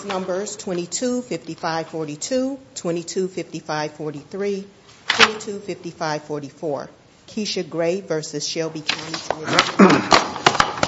Case 0.00 0.08
numbers 0.08 0.56
225542, 0.56 2.58
225543, 2.74 4.66
225544. 5.08 6.90
Kesha 7.26 7.68
Gray 7.68 8.00
v. 8.00 8.40
Shelby 8.40 8.80
County 8.80 9.18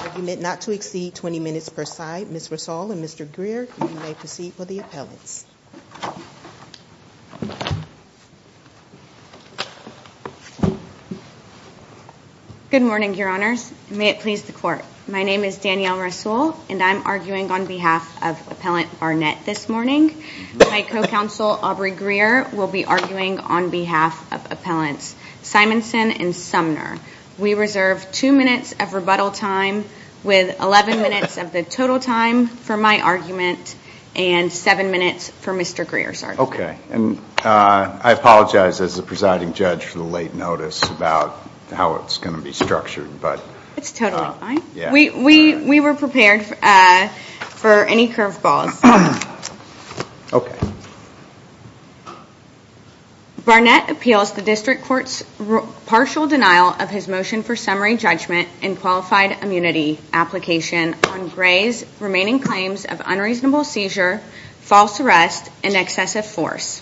Argument 0.01 0.41
not 0.41 0.61
to 0.61 0.71
exceed 0.71 1.13
20 1.15 1.39
minutes 1.39 1.69
per 1.69 1.85
side. 1.85 2.31
Ms. 2.31 2.49
Rasool 2.49 2.91
and 2.91 3.03
Mr. 3.03 3.31
Greer, 3.31 3.67
you 3.81 3.89
may 3.99 4.15
proceed 4.15 4.53
for 4.53 4.65
the 4.65 4.79
appellants. 4.79 5.45
Good 12.71 12.81
morning, 12.81 13.13
Your 13.13 13.29
Honors. 13.29 13.71
May 13.91 14.09
it 14.09 14.21
please 14.21 14.41
the 14.43 14.53
Court. 14.53 14.83
My 15.07 15.23
name 15.23 15.43
is 15.43 15.57
Danielle 15.57 15.97
Rasool, 15.97 16.55
and 16.69 16.81
I'm 16.81 17.05
arguing 17.05 17.51
on 17.51 17.65
behalf 17.65 18.23
of 18.23 18.39
Appellant 18.49 19.01
Barnett 19.01 19.45
this 19.45 19.67
morning. 19.67 20.23
My 20.57 20.81
co-counsel, 20.81 21.59
Aubrey 21.61 21.91
Greer, 21.91 22.47
will 22.53 22.69
be 22.69 22.85
arguing 22.85 23.39
on 23.39 23.69
behalf 23.69 24.31
of 24.31 24.49
Appellants 24.49 25.13
Simonson 25.41 26.11
and 26.11 26.33
Sumner. 26.33 26.97
We 27.37 27.53
reserve 27.53 28.09
two 28.13 28.31
minutes 28.31 28.73
of 28.79 28.93
rebuttal 28.93 29.31
time 29.31 29.83
with 30.23 30.57
11 30.61 31.01
minutes 31.01 31.37
of 31.37 31.51
the 31.51 31.63
total 31.63 31.99
time 31.99 32.47
for 32.47 32.77
my 32.77 33.01
argument 33.01 33.75
and 34.15 34.53
seven 34.53 34.89
minutes 34.89 35.29
for 35.29 35.53
Mr. 35.53 35.85
Greer's 35.85 36.23
argument. 36.23 36.53
Okay. 36.53 36.77
And 36.91 37.17
uh, 37.43 37.99
I 38.01 38.13
apologize 38.13 38.79
as 38.79 38.95
the 38.95 39.03
presiding 39.03 39.51
judge 39.51 39.83
for 39.83 39.97
the 39.97 40.05
late 40.05 40.33
notice 40.33 40.81
about 40.83 41.45
how 41.71 41.95
it's 41.95 42.19
going 42.19 42.37
to 42.37 42.41
be 42.41 42.53
structured. 42.53 43.09
It's 43.77 43.91
totally 43.91 44.23
uh, 44.23 44.33
fine. 44.33 44.61
We 44.91 45.79
were 45.79 45.93
prepared 45.93 46.45
uh, 46.61 47.07
for 47.07 47.85
any 47.85 48.07
curveballs. 48.07 49.29
Okay. 50.33 50.57
Barnett 53.45 53.91
appeals 53.91 54.31
the 54.31 54.41
District 54.41 54.85
Court's 54.85 55.23
partial 55.85 56.27
denial 56.27 56.69
of 56.69 56.89
his 56.89 57.07
motion 57.07 57.43
for 57.43 57.55
summary 57.55 57.97
judgment 57.97 58.47
and 58.61 58.79
qualified 58.79 59.43
immunity 59.43 59.99
application 60.13 60.95
on 61.07 61.27
Gray's 61.27 61.85
remaining 61.99 62.39
claims 62.39 62.85
of 62.85 63.01
unreasonable 63.05 63.65
seizure, 63.65 64.21
false 64.61 65.01
arrest, 65.01 65.51
and 65.63 65.75
excessive 65.75 66.25
force. 66.25 66.81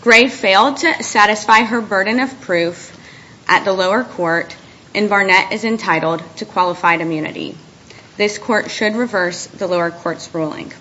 Gray 0.00 0.28
failed 0.28 0.76
to 0.78 1.02
satisfy 1.02 1.64
her 1.64 1.80
burden 1.80 2.20
of 2.20 2.40
proof 2.42 2.96
at 3.48 3.64
the 3.64 3.72
lower 3.72 4.04
court, 4.04 4.56
and 4.96 5.10
Barnett 5.10 5.52
is 5.52 5.64
entitled 5.64 6.22
to 6.38 6.46
qualified 6.46 7.02
immunity. 7.02 7.54
This 8.16 8.38
court 8.38 8.70
should 8.70 8.96
reverse 8.96 9.46
the 9.46 9.66
lower 9.66 9.90
court's 9.90 10.34
ruling. 10.34 10.72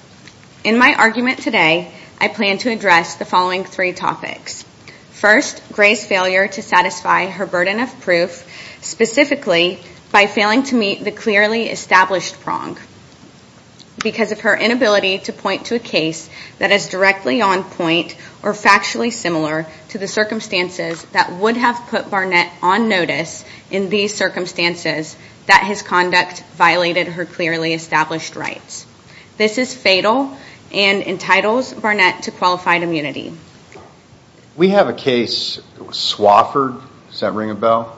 In 0.64 0.78
my 0.78 0.96
argument 0.96 1.42
today, 1.42 1.92
I 2.20 2.30
plan 2.30 2.58
to 2.60 2.72
address 2.72 3.16
the 3.16 3.26
following 3.26 3.66
three 3.66 3.92
topics. 3.92 4.64
First, 5.12 5.62
Gray's 5.74 6.06
failure 6.06 6.48
to 6.48 6.62
satisfy 6.62 7.28
her 7.28 7.46
burden 7.46 7.82
of 7.82 8.00
proof, 8.00 8.48
specifically 8.82 9.80
by 10.14 10.28
failing 10.28 10.64
to 10.64 10.76
meet 10.76 11.04
the 11.04 11.12
clearly 11.12 11.70
established 11.70 12.40
prong 12.40 12.78
because 14.06 14.32
of 14.32 14.42
her 14.42 14.56
inability 14.56 15.18
to 15.18 15.34
point 15.34 15.66
to 15.66 15.76
a 15.76 15.80
case 15.80 16.30
that 16.60 16.72
is 16.72 16.90
directly 16.90 17.42
on 17.42 17.64
point 17.64 18.16
or 18.44 18.54
factually 18.54 19.12
similar 19.12 19.66
to 19.90 19.98
the 19.98 20.08
circumstances 20.08 21.04
that 21.06 21.34
would 21.34 21.58
have 21.58 21.76
put 21.88 22.12
Barnett 22.12 22.54
on 22.62 22.88
notice 22.88 23.44
in 23.72 23.90
these 23.90 24.14
circumstances 24.14 25.18
that 25.48 25.64
his 25.64 25.82
conduct 25.82 26.44
violated 26.54 27.08
her 27.08 27.26
clearly 27.26 27.74
established 27.74 28.36
rights. 28.36 28.86
This 29.38 29.58
is 29.58 29.74
fatal 29.74 30.38
and 30.72 31.02
entitles 31.02 31.74
Barnett 31.74 32.24
to 32.24 32.32
qualified 32.32 32.84
immunity. 32.84 33.34
We 34.56 34.70
have 34.70 34.88
a 34.88 34.94
case, 34.94 35.60
Swofford. 35.80 36.80
Does 37.10 37.22
that 37.22 37.34
ring 37.34 37.50
a 37.50 37.56
bell? 37.56 37.98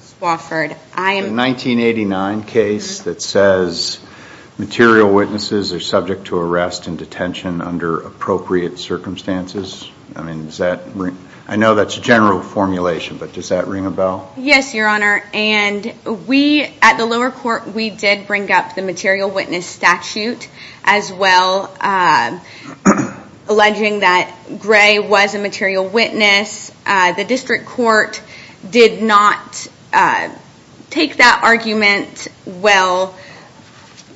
Swofford. 0.00 0.72
A 0.96 1.22
1989 1.22 2.42
case 2.42 2.98
mm-hmm. 2.98 3.10
that 3.10 3.22
says 3.22 4.00
material 4.58 5.12
witnesses 5.12 5.72
are 5.72 5.80
subject 5.80 6.26
to 6.26 6.38
arrest 6.38 6.86
and 6.86 6.98
detention 6.98 7.60
under 7.60 8.00
appropriate 8.00 8.78
circumstances. 8.78 9.90
I 10.14 10.22
mean, 10.22 10.46
does 10.46 10.58
that 10.58 10.82
ring? 10.94 11.16
I 11.46 11.56
know 11.56 11.74
that's 11.74 11.98
a 11.98 12.00
general 12.00 12.40
formulation, 12.40 13.18
but 13.18 13.34
does 13.34 13.50
that 13.50 13.66
ring 13.66 13.84
a 13.84 13.90
bell? 13.90 14.32
Yes, 14.38 14.72
Your 14.72 14.88
Honor. 14.88 15.22
And 15.34 15.92
we, 16.26 16.62
at 16.80 16.96
the 16.96 17.04
lower 17.04 17.30
court, 17.30 17.66
we 17.74 17.90
did 17.90 18.26
bring 18.26 18.50
up 18.50 18.74
the 18.74 18.80
material 18.80 19.28
witness 19.28 19.66
statute 19.66 20.48
as 20.84 21.12
well, 21.12 21.74
uh, 21.80 22.38
alleging 23.48 24.00
that 24.00 24.34
Gray 24.58 24.98
was 24.98 25.34
a 25.34 25.38
material 25.38 25.86
witness. 25.86 26.72
Uh, 26.86 27.12
the 27.12 27.24
district 27.24 27.66
court 27.66 28.22
did 28.70 29.02
not 29.02 29.68
uh, 29.92 30.34
take 30.88 31.16
that 31.18 31.40
argument 31.44 32.28
well, 32.46 33.14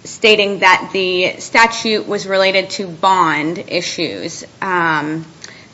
stating 0.09 0.61
that 0.61 0.91
the 0.93 1.39
statute 1.39 2.07
was 2.09 2.27
related 2.27 2.71
to 2.71 2.89
bond 2.89 3.59
issues. 3.69 4.45
Um, 4.61 5.27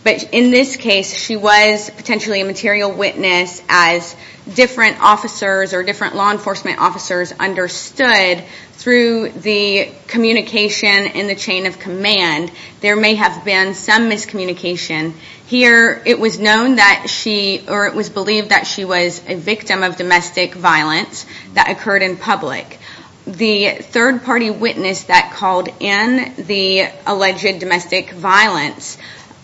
but 0.04 0.34
in 0.34 0.50
this 0.50 0.76
case, 0.76 1.16
she 1.16 1.36
was 1.36 1.88
potentially 1.88 2.42
a 2.42 2.44
material 2.44 2.92
witness 2.92 3.62
as 3.70 4.14
different 4.52 5.00
officers 5.00 5.72
or 5.72 5.82
different 5.82 6.14
law 6.14 6.30
enforcement 6.30 6.78
officers 6.78 7.32
understood 7.32 8.44
through 8.72 9.30
the 9.30 9.90
communication 10.06 11.06
in 11.06 11.26
the 11.26 11.34
chain 11.34 11.64
of 11.64 11.78
command. 11.78 12.52
There 12.82 12.96
may 12.96 13.14
have 13.14 13.46
been 13.46 13.72
some 13.72 14.10
miscommunication. 14.10 15.14
Here, 15.46 16.02
it 16.04 16.20
was 16.20 16.38
known 16.38 16.76
that 16.76 17.06
she, 17.08 17.64
or 17.66 17.86
it 17.86 17.94
was 17.94 18.10
believed 18.10 18.50
that 18.50 18.66
she 18.66 18.84
was 18.84 19.22
a 19.26 19.36
victim 19.36 19.82
of 19.82 19.96
domestic 19.96 20.54
violence 20.54 21.24
that 21.54 21.70
occurred 21.70 22.02
in 22.02 22.18
public. 22.18 22.78
The 23.26 23.76
third 23.80 24.22
party 24.22 24.50
witness 24.50 25.04
that 25.04 25.32
called 25.32 25.68
in 25.80 26.34
the 26.36 26.88
alleged 27.06 27.58
domestic 27.58 28.10
violence 28.10 28.98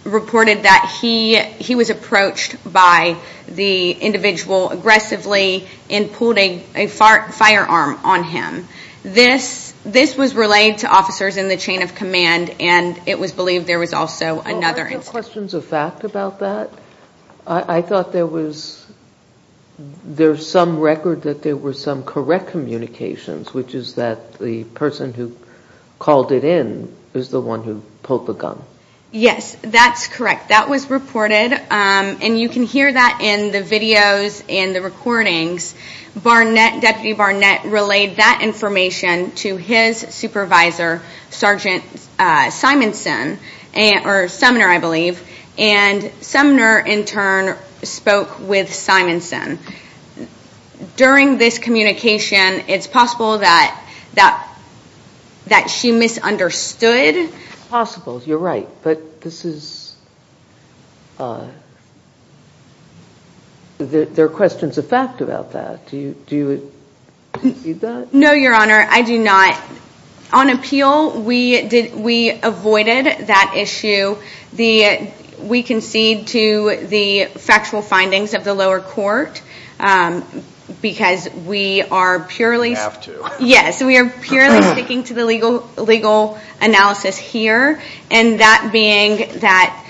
reported 0.04 0.64
that 0.64 0.96
he 1.00 1.36
he 1.38 1.74
was 1.74 1.90
approached 1.90 2.56
by 2.70 3.16
the 3.46 3.92
individual 3.92 4.70
aggressively 4.70 5.68
and 5.88 6.12
pulled 6.12 6.38
a 6.38 6.86
firearm 6.88 7.98
on 8.04 8.24
him. 8.24 8.68
This 9.02 9.72
this 9.84 10.16
was 10.16 10.34
relayed 10.34 10.78
to 10.78 10.88
officers 10.88 11.38
in 11.38 11.48
the 11.48 11.56
chain 11.56 11.82
of 11.82 11.94
command, 11.94 12.54
and 12.60 13.00
it 13.06 13.18
was 13.18 13.32
believed 13.32 13.66
there 13.66 13.78
was 13.78 13.94
also 13.94 14.40
another 14.40 14.82
incident. 14.82 14.92
Are 14.92 15.04
there 15.04 15.10
questions 15.10 15.54
of 15.54 15.64
fact 15.64 16.04
about 16.04 16.40
that? 16.40 16.70
I 17.46 17.80
thought 17.80 18.12
there 18.12 18.26
was 18.26 18.79
some 20.36 20.78
record 20.78 21.22
that 21.22 21.42
there 21.42 21.56
were 21.56 21.72
some 21.72 22.02
correct 22.02 22.48
communications, 22.48 23.54
which 23.54 23.74
is 23.74 23.94
that 23.94 24.38
the 24.38 24.64
person 24.64 25.12
who 25.12 25.36
called 25.98 26.32
it 26.32 26.44
in 26.44 26.94
is 27.14 27.30
the 27.30 27.40
one 27.40 27.62
who 27.62 27.82
pulled 28.02 28.26
the 28.26 28.32
gun. 28.32 28.60
Yes, 29.12 29.56
that's 29.60 30.06
correct. 30.06 30.50
That 30.50 30.68
was 30.68 30.88
reported, 30.88 31.52
um, 31.52 32.18
and 32.22 32.38
you 32.38 32.48
can 32.48 32.62
hear 32.62 32.92
that 32.92 33.18
in 33.20 33.50
the 33.50 33.60
videos 33.60 34.44
and 34.48 34.72
the 34.74 34.80
recordings. 34.80 35.74
Barnett, 36.14 36.80
Deputy 36.80 37.12
Barnett 37.12 37.64
relayed 37.64 38.16
that 38.16 38.40
information 38.42 39.32
to 39.32 39.56
his 39.56 39.98
supervisor, 39.98 41.02
Sergeant 41.30 41.82
uh, 42.20 42.50
Simonson, 42.50 43.38
or 43.74 44.28
Sumner, 44.28 44.68
I 44.68 44.78
believe, 44.78 45.20
and 45.58 46.10
Sumner, 46.20 46.78
in 46.78 47.04
turn, 47.04 47.56
spoke 47.82 48.40
with 48.40 48.72
Simonson. 48.72 49.58
During 50.96 51.38
this 51.38 51.58
communication, 51.58 52.64
it's 52.68 52.86
possible 52.86 53.38
that 53.38 53.76
she 55.68 55.92
misunderstood. 55.92 57.30
Possible, 57.68 58.22
you're 58.24 58.38
right, 58.38 58.68
but 58.82 59.20
this 59.20 59.44
is, 59.44 59.94
uh, 61.18 61.46
there 63.78 64.24
are 64.24 64.28
questions 64.28 64.78
of 64.78 64.86
fact 64.86 65.20
about 65.20 65.52
that. 65.52 65.86
Do 65.86 65.96
you 65.96 66.72
see 67.42 67.72
that? 67.74 68.12
No, 68.12 68.32
Your 68.32 68.54
Honor, 68.54 68.86
I 68.88 69.02
do 69.02 69.18
not. 69.18 69.60
On 70.32 70.48
appeal, 70.50 71.20
we 71.22 72.30
avoided 72.42 73.26
that 73.26 73.54
issue. 73.56 74.16
We 75.42 75.62
concede 75.62 76.28
to 76.28 76.86
the 76.88 77.26
factual 77.26 77.82
findings 77.82 78.34
of 78.34 78.44
the 78.44 78.54
lower 78.54 78.80
court 78.80 79.42
um, 79.78 80.24
because 80.80 81.28
we 81.46 81.82
are 81.82 82.20
purely 82.20 82.72
s 82.72 82.78
have 82.78 83.00
to. 83.02 83.30
Yes, 83.40 83.82
we 83.82 83.96
are 83.98 84.08
purely 84.08 84.62
sticking 84.62 85.04
to 85.04 85.14
the 85.14 85.24
legal 85.24 85.68
legal 85.76 86.38
analysis 86.60 87.16
here, 87.16 87.80
and 88.10 88.40
that 88.40 88.70
being 88.72 89.40
that 89.40 89.86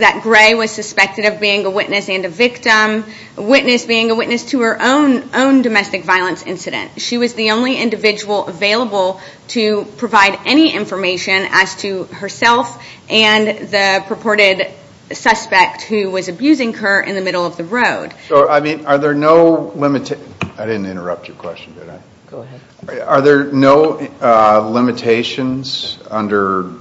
that 0.00 0.22
Gray 0.22 0.54
was 0.54 0.70
suspected 0.70 1.24
of 1.24 1.40
being 1.40 1.64
a 1.64 1.70
witness 1.70 2.08
and 2.08 2.24
a 2.24 2.28
victim, 2.28 3.04
a 3.36 3.42
witness 3.42 3.86
being 3.86 4.10
a 4.10 4.14
witness 4.14 4.44
to 4.50 4.60
her 4.60 4.76
own 4.80 5.30
own 5.34 5.62
domestic 5.62 6.04
violence 6.04 6.42
incident. 6.42 7.00
She 7.00 7.18
was 7.18 7.34
the 7.34 7.52
only 7.52 7.76
individual 7.76 8.46
available 8.46 9.20
to 9.48 9.84
provide 9.96 10.38
any 10.44 10.72
information 10.74 11.46
as 11.50 11.76
to 11.76 12.04
herself 12.04 12.84
and 13.08 13.68
the 13.68 14.04
purported 14.06 14.66
suspect 15.12 15.82
who 15.82 16.10
was 16.10 16.28
abusing 16.28 16.74
her 16.74 17.00
in 17.00 17.14
the 17.14 17.22
middle 17.22 17.44
of 17.44 17.56
the 17.56 17.64
road. 17.64 18.14
So, 18.28 18.48
I 18.48 18.60
mean, 18.60 18.86
are 18.86 18.98
there 18.98 19.14
no 19.14 19.72
limitations? 19.74 20.26
I 20.56 20.66
didn't 20.66 20.86
interrupt 20.86 21.26
your 21.26 21.36
question, 21.36 21.74
did 21.74 21.88
I? 21.88 22.00
Go 22.30 22.40
ahead. 22.42 22.60
Are 23.02 23.20
there 23.20 23.44
no 23.44 23.98
uh, 24.20 24.68
limitations 24.70 25.98
under 26.10 26.72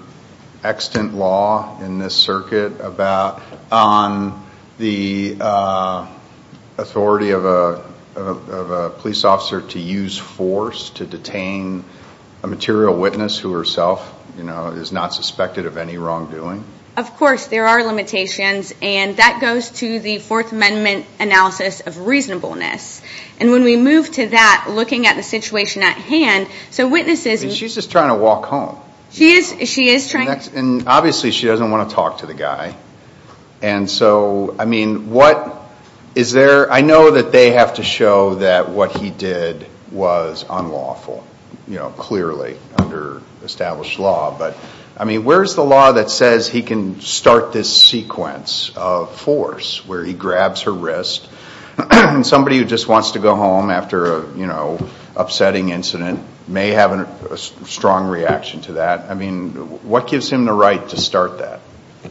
extant 0.63 1.13
law 1.13 1.79
in 1.81 2.00
this 2.00 2.15
circuit 2.15 2.79
about 2.81 3.41
on 3.71 4.45
the 4.77 5.38
uh, 5.39 6.07
authority 6.77 7.31
of 7.31 7.45
a 7.45 8.89
police 9.00 9.23
officer 9.23 9.61
to 9.61 9.79
use 9.79 10.17
force 10.17 10.89
to 10.91 11.06
detain 11.06 11.83
a 12.44 12.47
material 12.47 12.97
witness 12.97 13.38
who 13.38 13.51
herself 13.53 14.15
is 14.38 14.91
not 14.91 15.13
suspected 15.13 15.65
of 15.65 15.77
any 15.77 15.97
wrongdoing? 15.97 16.63
Of 16.97 17.15
course, 17.15 17.47
there 17.47 17.65
are 17.65 17.83
limitations, 17.83 18.73
and 18.81 19.15
that 19.17 19.39
goes 19.39 19.69
to 19.71 20.00
the 20.00 20.19
Fourth 20.19 20.51
Amendment 20.51 21.06
analysis 21.19 21.79
of 21.81 22.07
reasonableness. 22.07 23.01
And 23.39 23.51
when 23.51 23.63
we 23.63 23.77
move 23.77 24.11
to 24.13 24.27
that, 24.29 24.67
looking 24.69 25.07
at 25.07 25.15
the 25.15 25.23
situation 25.23 25.81
at 25.81 25.95
hand, 25.95 26.47
so 26.71 26.89
witnesses... 26.89 27.56
She's 27.56 27.75
just 27.75 27.91
trying 27.91 28.09
to 28.09 28.15
walk 28.15 28.45
home. 28.45 28.81
She 29.11 29.31
is 29.31 29.69
she 29.69 29.89
is 29.89 30.09
trying... 30.09 30.29
And 30.56 30.88
obviously 30.88 31.31
she 31.31 31.47
doesn't 31.47 31.71
want 31.71 31.89
to 31.89 31.95
talk 31.95 32.19
to 32.19 32.25
the 32.25 32.33
guy. 32.33 32.75
And 33.61 33.89
so, 33.89 34.56
I 34.59 34.65
mean, 34.65 35.09
what 35.09 35.61
is 36.15 36.31
there... 36.31 36.71
I 36.71 36.81
know 36.81 37.11
that 37.11 37.31
they 37.31 37.51
have 37.51 37.75
to 37.75 37.83
show 37.83 38.35
that 38.35 38.69
what 38.69 38.95
he 38.95 39.09
did 39.09 39.65
was 39.91 40.45
unlawful, 40.50 41.25
you 41.67 41.75
know, 41.75 41.89
clearly 41.89 42.57
under 42.77 43.21
established 43.44 44.00
law. 44.00 44.38
But, 44.38 44.56
I 44.95 45.06
mean, 45.06 45.23
where's 45.23 45.56
the 45.56 45.63
law 45.63 45.94
that 45.94 46.09
says 46.09 46.47
he 46.47 46.61
can 46.61 47.01
start 47.01 47.51
this 47.51 47.81
sequence 47.81 48.71
of 48.75 49.15
force 49.19 49.85
where 49.88 50.03
he 50.03 50.13
grabs 50.13 50.61
her 50.63 50.73
wrist 50.73 51.27
and 51.77 52.25
somebody 52.25 52.57
who 52.57 52.65
just 52.65 52.88
wants 52.88 53.11
to 53.11 53.19
go 53.19 53.35
home 53.35 53.69
after 53.69 54.17
a, 54.17 54.38
you 54.38 54.45
know, 54.45 54.89
upsetting 55.15 55.69
incident 55.69 56.19
may 56.50 56.72
have 56.72 56.92
a 57.31 57.38
strong 57.38 58.07
reaction 58.07 58.62
to 58.62 58.74
that. 58.74 59.10
I 59.10 59.13
mean, 59.13 59.51
what 59.88 60.07
gives 60.07 60.31
him 60.31 60.46
the 60.46 60.54
right 60.54 60.88
to 60.90 60.98
start 60.98 61.40
that? 61.40 61.62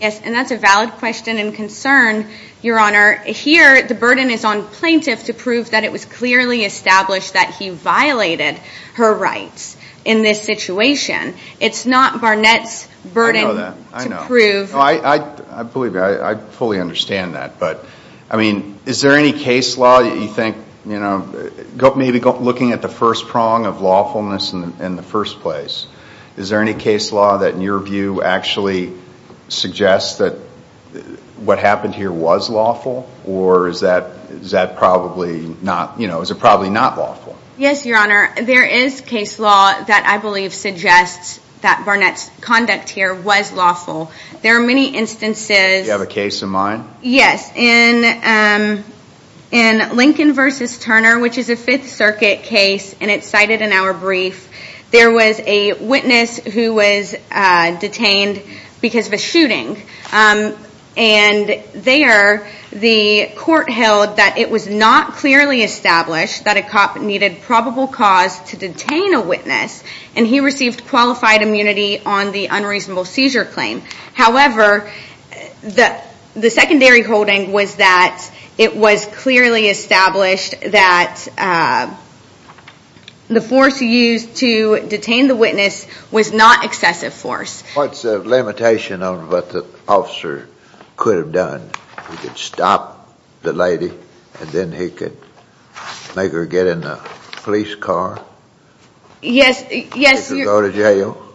Yes, 0.01 0.21
and 0.23 0.35
that's 0.35 0.51
a 0.51 0.57
valid 0.59 0.91
question 0.93 1.39
and 1.39 1.55
concern, 1.55 2.29
Your 2.63 2.79
Honor. 2.79 3.17
Here, 3.17 3.87
the 3.87 3.95
burden 3.95 4.31
is 4.31 4.45
on 4.45 4.65
plaintiff 4.65 5.25
to 5.25 5.35
prove 5.35 5.71
that 5.71 5.85
it 5.85 5.93
was 5.93 6.05
clearly 6.05 6.65
established 6.65 7.33
that 7.33 7.55
he 7.59 7.71
violated 7.71 8.57
her 8.95 9.15
rights 9.15 9.77
in 10.05 10.23
this 10.23 10.43
situation. 10.43 11.35
It's 11.59 11.87
not 11.87 12.21
Barnett's 12.21 12.89
burden 13.13 13.57
to 13.99 14.25
prove... 14.27 14.75
I 14.75 14.97
know 14.97 15.03
that. 15.03 15.45
I 15.51 15.63
believe 15.63 15.95
you. 15.95 16.03
I 16.03 16.35
fully 16.35 16.81
understand 16.81 17.35
that. 17.35 17.59
But, 17.59 17.85
I 18.31 18.37
mean, 18.37 18.79
is 18.87 19.01
there 19.01 19.17
any 19.17 19.33
case 19.33 19.77
law 19.77 20.03
that 20.03 20.17
you 20.17 20.29
think, 20.29 20.57
you 20.89 20.99
know, 20.99 21.51
maybe 21.97 22.21
looking 22.21 22.73
at 22.73 22.83
the 22.83 22.89
first 22.89 23.27
prong 23.29 23.67
of 23.67 23.81
lawfulness 23.81 24.53
in 24.53 24.97
the 24.97 25.03
first 25.03 25.41
place, 25.41 25.87
is 26.37 26.49
there 26.49 26.63
any 26.63 26.75
case 26.75 27.13
law 27.13 27.39
that, 27.39 27.55
in 27.55 27.61
your 27.61 27.79
view, 27.81 28.23
actually 28.23 28.93
suggests 29.49 30.19
that 30.19 30.35
what 31.37 31.59
happened 31.59 31.95
here 31.95 32.13
was 32.13 32.49
lawful? 32.49 33.09
Or 33.27 33.69
is 33.69 33.81
that 33.81 34.13
is 34.31 34.53
that 34.53 34.77
probably 34.77 35.55
not, 35.63 36.01
you 36.01 36.07
know, 36.07 36.21
is 36.21 36.31
it 36.31 36.39
probably 36.39 36.71
not 36.71 36.99
lawful? 36.99 37.37
Yes, 37.57 37.85
Your 37.85 37.99
Honor. 37.99 38.33
There 38.41 38.65
is 38.65 39.01
case 39.01 39.39
law 39.39 39.73
that 39.73 40.07
I 40.07 40.19
believe 40.19 40.55
suggests 40.55 41.41
that 41.63 41.85
Barnett's 41.85 42.31
conduct 42.41 42.89
here 42.89 43.13
was 43.15 43.53
lawful. 43.53 44.13
There 44.43 44.61
are 44.61 44.65
many 44.65 44.95
instances... 44.95 45.83
Do 45.83 45.87
you 45.87 45.91
have 45.91 46.01
a 46.01 46.07
case 46.07 46.43
in 46.43 46.51
mind? 46.51 46.89
Yes. 47.03 47.51
In 47.57 48.05
um, 48.05 48.85
Lincoln 49.53 50.33
v. 50.33 50.67
Turner, 50.81 51.19
which 51.19 51.39
is 51.39 51.51
a 51.51 51.57
Fifth 51.57 51.91
Circuit 51.91 52.43
case, 52.43 52.95
and 53.01 53.11
it's 53.11 53.27
cited 53.27 53.63
in 53.63 53.73
our 53.73 53.95
brief, 53.95 54.49
there 54.91 55.11
was 55.11 55.39
a 55.41 55.75
witness 55.75 56.39
who 56.39 56.75
was 56.75 57.15
uh, 57.31 57.79
detained 57.79 58.43
because 58.81 59.07
of 59.07 59.13
a 59.13 59.19
shooting. 59.19 59.83
Um, 60.13 60.57
and 60.97 61.63
there, 61.75 62.49
the 62.73 63.31
court 63.37 63.71
held 63.71 64.17
that 64.17 64.37
it 64.39 64.51
was 64.51 64.67
not 64.67 65.13
clearly 65.13 65.63
established 65.63 66.45
that 66.45 66.57
a 66.57 66.63
cop 66.63 66.99
needed 66.99 67.43
probable 67.43 67.87
cause 67.87 68.41
to 68.51 68.57
detain 68.57 69.15
a 69.15 69.21
witness, 69.21 69.85
and 70.17 70.27
he 70.27 70.41
received 70.41 70.87
qualified 70.89 71.43
immunity 71.43 72.01
on 72.01 72.33
the 72.33 72.47
unreasonable 72.47 73.05
seizure 73.05 73.45
claim. 73.45 73.83
However, 74.15 74.91
the, 75.63 76.01
the 76.35 76.51
secondary 76.51 77.03
holding 77.03 77.53
was 77.53 77.77
that 77.77 78.29
it 78.59 78.77
was 78.77 79.07
clearly 79.07 79.69
established 79.69 80.61
that 80.61 81.27
uh, 81.39 81.95
the 83.29 83.41
force 83.41 83.81
used 83.81 84.37
to 84.37 84.81
detain 84.89 85.29
the 85.29 85.37
witness 85.37 85.87
was 86.11 86.33
not 86.33 86.65
excessive 86.65 87.15
force. 87.15 87.63
What's 87.75 88.03
the 88.03 88.19
limitation 88.19 89.03
on 89.03 89.31
what 89.31 89.51
the 89.51 89.65
officer 89.87 90.49
could 90.97 91.19
have 91.19 91.33
done? 91.33 91.71
He 92.11 92.17
could 92.17 92.37
stop 92.37 93.17
the 93.43 93.53
lady, 93.53 93.93
and 94.41 94.51
then 94.51 94.73
he 94.73 94.91
could 94.91 95.17
make 96.17 96.33
her 96.33 96.45
get 96.47 96.67
in 96.67 96.81
the 96.81 96.97
police 97.43 97.77
car? 97.77 98.23
Yes. 99.23 99.63
He 99.69 99.83
could 99.85 100.45
go 100.45 100.63
to 100.63 100.73
jail? 100.73 101.28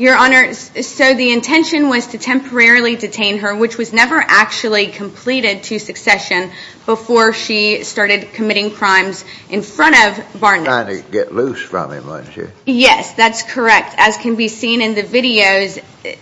Your 0.00 0.16
Honor, 0.16 0.54
so 0.54 1.12
the 1.12 1.30
intention 1.30 1.90
was 1.90 2.06
to 2.06 2.18
temporarily 2.18 2.96
detain 2.96 3.40
her, 3.40 3.54
which 3.54 3.76
was 3.76 3.92
never 3.92 4.16
actually 4.16 4.86
completed 4.86 5.62
to 5.64 5.78
succession 5.78 6.52
before 6.86 7.34
she 7.34 7.84
started 7.84 8.32
committing 8.32 8.70
crimes 8.70 9.26
in 9.50 9.60
front 9.60 9.96
of 9.96 10.40
Barnett. 10.40 10.64
Trying 10.64 11.02
to 11.02 11.10
get 11.10 11.34
loose 11.34 11.60
from 11.60 11.92
him, 11.92 12.06
wasn't 12.06 12.32
she? 12.32 12.44
Yes, 12.64 13.12
that's 13.12 13.42
correct. 13.42 13.94
As 13.98 14.16
can 14.16 14.36
be 14.36 14.48
seen 14.48 14.80
in 14.80 14.94
the 14.94 15.02
videos, 15.02 15.78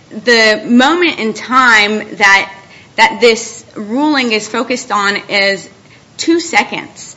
the 0.09 0.69
moment 0.69 1.19
in 1.19 1.33
time 1.33 2.17
that 2.17 3.17
this 3.21 3.65
ruling 3.77 4.33
is 4.33 4.45
focused 4.45 4.91
on 4.91 5.15
is 5.29 5.69
two 6.17 6.41
seconds. 6.41 7.08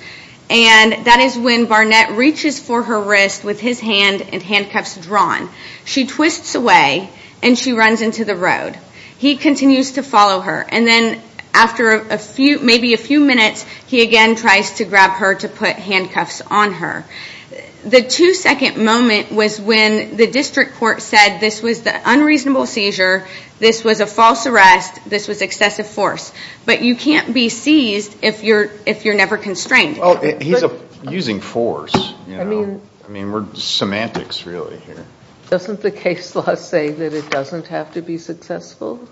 And 0.50 1.06
that 1.06 1.20
is 1.20 1.38
when 1.38 1.66
Barnett 1.66 2.12
reaches 2.12 2.60
for 2.60 2.82
her 2.82 3.00
wrist 3.00 3.44
with 3.44 3.60
his 3.60 3.80
hand 3.80 4.22
and 4.32 4.42
handcuffs 4.42 4.96
drawn. 4.98 5.48
She 5.84 6.06
twists 6.06 6.54
away, 6.54 7.10
and 7.42 7.58
she 7.58 7.72
runs 7.72 8.02
into 8.02 8.24
the 8.24 8.36
road. 8.36 8.78
He 9.18 9.36
continues 9.36 9.92
to 9.92 10.02
follow 10.02 10.40
her. 10.40 10.66
And 10.68 10.86
then 10.86 11.22
after 11.54 11.92
a 11.92 12.18
few 12.18 12.58
maybe 12.58 12.94
a 12.94 12.98
few 12.98 13.20
minutes, 13.20 13.64
he 13.86 14.02
again 14.02 14.36
tries 14.36 14.72
to 14.72 14.84
grab 14.84 15.12
her 15.12 15.34
to 15.36 15.48
put 15.48 15.76
handcuffs 15.76 16.40
on 16.40 16.72
her. 16.74 17.04
The 17.84 18.02
two-second 18.02 18.76
moment 18.84 19.32
was 19.32 19.60
when 19.60 20.16
the 20.16 20.28
district 20.28 20.74
court 20.76 21.02
said 21.02 21.38
this 21.38 21.62
was 21.62 21.82
the 21.82 22.00
unreasonable 22.04 22.66
seizure, 22.66 23.26
this 23.58 23.82
was 23.82 24.00
a 24.00 24.06
false 24.06 24.46
arrest, 24.46 25.00
this 25.08 25.26
was 25.26 25.42
excessive 25.42 25.88
force. 25.88 26.32
But 26.64 26.82
you 26.82 26.94
can't 26.94 27.34
be 27.34 27.48
seized 27.48 28.16
if 28.22 28.44
you're 28.44 29.14
never 29.14 29.36
constrained. 29.36 29.98
Well, 29.98 30.16
he's 30.16 30.62
using 31.08 31.40
force. 31.40 31.94
I 32.28 32.44
mean, 32.44 32.80
we're 33.08 33.52
semantics, 33.54 34.46
really, 34.46 34.78
here. 34.78 35.04
Doesn't 35.50 35.80
the 35.82 35.90
case 35.90 36.34
law 36.34 36.54
say 36.54 36.90
that 36.90 37.12
it 37.12 37.30
doesn't 37.30 37.66
have 37.66 37.92
to 37.94 38.02
be 38.02 38.16
successful? 38.18 39.06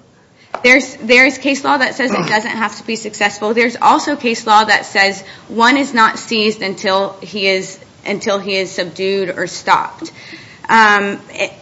There's 0.62 1.38
case 1.38 1.64
law 1.64 1.76
that 1.76 1.94
says 1.94 2.12
it 2.12 2.26
doesn't 2.28 2.50
have 2.50 2.76
to 2.78 2.86
be 2.86 2.96
successful. 2.96 3.54
There's 3.54 3.76
also 3.76 4.16
case 4.16 4.46
law 4.46 4.64
that 4.64 4.86
says 4.86 5.22
one 5.48 5.76
is 5.76 5.94
not 5.94 6.18
seized 6.18 6.62
until 6.62 7.12
he 7.20 7.46
is 7.46 7.78
subdued 8.04 9.30
or 9.30 9.46
stopped. 9.46 10.12
Um, 10.68 11.20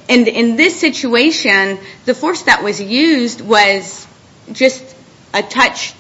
and 0.09 0.29
in 0.29 0.57
this 0.57 0.79
situation, 0.79 1.79
the 2.05 2.15
force 2.15 2.43
that 2.43 2.63
was 2.63 2.81
used 2.81 3.41
was 3.41 4.07
just 4.53 4.85
a 5.33 5.43
touch 5.43 5.95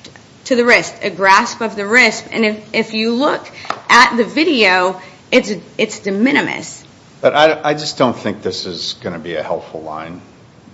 to 0.45 0.57
the 0.57 0.64
wrist, 0.64 0.95
a 1.02 1.11
grasp 1.11 1.61
of 1.61 1.76
the 1.76 1.87
wrist. 1.87 2.26
And 2.30 2.62
if 2.73 2.95
you 2.95 3.14
look 3.14 3.50
at 3.88 4.16
the 4.16 4.25
video, 4.25 5.00
it's 5.30 6.00
de 6.00 6.12
minimis. 6.12 6.85
But 7.21 7.35
I 7.35 7.75
just 7.75 7.99
don't 7.99 8.16
think 8.16 8.42
this 8.42 8.66
is 8.66 8.95
going 8.95 9.14
to 9.14 9.18
be 9.18 9.37
a 9.37 9.42
helpful 9.42 9.83
line, 9.83 10.21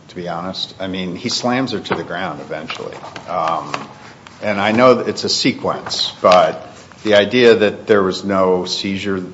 to 0.09 0.15
be 0.15 0.29
honest. 0.29 0.75
I 0.79 0.89
mean, 0.89 1.17
he 1.17 1.29
slams 1.29 1.73
her 1.73 1.81
to 1.81 1.95
the 1.95 2.05
ground 2.05 2.41
eventually. 2.41 2.97
Um, 3.29 3.73
and 4.43 4.61
I 4.61 4.73
know 4.73 4.99
it's 4.99 5.25
a 5.25 5.29
sequence, 5.29 6.13
but 6.21 6.69
the 7.03 7.15
idea 7.15 7.55
that 7.55 7.87
there 7.87 8.03
was 8.03 8.25
no 8.25 8.65
seizure 8.65 9.25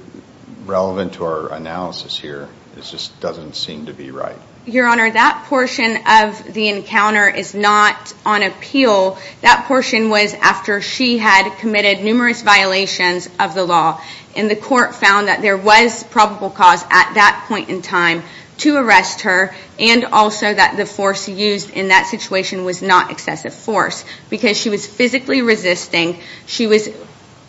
relevant 0.70 1.14
to 1.14 1.24
our 1.24 1.52
analysis 1.52 2.18
here 2.18 2.48
It 2.76 2.84
just 2.84 3.18
doesn't 3.20 3.56
seem 3.56 3.86
to 3.86 3.92
be 3.92 4.10
right. 4.10 4.38
Your 4.66 4.86
Honor, 4.86 5.10
that 5.10 5.46
portion 5.48 5.96
of 6.06 6.54
the 6.54 6.68
encounter 6.68 7.28
is 7.28 7.54
not 7.54 8.14
on 8.24 8.42
appeal. 8.42 9.18
That 9.40 9.64
portion 9.66 10.10
was 10.10 10.34
after 10.34 10.80
she 10.80 11.18
had 11.18 11.50
committed 11.58 12.04
numerous 12.04 12.42
violations 12.42 13.28
of 13.40 13.54
the 13.54 13.64
law. 13.64 14.00
And 14.36 14.48
the 14.48 14.56
court 14.56 14.94
found 14.94 15.28
that 15.28 15.42
there 15.42 15.56
was 15.56 16.04
probable 16.04 16.50
cause 16.50 16.82
at 16.84 17.14
that 17.14 17.46
point 17.48 17.68
in 17.68 17.82
time 17.82 18.22
to 18.58 18.76
arrest 18.76 19.22
her 19.22 19.54
and 19.78 20.04
also 20.04 20.52
that 20.52 20.76
the 20.76 20.84
force 20.84 21.28
used 21.28 21.70
in 21.70 21.88
that 21.88 22.06
situation 22.06 22.64
was 22.64 22.82
not 22.82 23.10
excessive 23.10 23.54
force 23.54 24.04
because 24.28 24.56
she 24.56 24.68
was 24.68 24.86
physically 24.86 25.40
resisting. 25.40 26.20
She 26.46 26.66
was 26.66 26.88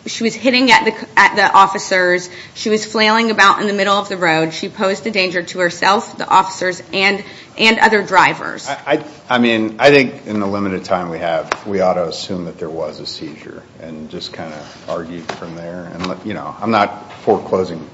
hitting 0.04 0.70
at 0.70 0.84
the 0.84 0.92
c 0.92 1.06
at 1.16 1.36
the 1.36 1.52
officers. 1.52 2.28
She 2.54 2.70
was 2.70 2.84
flailing 2.84 3.30
about 3.30 3.60
in 3.60 3.66
the 3.66 3.72
middle 3.72 3.96
of 3.96 4.08
the 4.08 4.16
road. 4.16 4.52
She 4.52 4.68
posed 4.68 5.06
a 5.06 5.10
danger 5.10 5.42
to 5.42 5.58
herself, 5.60 6.16
the 6.18 6.28
officers, 6.28 6.82
and 6.92 7.24
and 7.58 7.78
other 7.78 8.02
drivers. 8.02 8.68
I 8.68 9.38
mean, 9.38 9.76
I 9.78 9.90
think 9.90 10.26
in 10.26 10.40
the 10.40 10.46
limited 10.46 10.84
time 10.84 11.10
we 11.10 11.18
have, 11.18 11.66
we 11.66 11.80
ought 11.80 11.94
to 11.94 12.08
assume 12.08 12.46
that 12.46 12.58
there 12.58 12.70
was 12.70 13.00
a 13.00 13.06
seizure 13.06 13.62
and 13.80 14.10
just 14.10 14.32
kind 14.32 14.52
of 14.52 14.88
argue 14.88 15.20
from 15.20 15.54
there. 15.54 15.90
I'm 15.94 16.70
not 16.70 17.12
foreclosing 17.24 17.88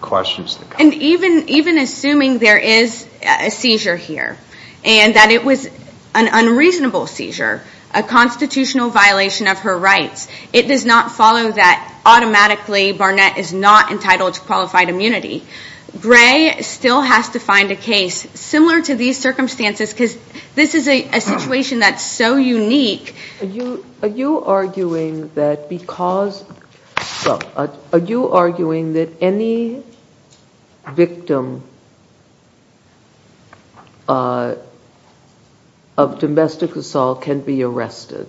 questions. 0.00 0.58
And 0.78 0.94
even, 0.94 1.48
even 1.48 1.78
assuming 1.78 2.38
there 2.38 2.58
is 2.58 3.06
a 3.22 3.50
seizure 3.50 3.96
here 3.96 4.38
and 4.84 5.14
that 5.14 5.30
it 5.30 5.44
was 5.44 5.66
an 6.14 6.28
unreasonable 6.32 7.06
seizure, 7.06 7.62
a 7.96 8.02
constitutional 8.02 8.90
violation 8.90 9.46
of 9.48 9.58
her 9.60 9.76
rights, 9.76 10.28
it 10.52 10.68
does 10.68 10.84
not 10.84 11.10
follow 11.12 11.50
that 11.50 12.00
automatically 12.04 12.92
Barnett 12.92 13.38
is 13.38 13.52
not 13.52 13.90
entitled 13.90 14.34
to 14.34 14.40
qualified 14.42 14.90
immunity. 14.90 15.42
Gray 15.98 16.58
still 16.60 17.00
has 17.00 17.30
to 17.30 17.40
find 17.40 17.70
a 17.70 17.76
case 17.76 18.28
similar 18.38 18.82
to 18.82 18.94
these 18.94 19.18
circumstances 19.18 19.92
because 19.94 20.16
this 20.54 20.74
is 20.74 20.88
a 20.88 21.20
situation 21.20 21.78
that's 21.80 22.04
so 22.04 22.36
unique. 22.36 23.14
Are 23.40 24.08
you 24.08 24.44
arguing 24.44 25.30
that 25.34 25.70
because, 25.70 26.44
well, 27.24 27.40
are 27.92 27.98
you 27.98 28.28
arguing 28.30 28.92
that 28.92 29.08
any 29.22 29.82
victim 30.92 31.62
uh, 34.06 34.56
of 35.96 36.18
domestic 36.18 36.76
assault 36.76 37.22
can 37.22 37.40
be 37.40 37.62
arrested 37.62 38.28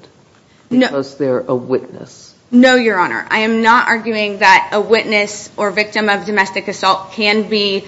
because 0.69 1.17
they're 1.17 1.39
a 1.39 1.55
witness? 1.55 2.35
No, 2.49 2.75
Your 2.75 2.97
Honor. 2.97 3.27
I 3.29 3.39
am 3.39 3.61
not 3.61 3.87
arguing 3.87 4.39
that 4.39 4.69
a 4.71 4.79
witness 4.79 5.49
or 5.57 5.71
victim 5.71 6.07
of 6.07 6.25
domestic 6.25 6.67
assault 6.67 7.11
can 7.11 7.49
be 7.49 7.85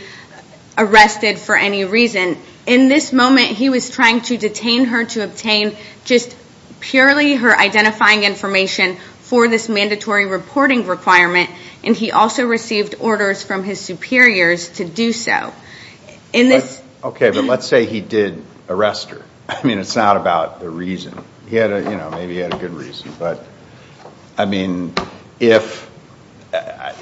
arrested 0.78 1.40
for 1.40 1.56
any 1.56 1.86
reason. 1.86 2.38
In 2.66 2.90
this 2.90 3.14
moment, 3.14 3.48
he 3.48 3.70
was 3.70 3.90
trying 3.90 4.22
to 4.22 4.38
detain 4.38 4.86
her 4.86 5.06
to 5.06 5.24
obtain 5.24 5.76
just 6.04 6.36
purely 6.82 7.36
her 7.36 7.58
identifying 7.58 8.24
information 8.24 8.98
for 9.22 9.48
this 9.48 9.70
mandatory 9.70 10.26
reporting 10.26 10.88
requirement, 10.88 11.50
and 11.84 11.96
he 11.96 12.12
also 12.12 12.46
received 12.46 12.96
orders 13.00 13.44
from 13.44 13.64
his 13.64 13.80
superiors 13.80 14.70
to 14.70 14.86
do 14.86 15.14
so. 15.14 15.54
In 16.34 16.50
this 16.50 16.82
Okay, 17.02 17.30
but 17.32 17.46
let's 17.46 17.66
say 17.66 17.86
he 17.86 18.02
did 18.02 18.44
arrest 18.68 19.12
her. 19.12 19.24
I 19.50 19.66
mean, 19.66 19.80
it's 19.80 19.96
not 19.96 20.16
about 20.16 20.60
the 20.60 20.70
reason. 20.70 21.18
He 21.48 21.56
had 21.56 21.72
a, 21.72 21.82
you 21.82 21.98
know, 21.98 22.12
maybe 22.12 22.34
he 22.34 22.40
had 22.40 22.54
a 22.54 22.58
good 22.58 22.74
reason. 22.74 23.12
But, 23.18 23.44
I 24.38 24.46
mean, 24.46 24.94
if, 25.40 25.90
uh, 26.54 26.94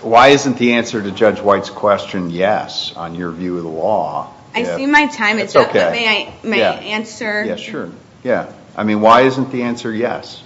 why 0.00 0.28
isn't 0.28 0.58
the 0.58 0.74
answer 0.74 1.02
to 1.02 1.10
Judge 1.10 1.40
White's 1.40 1.70
question 1.70 2.30
yes 2.30 2.92
on 2.94 3.16
your 3.16 3.32
view 3.32 3.56
of 3.56 3.64
the 3.64 3.68
law? 3.68 4.32
I 4.54 4.62
see 4.62 4.86
my 4.86 5.06
time 5.06 5.38
is 5.38 5.54
up, 5.56 5.72
but 5.72 5.92
may 5.92 6.08
I 6.08 6.70
answer? 6.70 7.44
Yeah, 7.44 7.56
sure. 7.56 7.90
Yeah. 8.22 8.52
I 8.76 8.84
mean, 8.84 9.00
why 9.00 9.22
isn't 9.22 9.50
the 9.50 9.62
answer 9.62 9.92
yes? 9.92 10.42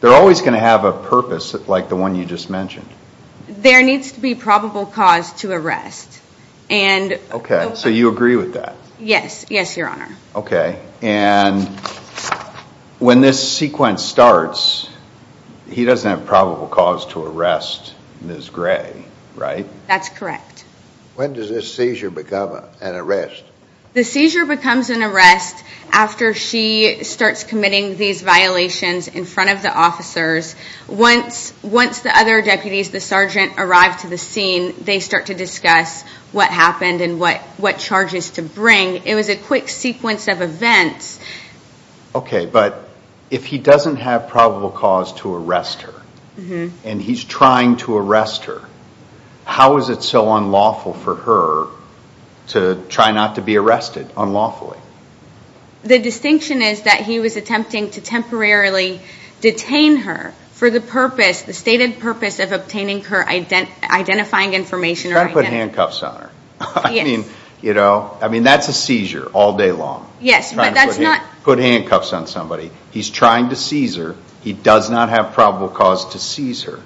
They're 0.00 0.12
always 0.12 0.40
going 0.40 0.52
to 0.52 0.60
have 0.60 0.84
a 0.84 0.92
purpose 0.92 1.54
like 1.66 1.88
the 1.88 1.96
one 1.96 2.14
you 2.14 2.26
just 2.26 2.50
mentioned. 2.50 2.88
There 3.48 3.82
needs 3.82 4.12
to 4.12 4.20
be 4.20 4.34
probable 4.34 4.84
cause 4.84 5.32
to 5.40 5.52
arrest. 5.52 6.20
And 6.68 7.18
Okay, 7.30 7.72
so 7.74 7.88
oh, 7.88 7.92
you 7.92 8.10
agree 8.10 8.36
with 8.36 8.54
that? 8.54 8.76
Yes. 9.04 9.46
Yes, 9.50 9.76
Your 9.76 9.88
Honor. 9.88 10.08
Okay. 10.34 10.80
And 11.02 11.68
when 12.98 13.20
this 13.20 13.56
sequence 13.56 14.02
starts, 14.02 14.88
he 15.68 15.84
doesn't 15.84 16.08
have 16.08 16.26
probable 16.26 16.68
cause 16.68 17.06
to 17.12 17.22
arrest 17.22 17.94
Ms. 18.22 18.48
Gray, 18.48 19.04
right? 19.34 19.66
That's 19.86 20.08
correct. 20.08 20.64
When 21.16 21.34
does 21.34 21.50
this 21.50 21.72
seizure 21.72 22.10
become 22.10 22.64
an 22.80 22.94
arrest? 22.94 23.44
The 23.94 24.02
seizure 24.02 24.44
becomes 24.44 24.90
an 24.90 25.04
arrest 25.04 25.64
after 25.92 26.34
she 26.34 27.04
starts 27.04 27.44
committing 27.44 27.96
these 27.96 28.22
violations 28.22 29.06
in 29.06 29.24
front 29.24 29.50
of 29.50 29.62
the 29.62 29.72
officers. 29.72 30.56
Once 30.88 31.52
the 31.62 32.12
other 32.12 32.42
deputies, 32.42 32.90
the 32.90 32.98
sergeant, 32.98 33.52
arrive 33.56 34.00
to 34.00 34.08
the 34.08 34.18
scene, 34.18 34.74
they 34.80 34.98
start 34.98 35.26
to 35.26 35.34
discuss 35.34 36.02
what 36.32 36.50
happened 36.50 37.02
and 37.02 37.20
what 37.20 37.78
charges 37.78 38.30
to 38.30 38.42
bring. 38.42 39.06
It 39.06 39.14
was 39.14 39.28
a 39.28 39.36
quick 39.36 39.68
sequence 39.68 40.26
of 40.26 40.42
events. 40.42 41.20
Okay, 42.16 42.46
but 42.46 42.88
if 43.30 43.44
he 43.44 43.58
doesn't 43.58 43.96
have 43.96 44.28
probable 44.28 44.70
cause 44.70 45.12
to 45.20 45.32
arrest 45.32 45.82
her, 45.82 46.02
mm-hmm. 46.36 46.76
and 46.84 47.00
he's 47.00 47.22
trying 47.22 47.76
to 47.76 47.96
arrest 47.96 48.46
her, 48.46 48.60
how 49.44 49.76
is 49.76 49.88
it 49.88 50.02
so 50.02 50.34
unlawful 50.34 50.94
for 50.94 51.14
her 51.14 51.68
to 52.48 52.82
try 52.88 53.12
not 53.12 53.36
to 53.36 53.42
be 53.42 53.56
arrested 53.56 54.08
unlawfully? 54.16 54.78
The 55.82 55.98
distinction 55.98 56.62
is 56.62 56.82
that 56.82 57.00
he 57.00 57.20
was 57.20 57.36
attempting 57.36 57.90
to 57.92 58.00
temporarily 58.00 59.00
detain 59.40 59.96
her 59.96 60.32
for 60.52 60.70
the 60.70 60.80
purpose, 60.80 61.42
the 61.42 61.52
stated 61.52 61.98
purpose 61.98 62.38
of 62.38 62.52
obtaining 62.52 63.02
her 63.04 63.26
identifying 63.28 64.54
information. 64.54 65.10
Trying 65.10 65.28
to 65.28 65.34
put 65.34 65.44
handcuffs 65.44 66.02
on 66.02 66.20
her. 66.20 66.30
Yes. 67.62 68.20
I 68.20 68.28
mean, 68.28 68.42
that's 68.42 68.68
a 68.68 68.74
seizure 68.74 69.26
all 69.32 69.56
day 69.56 69.72
long. 69.72 70.10
Yes, 70.20 70.52
but 70.52 70.74
that's 70.74 70.98
not... 70.98 71.22
Put 71.44 71.58
handcuffs 71.58 72.12
on 72.12 72.26
somebody. 72.26 72.70
He's 72.90 73.08
trying 73.08 73.48
to 73.48 73.56
seize 73.56 73.96
her. 73.96 74.16
He 74.42 74.52
does 74.52 74.90
not 74.90 75.08
have 75.08 75.32
probable 75.32 75.70
cause 75.70 76.12
to 76.12 76.18
seize 76.18 76.64
her. 76.64 76.78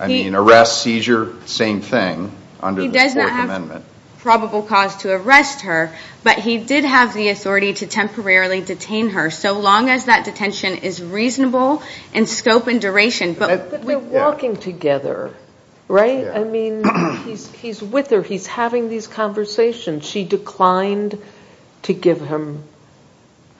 I 0.00 0.08
mean, 0.08 0.34
arrest, 0.34 0.82
seizure, 0.82 1.32
same 1.46 1.80
thing 1.80 2.32
under 2.60 2.88
the 2.88 2.98
Fourth 2.98 3.14
Amendment. 3.16 3.84
He 4.26 4.32
does 4.32 4.40
not 4.40 4.42
have 4.42 4.50
probable 4.50 4.68
cause 4.68 4.96
to 5.02 5.12
arrest 5.12 5.60
her, 5.60 5.94
but 6.24 6.38
he 6.38 6.58
did 6.58 6.84
have 6.84 7.14
the 7.14 7.28
authority 7.28 7.74
to 7.74 7.86
temporarily 7.86 8.60
detain 8.60 9.10
her, 9.10 9.30
so 9.30 9.60
long 9.60 9.88
as 9.88 10.06
that 10.06 10.24
detention 10.24 10.78
is 10.78 11.00
reasonable 11.00 11.80
in 12.12 12.26
scope 12.26 12.66
and 12.66 12.80
duration. 12.80 13.34
But 13.34 13.86
they're 13.86 14.00
walking 14.00 14.56
together, 14.56 15.32
right? 15.86 16.26
I 16.26 16.42
mean, 16.42 16.82
he's 17.24 17.80
with 17.80 18.10
her. 18.10 18.20
He's 18.20 18.48
having 18.48 18.88
these 18.88 19.06
conversations. 19.06 20.04
She 20.04 20.24
declined 20.24 21.22
to 21.82 21.92
give 21.94 22.20
him 22.20 22.64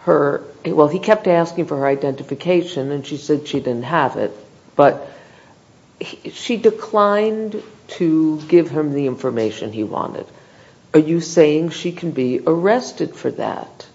her... 0.00 0.42
Well, 0.64 0.88
he 0.88 0.98
kept 0.98 1.28
asking 1.28 1.66
for 1.66 1.76
her 1.76 1.86
identification, 1.86 2.90
and 2.90 3.06
she 3.06 3.18
said 3.18 3.46
she 3.46 3.60
didn't 3.60 3.84
have 3.84 4.16
it. 4.16 4.32
But 4.74 5.08
she 6.32 6.56
declined 6.56 7.62
to 7.98 8.40
give 8.48 8.68
him 8.68 8.94
the 8.94 9.06
information 9.06 9.72
he 9.72 9.84
wanted. 9.84 10.26
Are 10.96 11.08
you 11.14 11.20
saying 11.20 11.70
she 11.70 11.92
can 11.92 12.12
be 12.12 12.40
arrested 12.40 13.14
for 13.14 13.30
that? 13.32 13.86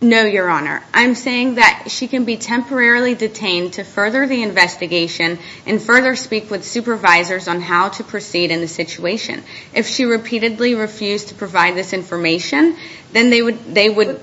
No, 0.00 0.24
Your 0.24 0.48
Honor. 0.48 0.82
I'm 0.94 1.14
saying 1.14 1.56
that 1.56 1.88
she 1.88 2.08
can 2.08 2.24
be 2.24 2.38
temporarily 2.38 3.14
detained 3.14 3.74
to 3.74 3.84
further 3.84 4.26
the 4.26 4.42
investigation 4.42 5.38
and 5.66 5.82
further 5.82 6.16
speak 6.16 6.50
with 6.50 6.64
supervisors 6.64 7.46
on 7.46 7.60
how 7.60 7.90
to 7.90 8.04
proceed 8.04 8.50
in 8.50 8.62
the 8.62 8.68
situation. 8.68 9.42
If 9.74 9.86
she 9.86 10.06
repeatedly 10.06 10.74
refused 10.74 11.28
to 11.28 11.34
provide 11.34 11.74
this 11.74 11.92
information, 11.92 12.78
then 13.12 13.28
they 13.28 13.42
would 13.42 14.16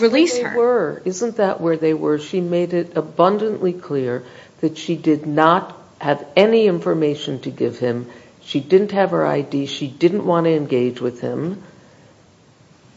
release 0.00 0.38
her. 0.38 1.02
Isn't 1.04 1.38
that 1.38 1.60
where 1.60 1.76
they 1.76 1.92
were? 1.92 2.20
She 2.20 2.40
made 2.40 2.72
it 2.72 2.96
abundantly 2.96 3.72
clear 3.72 4.22
that 4.60 4.78
she 4.78 4.94
did 4.94 5.26
not 5.26 5.76
have 6.00 6.24
any 6.36 6.68
information 6.68 7.40
to 7.40 7.50
give 7.50 7.80
him. 7.80 8.08
She 8.48 8.60
didn't 8.60 8.92
have 8.92 9.10
her 9.10 9.26
ID. 9.26 9.66
She 9.66 9.88
didn't 9.88 10.24
want 10.24 10.46
to 10.46 10.56
engage 10.56 11.02
with 11.02 11.20
him. 11.20 11.62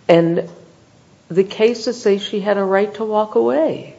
And 0.08 0.50
the 1.28 1.44
cases 1.44 2.02
say 2.02 2.20
she 2.20 2.40
had 2.40 2.58
a 2.58 2.64
right 2.64 2.94
to 2.96 3.04
walk 3.04 3.36
away. 3.36 3.98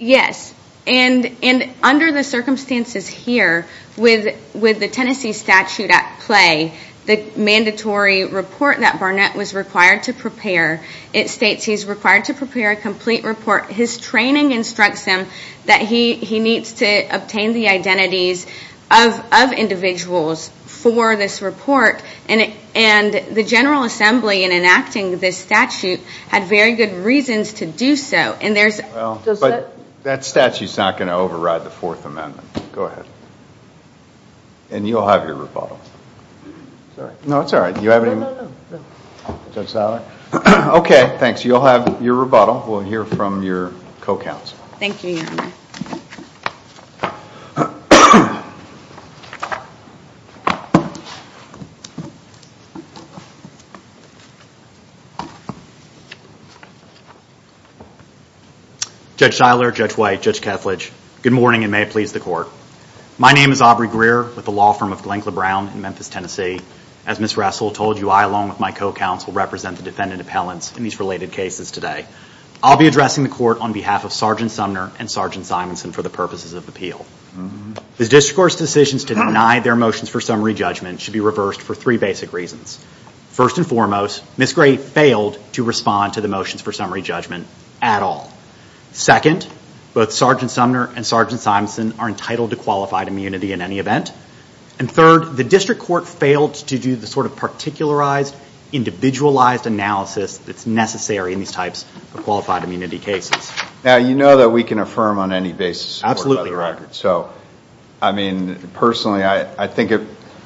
Yes, 0.00 0.52
and 0.88 1.36
under 1.84 2.10
the 2.10 2.24
circumstances 2.24 3.06
here, 3.06 3.64
with 3.96 4.34
the 4.54 4.88
Tennessee 4.88 5.32
statute 5.32 5.90
at 5.90 6.18
play, 6.20 6.72
the 7.06 7.24
mandatory 7.36 8.24
report 8.24 8.78
that 8.80 8.98
Barnett 8.98 9.36
was 9.36 9.54
required 9.54 10.02
to 10.04 10.12
prepare, 10.12 10.82
it 11.12 11.30
states 11.30 11.64
he's 11.64 11.86
required 11.86 12.24
to 12.24 12.34
prepare 12.34 12.72
a 12.72 12.76
complete 12.76 13.22
report. 13.22 13.66
His 13.66 13.98
training 13.98 14.50
instructs 14.50 15.04
him 15.04 15.26
that 15.66 15.82
he 15.82 16.40
needs 16.40 16.72
to 16.74 17.14
obtain 17.14 17.52
the 17.52 17.68
identities 17.68 18.46
of 18.90 19.52
individuals 19.52 20.50
for 20.82 21.16
this 21.16 21.42
report. 21.42 22.02
And 22.28 23.12
the 23.12 23.44
General 23.44 23.84
Assembly, 23.84 24.44
in 24.44 24.52
enacting 24.52 25.18
this 25.18 25.38
statute, 25.38 26.00
had 26.28 26.44
very 26.44 26.74
good 26.74 26.92
reasons 27.04 27.54
to 27.54 27.66
do 27.66 27.96
so. 27.96 28.16
And 28.40 28.54
there's, 28.54 28.80
but 28.80 29.76
that 30.04 30.24
statute's 30.24 30.76
not 30.76 30.96
going 30.98 31.08
to 31.08 31.14
override 31.14 31.64
the 31.64 31.70
Fourth 31.70 32.04
Amendment. 32.04 32.46
Go 32.72 32.84
ahead. 32.84 33.06
And 34.70 34.86
you'll 34.86 35.06
have 35.06 35.24
your 35.24 35.34
rebuttal. 35.34 35.80
Sorry. 36.94 37.14
No, 37.26 37.40
it's 37.40 37.52
all 37.52 37.60
right. 37.60 37.74
Do 37.74 37.80
you 37.82 37.90
have 37.90 38.04
any? 38.04 38.14
No, 38.14 38.34
no, 38.34 38.52
no. 38.70 39.40
Judge 39.52 39.72
Siler? 39.72 40.02
Okay, 40.68 41.16
thanks. 41.18 41.44
You'll 41.44 41.64
have 41.64 42.02
your 42.02 42.14
rebuttal. 42.14 42.64
We'll 42.66 42.80
hear 42.80 43.04
from 43.04 43.42
your 43.42 43.72
co-counsel. 44.02 44.58
Thank 44.78 45.02
you, 45.02 45.16
Your 45.16 45.30
Honor. 45.30 45.52
Judge 59.18 59.36
Siler, 59.36 59.74
Judge 59.74 59.96
White, 59.96 60.22
Judge 60.22 60.40
Kethledge, 60.40 60.92
good 61.22 61.32
morning 61.32 61.64
and 61.64 61.72
may 61.72 61.82
it 61.82 61.90
please 61.90 62.12
the 62.12 62.20
Court. 62.20 62.46
My 63.18 63.32
name 63.32 63.50
is 63.50 63.60
Aubrey 63.60 63.88
Greer 63.88 64.22
with 64.22 64.44
the 64.44 64.52
law 64.52 64.72
firm 64.72 64.92
of 64.92 65.02
Glankler 65.02 65.34
Brown 65.34 65.66
in 65.70 65.80
Memphis, 65.80 66.08
Tennessee. 66.08 66.60
As 67.04 67.18
Ms. 67.18 67.36
Russell 67.36 67.72
told 67.72 67.98
you, 67.98 68.10
I, 68.10 68.22
along 68.22 68.48
with 68.48 68.60
my 68.60 68.70
co-counsel, 68.70 69.32
represent 69.32 69.76
the 69.76 69.82
defendant 69.82 70.20
appellants 70.20 70.76
in 70.76 70.84
these 70.84 71.00
related 71.00 71.32
cases 71.32 71.72
today. 71.72 72.06
I'll 72.62 72.76
be 72.76 72.86
addressing 72.86 73.24
the 73.24 73.28
Court 73.28 73.58
on 73.58 73.72
behalf 73.72 74.04
of 74.04 74.12
Sergeant 74.12 74.52
Sumner 74.52 74.92
and 75.00 75.10
Sergeant 75.10 75.46
Simonson 75.46 75.90
for 75.90 76.02
the 76.02 76.10
purposes 76.10 76.52
of 76.52 76.68
appeal. 76.68 77.04
The 77.96 78.06
District 78.06 78.36
Court's 78.36 78.54
decisions 78.54 79.06
to 79.06 79.16
deny 79.16 79.58
their 79.58 79.74
motions 79.74 80.10
for 80.10 80.20
summary 80.20 80.54
judgment 80.54 81.00
should 81.00 81.12
be 81.14 81.18
reversed 81.18 81.60
for 81.60 81.74
three 81.74 81.96
basic 81.96 82.32
reasons. 82.32 82.78
First 83.30 83.58
and 83.58 83.66
foremost, 83.66 84.22
Ms. 84.38 84.52
Gray 84.52 84.76
failed 84.76 85.40
to 85.54 85.64
respond 85.64 86.12
to 86.12 86.20
the 86.20 86.28
motions 86.28 86.62
for 86.62 86.70
summary 86.70 87.02
judgment 87.02 87.48
at 87.82 88.04
all. 88.04 88.32
Second, 88.98 89.46
both 89.94 90.10
Sergeant 90.10 90.50
Sumner 90.50 90.90
and 90.96 91.06
Sergeant 91.06 91.40
Simonson 91.40 91.94
are 92.00 92.08
entitled 92.08 92.50
to 92.50 92.56
qualified 92.56 93.06
immunity 93.06 93.52
in 93.52 93.62
any 93.62 93.78
event. 93.78 94.12
And 94.80 94.90
third, 94.90 95.36
the 95.36 95.44
District 95.44 95.80
Court 95.80 96.08
failed 96.08 96.54
to 96.54 96.80
do 96.80 96.96
the 96.96 97.06
sort 97.06 97.26
of 97.26 97.36
particularized, 97.36 98.34
individualized 98.72 99.68
analysis 99.68 100.38
that's 100.38 100.66
necessary 100.66 101.32
in 101.32 101.38
these 101.38 101.52
types 101.52 101.84
of 102.12 102.24
qualified 102.24 102.64
immunity 102.64 102.98
cases. 102.98 103.52
Now, 103.84 103.98
you 103.98 104.16
know 104.16 104.38
that 104.38 104.50
we 104.50 104.64
can 104.64 104.80
affirm 104.80 105.20
on 105.20 105.32
any 105.32 105.52
basis. 105.52 106.02
Absolutely. 106.02 106.50
So, 106.90 107.32
I 108.02 108.10
mean, 108.10 108.56
personally, 108.74 109.22
I 109.22 109.68
think 109.68 109.92
it 109.92 110.00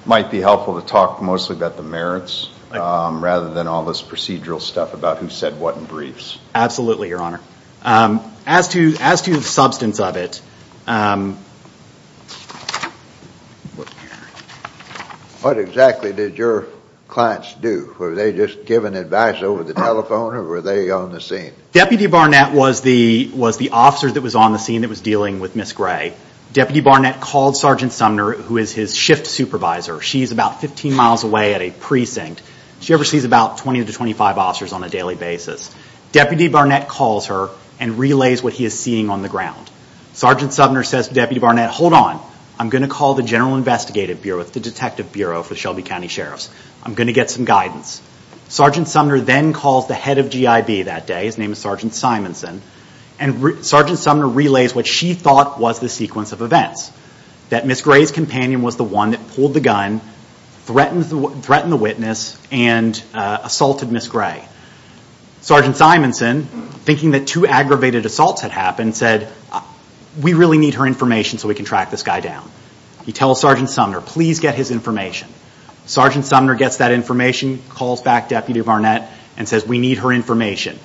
might 0.04 0.30
be 0.30 0.40
helpful 0.40 0.78
to 0.78 0.86
talk 0.86 1.22
mostly 1.22 1.56
about 1.56 1.78
the 1.78 1.82
merits 1.82 2.50
um, 2.70 3.24
rather 3.24 3.54
than 3.54 3.66
all 3.66 3.86
this 3.86 4.02
procedural 4.02 4.60
stuff 4.60 4.92
about 4.92 5.18
who 5.18 5.30
said 5.30 5.58
what 5.58 5.78
in 5.78 5.86
briefs. 5.86 6.38
Absolutely, 6.54 7.08
Your 7.08 7.22
Honor. 7.22 7.40
Um, 7.82 8.31
As 8.46 8.68
to 8.68 8.96
as 9.00 9.22
to 9.22 9.36
the 9.36 9.42
substance 9.42 10.00
of 10.00 10.16
it, 10.16 10.40
um, 10.86 11.38
What 15.42 15.58
exactly 15.58 16.12
did 16.12 16.38
your 16.38 16.66
clients 17.08 17.52
do? 17.54 17.96
Were 17.98 18.14
they 18.14 18.32
just 18.32 18.64
giving 18.64 18.94
advice 18.94 19.42
over 19.42 19.64
the 19.64 19.74
telephone 19.74 20.34
or 20.36 20.44
were 20.44 20.60
they 20.60 20.90
on 20.90 21.10
the 21.10 21.20
scene? 21.20 21.52
Deputy 21.72 22.06
Barnett 22.06 22.52
was 22.52 22.80
the 22.80 23.28
was 23.34 23.56
the 23.56 23.70
officer 23.70 24.08
that 24.08 24.20
was 24.20 24.36
on 24.36 24.52
the 24.52 24.60
scene 24.60 24.82
that 24.82 24.88
was 24.88 25.00
dealing 25.00 25.40
with 25.40 25.56
Ms. 25.56 25.72
Gray. 25.72 26.14
Deputy 26.52 26.80
Barnett 26.80 27.20
called 27.20 27.56
Sergeant 27.56 27.90
Sumner, 27.90 28.30
who 28.34 28.56
is 28.56 28.72
his 28.72 28.94
shift 28.94 29.26
supervisor. 29.26 30.00
She's 30.00 30.30
about 30.30 30.60
15 30.60 30.94
miles 30.94 31.24
away 31.24 31.54
at 31.54 31.60
a 31.60 31.72
precinct. 31.72 32.40
She 32.78 32.94
oversees 32.94 33.24
about 33.24 33.58
20 33.58 33.84
to 33.84 33.92
25 33.92 34.38
officers 34.38 34.72
on 34.72 34.84
a 34.84 34.88
daily 34.88 35.16
basis. 35.16 35.74
Deputy 36.12 36.46
Barnett 36.46 36.86
calls 36.86 37.26
her 37.26 37.48
and 37.82 37.98
relays 37.98 38.44
what 38.44 38.52
he 38.52 38.64
is 38.64 38.78
seeing 38.78 39.10
on 39.10 39.22
the 39.22 39.28
ground. 39.28 39.68
Sergeant 40.12 40.52
Sumner 40.52 40.84
says 40.84 41.08
to 41.08 41.14
Deputy 41.14 41.40
Barnett, 41.40 41.68
hold 41.70 41.92
on, 41.92 42.24
I'm 42.56 42.70
going 42.70 42.82
to 42.82 42.88
call 42.88 43.14
the 43.14 43.24
General 43.24 43.56
Investigative 43.56 44.22
Bureau, 44.22 44.44
the 44.44 44.60
Detective 44.60 45.10
Bureau 45.10 45.42
for 45.42 45.54
the 45.54 45.58
Shelby 45.58 45.82
County 45.82 46.06
Sheriffs. 46.06 46.48
I'm 46.84 46.94
going 46.94 47.08
to 47.08 47.12
get 47.12 47.28
some 47.28 47.44
guidance. 47.44 48.00
Sergeant 48.48 48.86
Sumner 48.86 49.18
then 49.18 49.52
calls 49.52 49.88
the 49.88 49.94
head 49.94 50.18
of 50.18 50.26
GIB 50.26 50.84
that 50.84 51.08
day. 51.08 51.24
His 51.24 51.38
name 51.38 51.50
is 51.50 51.58
Sergeant 51.58 51.92
Simonson. 51.92 52.62
And 53.18 53.64
Sergeant 53.66 53.98
Sumner 53.98 54.28
relays 54.28 54.76
what 54.76 54.86
she 54.86 55.14
thought 55.14 55.58
was 55.58 55.80
the 55.80 55.88
sequence 55.88 56.30
of 56.30 56.40
events. 56.40 56.92
That 57.48 57.66
Ms. 57.66 57.82
Gray's 57.82 58.12
companion 58.12 58.62
was 58.62 58.76
the 58.76 58.84
one 58.84 59.10
that 59.10 59.26
pulled 59.30 59.54
the 59.54 59.60
gun, 59.60 60.00
threatened 60.66 61.02
the 61.06 61.76
witness, 61.76 62.40
and 62.52 63.02
uh, 63.12 63.38
assaulted 63.42 63.90
Ms. 63.90 64.06
Gray. 64.06 64.46
Sergeant 65.42 65.76
Simonson, 65.76 66.44
thinking 66.44 67.12
that 67.12 67.26
two 67.26 67.46
aggravated 67.46 68.06
assaults 68.06 68.40
had 68.42 68.50
happened, 68.50 68.96
said, 68.96 69.30
we 70.20 70.34
really 70.34 70.58
need 70.58 70.74
her 70.74 70.86
information 70.86 71.38
so 71.38 71.48
we 71.48 71.54
can 71.54 71.64
track 71.64 71.90
this 71.90 72.02
guy 72.02 72.20
down. 72.20 72.48
He 73.04 73.12
tells 73.12 73.40
Sergeant 73.40 73.68
Sumner, 73.68 74.00
please 74.00 74.40
get 74.40 74.54
his 74.54 74.70
information. 74.70 75.28
Sergeant 75.86 76.24
Sumner 76.24 76.54
gets 76.54 76.76
that 76.76 76.92
information, 76.92 77.60
calls 77.70 78.02
back 78.02 78.28
Deputy 78.28 78.60
Barnett, 78.60 79.10
and 79.36 79.48
says, 79.48 79.66
we 79.66 79.78
need 79.78 79.98
her 79.98 80.12
information. 80.12 80.78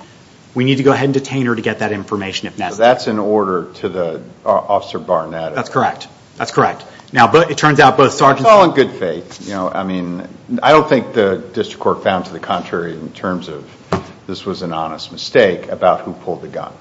We 0.54 0.64
need 0.64 0.76
to 0.76 0.82
go 0.82 0.92
ahead 0.92 1.04
and 1.04 1.14
detain 1.14 1.46
her 1.46 1.54
to 1.54 1.62
get 1.62 1.80
that 1.80 1.92
information 1.92 2.48
if 2.48 2.58
necessary. 2.58 2.88
So 2.88 2.94
that's 2.94 3.06
an 3.06 3.18
order 3.18 3.72
to 3.74 3.88
the 3.88 4.22
uh, 4.44 4.48
Officer 4.48 4.98
Barnett? 4.98 5.54
That's 5.54 5.68
correct. 5.68 6.08
That's 6.36 6.50
correct. 6.50 6.84
Now, 7.12 7.30
but 7.30 7.50
it 7.50 7.58
turns 7.58 7.80
out 7.80 7.96
both 7.96 8.12
Sergeants... 8.12 8.42
It's 8.42 8.50
all 8.50 8.64
in 8.64 8.74
good 8.74 8.90
faith. 8.90 9.46
You 9.46 9.54
know, 9.54 9.68
I 9.68 9.84
mean, 9.84 10.26
I 10.62 10.72
don't 10.72 10.88
think 10.88 11.12
the 11.12 11.38
district 11.52 11.80
court 11.80 12.02
found 12.02 12.26
to 12.26 12.32
the 12.32 12.40
contrary 12.40 12.94
in 12.94 13.12
terms 13.12 13.48
of 13.48 13.64
this 14.28 14.44
was 14.44 14.60
an 14.60 14.74
honest 14.74 15.10
mistake 15.10 15.68
about 15.68 16.02
who 16.02 16.12
pulled 16.12 16.42
the 16.42 16.48
gun, 16.48 16.72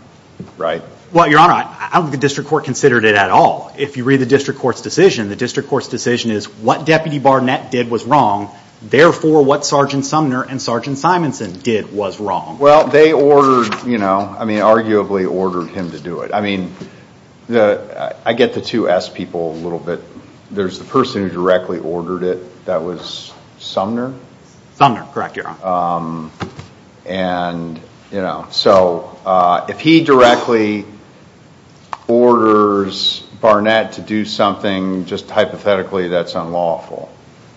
right? 0.58 0.84
Well, 1.14 1.30
Your 1.30 1.40
Honor, 1.40 1.54
I 1.54 1.92
don't 1.94 2.04
think 2.04 2.12
the 2.12 2.18
district 2.18 2.50
court 2.50 2.66
considered 2.66 3.06
it 3.06 3.16
at 3.16 3.30
all. 3.30 3.74
If 3.78 3.96
you 3.96 4.04
read 4.04 4.20
the 4.20 4.26
district 4.26 4.60
court's 4.60 4.82
decision, 4.82 5.30
the 5.30 5.38
district 5.38 5.70
court's 5.70 5.88
decision 5.88 6.32
is 6.32 6.50
what 6.50 6.86
Deputy 6.86 7.20
Barnett 7.20 7.72
did 7.72 7.90
was 7.90 8.04
wrong. 8.04 8.54
Therefore, 8.82 9.44
what 9.46 9.66
Sergeant 9.66 10.06
Sumner 10.06 10.44
and 10.44 10.62
Sergeant 10.62 10.98
Simonson 10.98 11.58
did 11.60 11.94
was 11.94 12.20
wrong. 12.20 12.60
Well, 12.60 12.90
they 12.90 13.14
ordered, 13.14 13.88
you 13.88 13.98
know, 13.98 14.20
I 14.38 14.44
mean, 14.44 14.60
arguably 14.60 15.30
ordered 15.30 15.70
him 15.70 15.92
to 15.92 16.00
do 16.00 16.22
it. 16.22 16.32
I 16.34 16.42
mean, 16.42 16.76
I 17.50 18.34
get 18.34 18.54
the 18.56 18.62
two 18.62 18.90
S 18.90 19.08
people 19.08 19.54
a 19.54 19.60
little 19.60 19.80
bit. 19.80 20.02
There's 20.52 20.80
the 20.80 20.86
person 20.86 21.24
who 21.24 21.30
directly 21.34 21.80
ordered 21.80 22.24
it. 22.24 22.66
That 22.66 22.84
was 22.84 23.34
Sumner? 23.60 24.14
Sumner, 24.76 25.08
correct, 25.14 25.38
Your 25.38 25.48
Honor. 25.48 25.66
Um, 25.66 26.32
And, 27.08 27.80
you 28.12 28.22
know, 28.22 28.48
so 28.52 29.18
uh, 29.26 29.66
if 29.70 29.80
he 29.80 30.04
directly 30.04 30.86
orders 32.08 33.22
Barnett 33.42 33.94
to 33.94 34.02
do 34.02 34.26
something 34.26 35.06
just 35.06 35.30
hypothetically 35.30 36.08
that's 36.10 36.36
unlawful, 36.36 37.12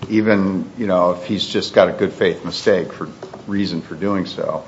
even, 0.09 0.71
you 0.79 0.87
know, 0.87 1.13
if 1.13 1.25
he's 1.25 1.47
just 1.47 1.75
got 1.75 1.89
a 1.89 1.93
good 1.93 2.13
faith 2.13 2.45
mistake 2.45 2.93
for 2.93 3.09
reason 3.47 3.83
for 3.83 3.95
doing 3.95 4.27
so, 4.27 4.65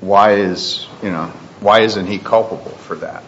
why 0.00 0.34
is, 0.34 0.86
you 1.02 1.10
know, 1.10 1.26
why 1.60 1.80
isn't 1.80 2.06
he 2.06 2.18
culpable 2.18 2.70
for 2.70 2.96
that? 2.96 3.22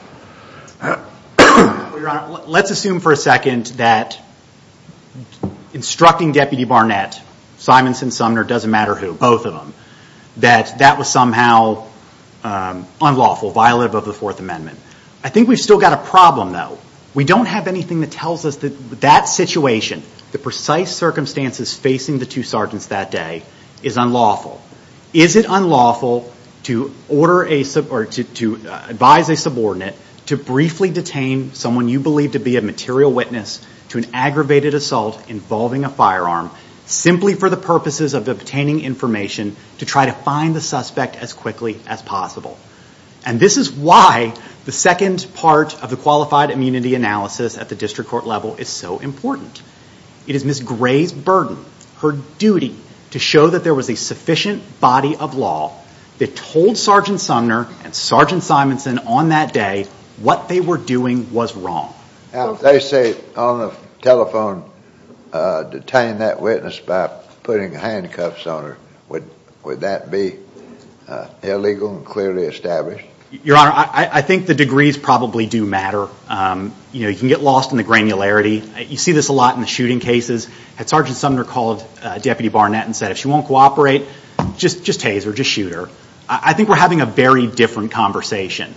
Your 2.02 2.08
Honor, 2.08 2.42
let's 2.46 2.70
assume 2.70 2.98
for 3.00 3.12
a 3.12 3.16
second 3.16 3.66
that 3.76 4.18
instructing 5.72 6.32
Deputy 6.32 6.64
Barnett, 6.64 7.20
Simonson, 7.58 8.10
Sumner, 8.10 8.42
doesn't 8.42 8.70
matter 8.70 8.94
who, 8.94 9.14
both 9.14 9.46
of 9.46 9.54
them, 9.54 9.72
that 10.38 10.78
that 10.78 10.98
was 10.98 11.10
somehow 11.10 11.86
um, 12.44 12.86
unlawful, 13.00 13.52
violative 13.52 13.94
of 13.94 14.04
the 14.04 14.12
Fourth 14.12 14.40
Amendment. 14.40 14.78
I 15.22 15.28
think 15.28 15.48
we've 15.48 15.60
still 15.60 15.78
got 15.78 15.92
a 15.92 16.10
problem, 16.10 16.52
though. 16.52 16.78
We 17.14 17.24
don't 17.24 17.46
have 17.46 17.68
anything 17.68 18.00
that 18.00 18.10
tells 18.10 18.44
us 18.44 18.56
that 18.56 19.00
that 19.02 19.24
situation, 19.24 20.02
the 20.32 20.38
precise 20.38 20.94
circumstances 20.94 21.74
facing 21.74 22.18
the 22.18 22.26
two 22.26 22.42
sergeants 22.42 22.86
that 22.86 23.10
day, 23.10 23.42
is 23.82 23.96
unlawful. 23.96 24.60
Is 25.12 25.36
it 25.36 25.46
unlawful 25.48 26.32
to 26.64 26.92
order 27.08 27.44
a, 27.46 27.64
or 27.90 28.06
to 28.06 28.60
uh, 28.68 28.86
advise 28.88 29.28
a 29.28 29.36
subordinate 29.36 29.96
to 30.26 30.36
briefly 30.36 30.90
detain 30.90 31.52
someone 31.52 31.88
you 31.88 32.00
believe 32.00 32.32
to 32.32 32.38
be 32.38 32.56
a 32.56 32.62
material 32.62 33.12
witness 33.12 33.64
to 33.90 33.98
an 33.98 34.06
aggravated 34.14 34.74
assault 34.74 35.28
involving 35.28 35.84
a 35.84 35.88
firearm 35.88 36.50
simply 36.86 37.34
for 37.34 37.48
the 37.48 37.56
purposes 37.56 38.14
of 38.14 38.28
obtaining 38.28 38.80
information 38.80 39.56
to 39.78 39.86
try 39.86 40.06
to 40.06 40.12
find 40.12 40.54
the 40.54 40.60
suspect 40.60 41.16
as 41.16 41.32
quickly 41.32 41.80
as 41.86 42.02
possible? 42.02 42.58
And 43.24 43.38
this 43.38 43.56
is 43.56 43.70
why 43.70 44.34
the 44.64 44.72
second 44.72 45.26
part 45.34 45.80
of 45.82 45.90
the 45.90 45.96
qualified 45.96 46.50
immunity 46.50 46.94
analysis 46.94 47.56
at 47.56 47.68
the 47.68 47.74
district 47.74 48.10
court 48.10 48.26
level 48.26 48.56
is 48.56 48.68
so 48.68 48.98
important. 48.98 49.62
It 50.26 50.34
is 50.34 50.44
Ms. 50.44 50.60
Gray's 50.60 51.12
burden, 51.12 51.64
her 51.98 52.12
duty, 52.38 52.76
to 53.10 53.18
show 53.18 53.48
that 53.48 53.64
there 53.64 53.74
was 53.74 53.90
a 53.90 53.96
sufficient 53.96 54.80
body 54.80 55.16
of 55.16 55.34
law 55.34 55.76
that 56.18 56.36
told 56.36 56.76
Sergeant 56.76 57.20
Sumner 57.20 57.68
and 57.84 57.94
Sergeant 57.94 58.42
Simonson 58.42 58.98
on 59.00 59.30
that 59.30 59.52
day 59.52 59.86
what 60.18 60.48
they 60.48 60.60
were 60.60 60.78
doing 60.78 61.32
was 61.32 61.56
wrong. 61.56 61.94
They 62.32 62.80
say 62.80 63.16
on 63.36 63.58
the 63.58 63.74
telephone, 64.00 64.70
detain 65.32 66.18
that 66.18 66.40
witness 66.40 66.78
by 66.78 67.08
putting 67.42 67.72
handcuffs 67.72 68.46
on 68.46 68.64
her, 68.64 68.78
would 69.08 69.28
would 69.64 69.80
that 69.80 70.10
be 70.10 70.36
uh 71.08 71.28
illegal 71.42 71.96
and 71.96 72.04
clearly 72.04 72.44
established? 72.44 73.06
Your 73.44 73.56
Honor, 73.56 73.72
I 73.74 74.20
think 74.20 74.46
the 74.46 74.54
degrees 74.54 74.98
probably 74.98 75.46
do 75.46 75.64
matter. 75.64 76.08
Um 76.28 76.74
you 76.92 77.04
know, 77.04 77.08
you 77.08 77.18
can 77.18 77.28
get 77.28 77.40
lost 77.40 77.70
in 77.70 77.78
the 77.78 77.84
granularity. 77.84 78.90
You 78.90 78.98
see 78.98 79.12
this 79.12 79.28
a 79.28 79.32
lot 79.32 79.54
in 79.54 79.62
the 79.62 79.66
shooting 79.66 80.00
cases. 80.00 80.48
Had 80.76 80.88
Sergeant 80.88 81.16
Sumner 81.16 81.44
called 81.44 81.82
Deputy 82.20 82.50
Barnett 82.50 82.84
and 82.84 82.94
said, 82.94 83.10
if 83.10 83.18
she 83.18 83.28
won't 83.28 83.46
cooperate, 83.46 84.06
just 84.58 84.84
just 84.84 85.00
tase 85.00 85.24
her, 85.24 85.32
just 85.32 85.50
shoot 85.50 85.72
her. 85.72 85.88
I 86.28 86.52
think 86.52 86.68
we're 86.68 86.76
having 86.76 87.00
a 87.00 87.06
very 87.06 87.46
different 87.46 87.92
conversation. 87.92 88.74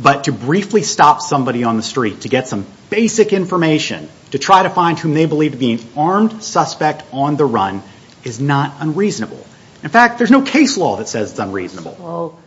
But 0.00 0.24
to 0.24 0.32
briefly 0.32 0.82
stop 0.82 1.20
somebody 1.20 1.64
on 1.64 1.76
the 1.76 1.82
street 1.82 2.20
to 2.22 2.28
get 2.28 2.46
some 2.46 2.66
basic 2.88 3.32
information 3.32 4.08
to 4.30 4.38
try 4.38 4.62
to 4.62 4.70
find 4.70 4.98
whom 4.98 5.14
they 5.14 5.26
believe 5.26 5.52
to 5.52 5.58
be 5.58 5.72
an 5.72 5.80
armed 5.96 6.42
suspect 6.42 7.02
on 7.12 7.36
the 7.36 7.44
run 7.44 7.82
is 8.24 8.40
not 8.40 8.74
unreasonable. 8.80 9.44
In 9.82 9.90
fact, 9.90 10.18
there's 10.18 10.30
no 10.30 10.42
case 10.42 10.76
law 10.76 10.96
that 10.96 11.08
says 11.08 11.30
it's 11.30 11.40
unreasonable. 11.40 11.96
Well, 11.98 12.38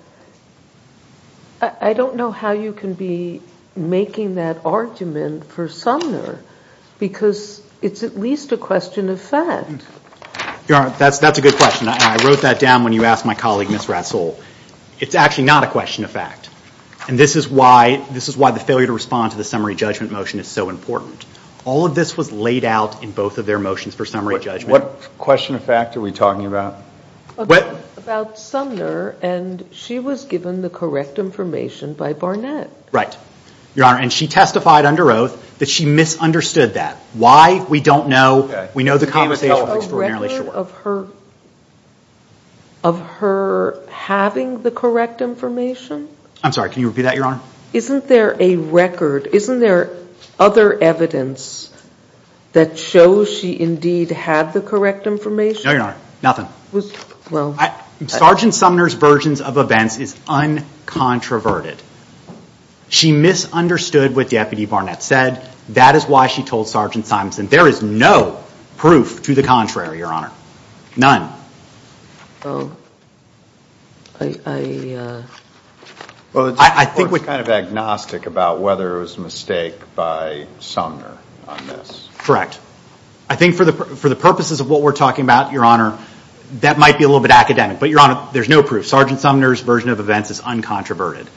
I 1.80 1.94
don't 1.94 2.16
know 2.16 2.32
how 2.32 2.52
you 2.52 2.74
can 2.74 2.94
be 2.94 3.42
making 3.76 4.36
that 4.36 4.66
argument 4.66 5.46
for 5.46 5.70
Sumner 5.70 6.40
because 7.00 7.62
it's 7.82 8.04
at 8.04 8.18
least 8.18 8.52
a 8.52 8.58
question 8.58 9.10
of 9.10 9.22
fact. 9.22 9.86
Your 10.68 10.78
Honor, 10.78 10.90
that's 10.98 11.38
a 11.38 11.42
good 11.42 11.56
question. 11.56 11.88
I 11.88 12.18
wrote 12.24 12.42
that 12.42 12.60
down 12.60 12.84
when 12.84 12.94
you 12.94 13.06
asked 13.06 13.26
my 13.26 13.36
colleague, 13.36 13.70
Ms. 13.70 13.86
Ratzol. 13.86 14.36
It's 15.00 15.16
actually 15.16 15.46
not 15.46 15.64
a 15.64 15.68
question 15.68 16.04
of 16.04 16.12
fact. 16.12 16.41
And 17.12 17.20
this 17.20 17.36
is 17.36 17.50
why 17.50 17.98
the 17.98 18.64
failure 18.66 18.88
to 18.88 18.94
respond 18.94 19.34
to 19.34 19.38
the 19.38 19.44
summary 19.44 19.76
judgment 19.76 20.14
motion 20.14 20.40
is 20.40 20.48
so 20.48 20.70
important. 20.70 21.26
All 21.66 21.86
of 21.86 21.94
this 21.94 22.16
was 22.16 22.32
laid 22.32 22.64
out 22.64 23.04
in 23.04 23.12
both 23.12 23.38
of 23.38 23.46
their 23.46 23.60
motions 23.60 23.96
for 23.96 24.06
summary 24.06 24.40
judgment. 24.40 24.72
What 24.72 25.18
question 25.18 25.56
of 25.56 25.64
fact 25.66 25.98
are 25.98 26.02
we 26.02 26.14
talking 26.14 26.46
about? 26.46 26.78
About 27.38 28.40
Sumner, 28.40 29.18
and 29.22 29.66
she 29.74 30.00
was 30.00 30.24
given 30.24 30.62
the 30.62 30.70
correct 30.70 31.20
information 31.20 31.96
by 31.96 32.14
Barnett. 32.14 32.70
Right. 32.94 33.16
Your 33.76 33.88
Honor, 33.88 34.00
and 34.00 34.14
she 34.14 34.28
testified 34.28 34.86
under 34.86 35.12
oath 35.12 35.60
that 35.60 35.68
she 35.68 35.86
misunderstood 35.86 36.76
that. 36.76 36.96
Why? 37.14 37.62
We 37.62 37.82
don't 37.82 38.08
know. 38.08 38.70
We 38.74 38.84
know 38.84 38.98
the 38.98 39.06
conversation 39.06 39.68
was 39.68 39.84
extraordinarily 39.84 40.30
short. 40.30 40.48
A 40.56 40.64
record 40.64 41.12
of 42.86 43.02
her 43.18 43.86
having 43.90 44.64
the 44.64 44.72
correct 44.72 45.22
information? 45.22 46.08
I'm 46.44 46.52
sorry, 46.52 46.70
can 46.70 46.82
you 46.82 46.90
repeat 46.90 47.04
that, 47.04 47.16
Your 47.16 47.26
Honor? 47.26 47.42
Isn't 47.74 48.08
there 48.08 48.36
a 48.40 48.56
record, 48.56 49.28
isn't 49.28 49.60
there 49.60 49.92
other 50.40 50.82
evidence 50.82 51.70
that 52.54 52.78
shows 52.78 53.30
she 53.30 53.60
indeed 53.60 54.12
had 54.12 54.54
the 54.54 54.62
correct 54.62 55.08
information? 55.08 55.64
No, 55.66 55.72
Your 55.72 55.82
Honor, 55.84 55.98
nothing. 56.22 56.48
Sergeant 58.08 58.54
Sumner's 58.54 58.94
versions 58.96 59.42
of 59.42 59.58
events 59.58 59.98
is 60.00 60.16
uncontroverted. 60.28 61.78
She 62.90 63.12
misunderstood 63.12 64.16
what 64.16 64.30
Deputy 64.30 64.66
Barnett 64.66 65.04
said. 65.04 65.48
That 65.70 65.96
is 65.96 66.06
why 66.06 66.28
she 66.28 66.44
told 66.44 66.68
Sergeant 66.68 67.06
Simonson. 67.06 67.48
There 67.48 67.68
is 67.68 67.82
no 67.82 68.44
proof 68.78 69.24
to 69.24 69.36
the 69.36 69.44
contrary, 69.44 70.00
Your 70.00 70.12
Honor. 70.12 70.32
None. 70.98 71.32
Uh, 72.44 72.68
Well, 76.34 76.56
I 76.58 76.86
think 76.86 77.12
we're 77.12 77.20
kind 77.20 77.42
of 77.42 77.50
agnostic 77.50 78.26
about 78.26 78.62
whether 78.62 78.98
it 78.98 79.00
was 79.02 79.18
a 79.18 79.22
mistake 79.22 79.76
by 79.96 80.48
Sumner 80.60 81.18
on 81.48 81.68
this. 81.68 82.08
Correct. 82.20 82.58
I 83.30 83.36
think 83.36 83.56
for 83.56 83.66
the 83.66 84.16
purposes 84.16 84.62
of 84.62 84.70
what 84.70 84.82
we're 84.82 84.94
talking 84.94 85.26
about, 85.26 85.52
Your 85.52 85.66
Honor, 85.66 85.98
that 86.62 86.78
might 86.78 86.98
be 86.98 87.04
a 87.04 87.08
little 87.08 87.22
bit 87.22 87.32
academic. 87.32 87.80
But, 87.80 87.90
Your 87.90 88.00
Honor, 88.00 88.30
there's 88.32 88.50
no 88.50 88.64
proof. 88.64 88.88
Sergeant 88.88 89.20
Sumner's 89.20 89.60
version 89.60 89.90
of 89.90 90.00
events 90.00 90.32
is 90.32 90.40
uncontroverted. 90.42 91.28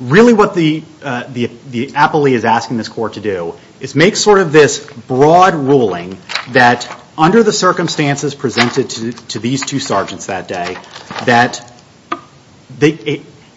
Really 0.00 0.32
what 0.32 0.54
the 0.54 0.82
uh, 1.02 1.24
the, 1.28 1.46
the 1.70 1.86
appellee 1.88 2.32
is 2.32 2.44
asking 2.44 2.78
this 2.78 2.88
court 2.88 3.14
to 3.14 3.20
do 3.20 3.54
is 3.80 3.94
make 3.94 4.16
sort 4.16 4.40
of 4.40 4.50
this 4.50 4.84
broad 5.06 5.54
ruling 5.54 6.18
that 6.50 6.90
under 7.16 7.42
the 7.42 7.52
circumstances 7.52 8.34
presented 8.34 8.90
to 8.90 9.38
these 9.38 9.64
two 9.64 9.78
sergeants 9.78 10.26
that 10.26 10.48
day, 10.48 10.76
that 11.26 11.70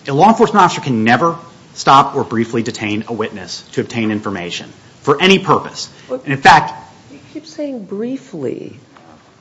a 0.08 0.14
law 0.14 0.30
enforcement 0.30 0.64
officer 0.64 0.82
can 0.82 1.04
never 1.04 1.38
stop 1.74 2.16
or 2.16 2.24
briefly 2.24 2.64
detain 2.64 3.06
a 3.08 3.14
witness 3.14 3.62
to 3.70 3.82
obtain 3.82 4.12
information 4.12 4.70
for 5.02 5.22
any 5.22 5.40
purpose. 5.40 5.92
In 6.26 6.38
fact... 6.38 6.74
You 7.12 7.20
keep 7.34 7.46
saying 7.46 7.86
briefly. 7.86 8.80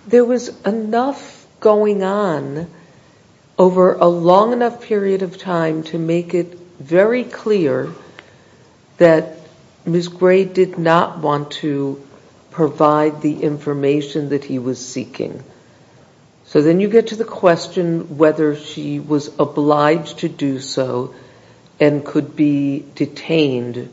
There 0.07 0.25
was 0.25 0.49
enough 0.65 1.47
going 1.61 2.03
on 2.03 2.69
over 3.59 3.95
a 3.95 4.07
long 4.07 4.53
enough 4.53 4.83
period 4.83 5.23
of 5.23 5.39
time 5.39 5.83
to 5.85 5.99
make 5.99 6.35
it 6.35 6.59
very 6.79 7.25
clear 7.25 7.93
that 8.99 9.39
Ms. 9.87 10.09
Gray 10.09 10.45
did 10.45 10.79
not 10.79 11.19
want 11.19 11.53
to 11.53 12.07
provide 12.51 13.23
the 13.23 13.43
information 13.43 14.31
that 14.31 14.45
he 14.45 14.59
was 14.59 14.85
seeking. 14.85 15.43
So 16.47 16.63
then 16.63 16.81
you 16.81 16.89
get 16.89 17.09
to 17.09 17.17
the 17.17 17.25
question 17.25 18.19
whether 18.19 18.57
she 18.57 19.01
was 19.01 19.29
obliged 19.39 20.21
to 20.21 20.29
do 20.29 20.61
so 20.61 21.15
and 21.81 22.05
could 22.05 22.37
be 22.37 22.85
detained 22.95 23.93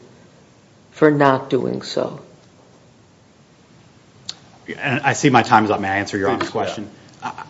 for 0.92 1.10
not 1.10 1.50
doing 1.50 1.82
so. 1.82 2.20
And 4.78 5.02
I 5.02 5.14
see 5.14 5.30
my 5.30 5.44
time 5.44 5.66
is 5.66 5.72
up. 5.72 5.82
May 5.82 5.90
I 5.90 5.98
answer 5.98 6.18
Your 6.18 6.30
Honor's 6.30 6.50
question? 6.50 6.90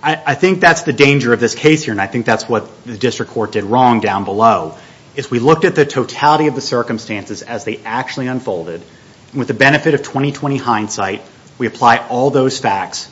I 0.04 0.36
think 0.36 0.60
that's 0.60 0.84
the 0.84 0.94
danger 0.94 1.34
of 1.34 1.40
this 1.40 1.56
case 1.56 1.84
here, 1.84 1.94
and 1.94 2.02
I 2.02 2.06
think 2.06 2.28
that's 2.28 2.48
what 2.48 2.84
the 2.86 2.96
district 2.96 3.32
court 3.32 3.54
did 3.54 3.64
wrong 3.64 4.02
down 4.02 4.24
below, 4.24 4.78
is 5.16 5.32
we 5.32 5.40
looked 5.40 5.66
at 5.66 5.74
the 5.74 5.86
totality 5.86 6.46
of 6.46 6.54
the 6.54 6.62
circumstances 6.62 7.42
as 7.42 7.66
they 7.66 7.78
actually 7.84 8.28
unfolded. 8.28 8.84
With 9.34 9.48
the 9.48 9.56
benefit 9.56 9.96
of 9.96 10.04
20-20 10.04 10.60
hindsight, 10.60 11.24
we 11.58 11.66
apply 11.66 11.98
all 12.08 12.30
those 12.30 12.60
facts 12.60 13.10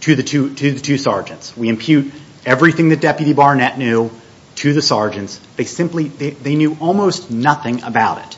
to 0.00 0.14
the 0.14 0.22
two 0.22 0.98
sergeants. 0.98 1.56
We 1.56 1.68
impute 1.68 2.12
everything 2.46 2.88
that 2.90 3.00
Deputy 3.00 3.32
Barnett 3.32 3.78
knew 3.78 4.10
to 4.56 4.72
the 4.72 4.82
sergeants. 4.82 5.40
They 5.56 5.64
simply, 5.64 6.08
they 6.08 6.54
knew 6.56 6.76
almost 6.80 7.30
nothing 7.30 7.82
about 7.82 8.18
it. 8.26 8.36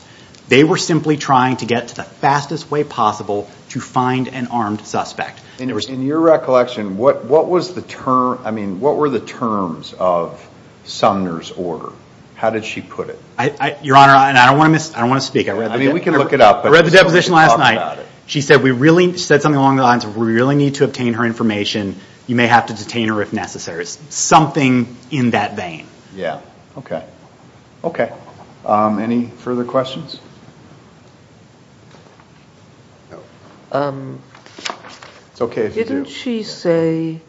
They 0.49 0.63
were 0.63 0.77
simply 0.77 1.17
trying 1.17 1.57
to 1.57 1.65
get 1.65 1.89
to 1.89 1.95
the 1.95 2.03
fastest 2.03 2.69
way 2.69 2.83
possible 2.83 3.49
to 3.69 3.79
find 3.79 4.27
an 4.27 4.47
armed 4.47 4.85
suspect. 4.85 5.41
In 5.59 5.69
your 6.03 6.19
recollection, 6.19 6.97
what 6.97 7.25
was 7.25 7.73
the 7.73 7.81
term, 7.81 8.39
I 8.43 8.51
mean, 8.51 8.79
what 8.79 8.97
were 8.97 9.09
the 9.09 9.21
terms 9.21 9.93
of 9.93 10.45
Sumner's 10.85 11.51
order? 11.51 11.91
How 12.35 12.49
did 12.49 12.65
she 12.65 12.81
put 12.81 13.09
it? 13.09 13.19
Your 13.83 13.95
Honor, 13.95 14.15
and 14.15 14.37
I 14.37 14.47
don't 14.47 14.57
want 14.57 14.67
to 14.67 14.71
miss—I 14.73 14.99
don't 14.99 15.09
want 15.09 15.21
to 15.21 15.27
speak. 15.27 15.47
I 15.47 15.53
read 15.53 15.71
I 15.71 15.77
mean, 15.77 15.93
we 15.93 16.01
can 16.01 16.13
look 16.17 16.33
it 16.33 16.41
up. 16.41 16.65
I 16.65 16.69
read 16.69 16.85
the 16.85 16.91
deposition 16.91 17.33
last 17.33 17.57
night. 17.57 18.05
She 18.25 18.41
said 18.41 18.63
we 18.63 18.71
really 18.71 19.17
said 19.17 19.41
something 19.41 19.59
along 19.59 19.75
the 19.75 19.83
lines 19.83 20.05
of, 20.05 20.15
we 20.15 20.31
really 20.31 20.55
need 20.55 20.75
to 20.75 20.85
obtain 20.85 21.13
her 21.13 21.25
information. 21.25 21.99
You 22.25 22.35
may 22.35 22.47
have 22.47 22.67
to 22.67 22.73
detain 22.73 23.09
her 23.09 23.21
if 23.21 23.33
necessary. 23.33 23.85
Something 23.85 24.95
in 25.11 25.31
that 25.31 25.55
vein. 25.55 25.87
Yeah. 26.15 26.41
Okay. 26.77 27.05
Okay. 27.83 28.13
Um, 28.65 28.99
any 28.99 29.25
further 29.27 29.65
questions? 29.65 30.19
No. 33.11 33.19
Um, 33.71 34.21
it's 35.31 35.41
okay 35.41 35.65
if 35.65 35.75
you 35.75 35.83
do. 35.83 35.89
Didn't 35.89 36.09
she 36.09 36.43
say, 36.43 37.19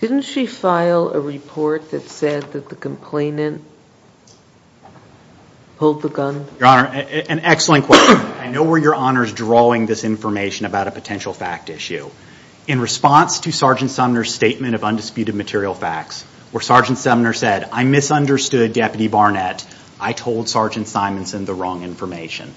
didn't 0.00 0.22
she 0.22 0.46
file 0.46 1.10
a 1.10 1.20
report 1.20 1.90
that 1.90 2.08
said 2.08 2.44
that 2.52 2.70
the 2.70 2.76
complainant 2.76 3.62
pulled 5.84 6.00
the 6.00 6.08
gun? 6.08 6.46
Your 6.58 6.66
Honor, 6.66 6.86
an 6.86 7.40
excellent 7.40 7.84
question. 7.84 8.16
I 8.16 8.48
know 8.48 8.62
where 8.62 8.80
Your 8.80 8.94
Honor 8.94 9.22
is 9.22 9.34
drawing 9.34 9.84
this 9.84 10.02
information 10.02 10.64
about 10.64 10.88
a 10.88 10.90
potential 10.90 11.34
fact 11.34 11.68
issue. 11.68 12.08
In 12.66 12.80
response 12.80 13.40
to 13.40 13.52
Sergeant 13.52 13.90
Sumner's 13.90 14.34
statement 14.34 14.74
of 14.74 14.82
undisputed 14.82 15.34
material 15.34 15.74
facts, 15.74 16.22
where 16.52 16.62
Sergeant 16.62 16.96
Sumner 16.96 17.34
said, 17.34 17.68
I 17.70 17.84
misunderstood 17.84 18.72
Deputy 18.72 19.08
Barnett. 19.08 19.66
I 20.00 20.14
told 20.14 20.48
Sergeant 20.48 20.88
Simonson 20.88 21.44
the 21.44 21.52
wrong 21.52 21.82
information. 21.82 22.54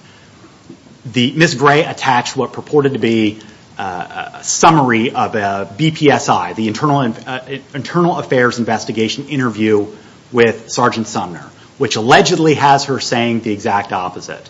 Ms. 1.14 1.56
Gray 1.56 1.84
attached 1.84 2.38
what 2.38 2.54
purported 2.54 2.94
to 2.94 3.00
be 3.00 3.42
uh, 3.78 4.36
a 4.36 4.44
summary 4.46 5.12
of 5.12 5.36
a 5.36 5.70
BPSI, 5.78 6.56
the 6.56 6.70
uh, 6.70 7.60
Internal 7.74 8.20
Affairs 8.20 8.58
Investigation 8.58 9.28
interview 9.28 9.86
with 10.32 10.70
Sergeant 10.70 11.08
Sumner, 11.08 11.46
which 11.78 11.96
allegedly 11.96 12.56
has 12.56 12.86
her 12.86 13.00
saying 13.00 13.42
the 13.42 13.52
exact 13.52 13.94
opposite. 13.94 14.48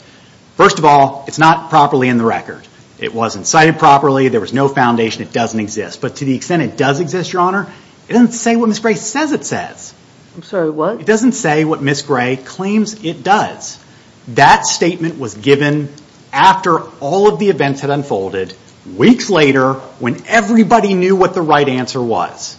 First 0.55 0.79
of 0.79 0.85
all, 0.85 1.25
it's 1.27 1.37
not 1.37 1.69
properly 1.69 2.09
in 2.09 2.17
the 2.17 2.25
record. 2.25 2.67
It 2.99 3.13
wasn't 3.13 3.45
cited 3.45 3.77
properly. 3.77 4.27
There 4.29 4.41
was 4.41 4.53
no 4.53 4.67
foundation. 4.67 5.21
It 5.21 5.31
doesn't 5.31 5.59
exist. 5.59 6.01
But 6.01 6.17
to 6.17 6.25
the 6.25 6.35
extent 6.35 6.63
it 6.63 6.77
does 6.77 6.99
exist, 6.99 7.31
Your 7.31 7.43
Honor, 7.43 7.71
it 8.09 8.13
doesn't 8.13 8.31
say 8.31 8.55
what 8.55 8.67
Ms. 8.67 8.79
Gray 8.79 8.95
says 8.95 9.33
it 9.33 9.45
says. 9.45 9.93
I'm 10.35 10.43
sorry, 10.43 10.69
what? 10.69 11.01
It 11.01 11.05
doesn't 11.05 11.33
say 11.33 11.65
what 11.65 11.81
Ms. 11.81 12.03
Gray 12.03 12.37
claims 12.37 13.03
it 13.03 13.23
does. 13.23 13.83
That 14.29 14.65
statement 14.65 15.19
was 15.19 15.35
given 15.35 15.89
after 16.33 16.79
all 16.99 17.31
of 17.31 17.39
the 17.39 17.49
events 17.49 17.81
had 17.81 17.89
unfolded, 17.89 18.53
weeks 18.95 19.29
later, 19.29 19.73
when 19.99 20.25
everybody 20.27 20.93
knew 20.93 21.15
what 21.15 21.33
the 21.33 21.41
right 21.41 21.67
answer 21.67 22.01
was. 22.01 22.57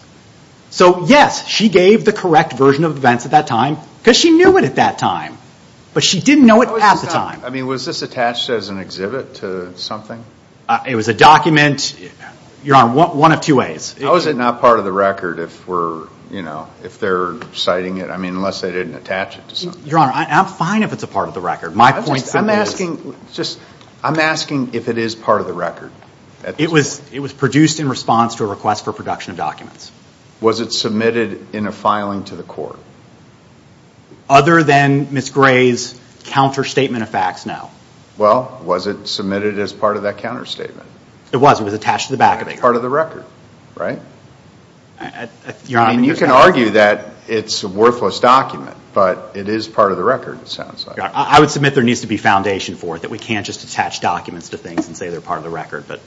So 0.71 1.07
yes, 1.07 1.47
she 1.47 1.69
gave 1.69 2.05
the 2.05 2.13
correct 2.13 2.53
version 2.53 2.85
of 2.85 2.97
events 2.97 3.25
at 3.25 3.33
that 3.33 3.47
time, 3.47 3.79
because 4.09 4.19
she 4.19 4.31
knew 4.31 4.57
it 4.57 4.65
at 4.65 4.77
that 4.77 4.97
time. 4.97 5.37
But 5.93 6.03
she 6.03 6.21
didn't 6.21 6.47
know 6.47 6.63
it 6.63 6.69
at 6.71 6.95
the 7.03 7.07
time. 7.09 7.45
I 7.45 7.51
mean, 7.51 7.67
was 7.67 7.85
this 7.85 8.01
attached 8.01 8.49
as 8.49 8.71
an 8.71 8.79
exhibit 8.79 9.35
to 9.37 9.77
something? 9.77 10.25
Uh, 10.67 10.83
it 10.87 10.95
was 10.95 11.09
a 11.09 11.15
document, 11.15 11.95
Your 12.65 12.77
Honor, 12.77 13.07
one 13.09 13.33
of 13.33 13.43
two 13.43 13.57
ways. 13.57 13.95
How 14.01 14.15
is 14.15 14.25
it 14.25 14.35
not 14.35 14.63
part 14.63 14.79
of 14.79 14.87
the 14.87 14.93
record 14.93 15.39
if 15.39 15.69
we're, 15.69 16.07
you 16.31 16.41
know, 16.41 16.71
if 16.83 16.99
they're 17.01 17.35
citing 17.53 17.99
it? 17.99 18.09
I 18.09 18.17
mean, 18.17 18.35
unless 18.35 18.63
they 18.63 18.73
didn't 18.73 18.95
attach 18.95 19.37
it 19.37 19.47
to 19.49 19.57
something. 19.57 19.87
Your 19.87 19.99
Honor, 19.99 20.13
I'm 20.15 20.47
fine 20.47 20.85
if 20.85 20.95
it's 20.95 21.03
a 21.03 21.09
part 21.09 21.29
of 21.29 21.35
the 21.35 21.41
record. 21.41 21.77
My 21.77 21.93
point 21.93 22.23
simply 22.23 22.55
I'm 22.55 22.63
is- 22.63 22.69
asking, 22.71 23.15
just, 23.35 23.61
I'm 24.03 24.19
asking 24.19 24.73
if 24.73 24.89
it 24.89 24.97
is 24.97 25.17
part 25.17 25.43
of 25.43 25.47
the 25.47 25.53
record. 25.53 25.93
It 26.57 26.71
was, 26.71 27.03
it 27.13 27.21
was 27.21 27.35
produced 27.35 27.79
in 27.79 27.91
response 27.91 28.37
to 28.37 28.45
a 28.45 28.47
request 28.47 28.87
for 28.87 28.95
production 28.95 29.33
of 29.33 29.37
documents. 29.37 29.93
Was 30.41 30.61
it 30.61 30.73
submitted 30.73 31.55
in 31.55 31.67
a 31.67 31.73
filing 31.73 32.25
to 32.25 32.37
the 32.37 32.45
court? 32.45 32.79
Other 34.29 34.63
than 34.63 35.13
Ms. 35.13 35.31
Gray's 35.31 35.99
counter 36.25 36.65
statement 36.65 37.03
of 37.03 37.09
facts, 37.09 37.47
no. 37.47 37.71
Well, 38.17 38.61
was 38.65 38.87
it 38.87 39.07
submitted 39.07 39.59
as 39.59 39.73
part 39.73 39.97
of 39.97 40.03
that 40.03 40.19
counter 40.19 40.45
statement? 40.45 40.87
It 41.33 41.37
was. 41.39 41.61
It 41.61 41.65
was 41.65 41.75
attached 41.75 42.07
to 42.07 42.13
the 42.13 42.19
back 42.19 42.43
of 42.43 42.49
it. 42.49 42.61
Part 42.61 42.77
of 42.77 42.83
the 42.83 42.89
record, 42.89 43.25
right? 43.75 44.01
Your 45.67 45.81
Honor, 45.81 45.91
I 45.93 45.97
mean, 45.97 46.05
you 46.05 46.15
can 46.15 46.31
argue 46.31 46.71
that 46.71 47.07
it's 47.29 47.63
a 47.63 47.69
worthless 47.69 48.19
document, 48.19 48.77
but 48.93 49.33
it 49.35 49.49
is 49.49 49.69
part 49.69 49.93
of 49.93 49.99
the 49.99 50.03
record, 50.03 50.41
it 50.43 50.49
sounds 50.49 50.87
like. 50.87 50.99
I 50.99 51.39
would 51.41 51.51
submit 51.51 51.75
there 51.75 51.85
needs 51.85 52.01
to 52.01 52.07
be 52.09 52.17
foundation 52.17 52.75
for 52.75 52.97
it, 52.97 53.03
that 53.03 53.11
we 53.11 53.19
can't 53.19 53.47
just 53.47 53.63
attach 53.65 54.01
documents 54.01 54.51
to 54.51 54.59
things 54.59 54.89
and 54.89 54.97
say 54.97 55.11
they're 55.11 55.21
part 55.21 55.39
of 55.39 55.45
the 55.45 55.51
record, 55.51 55.85
but 55.87 56.01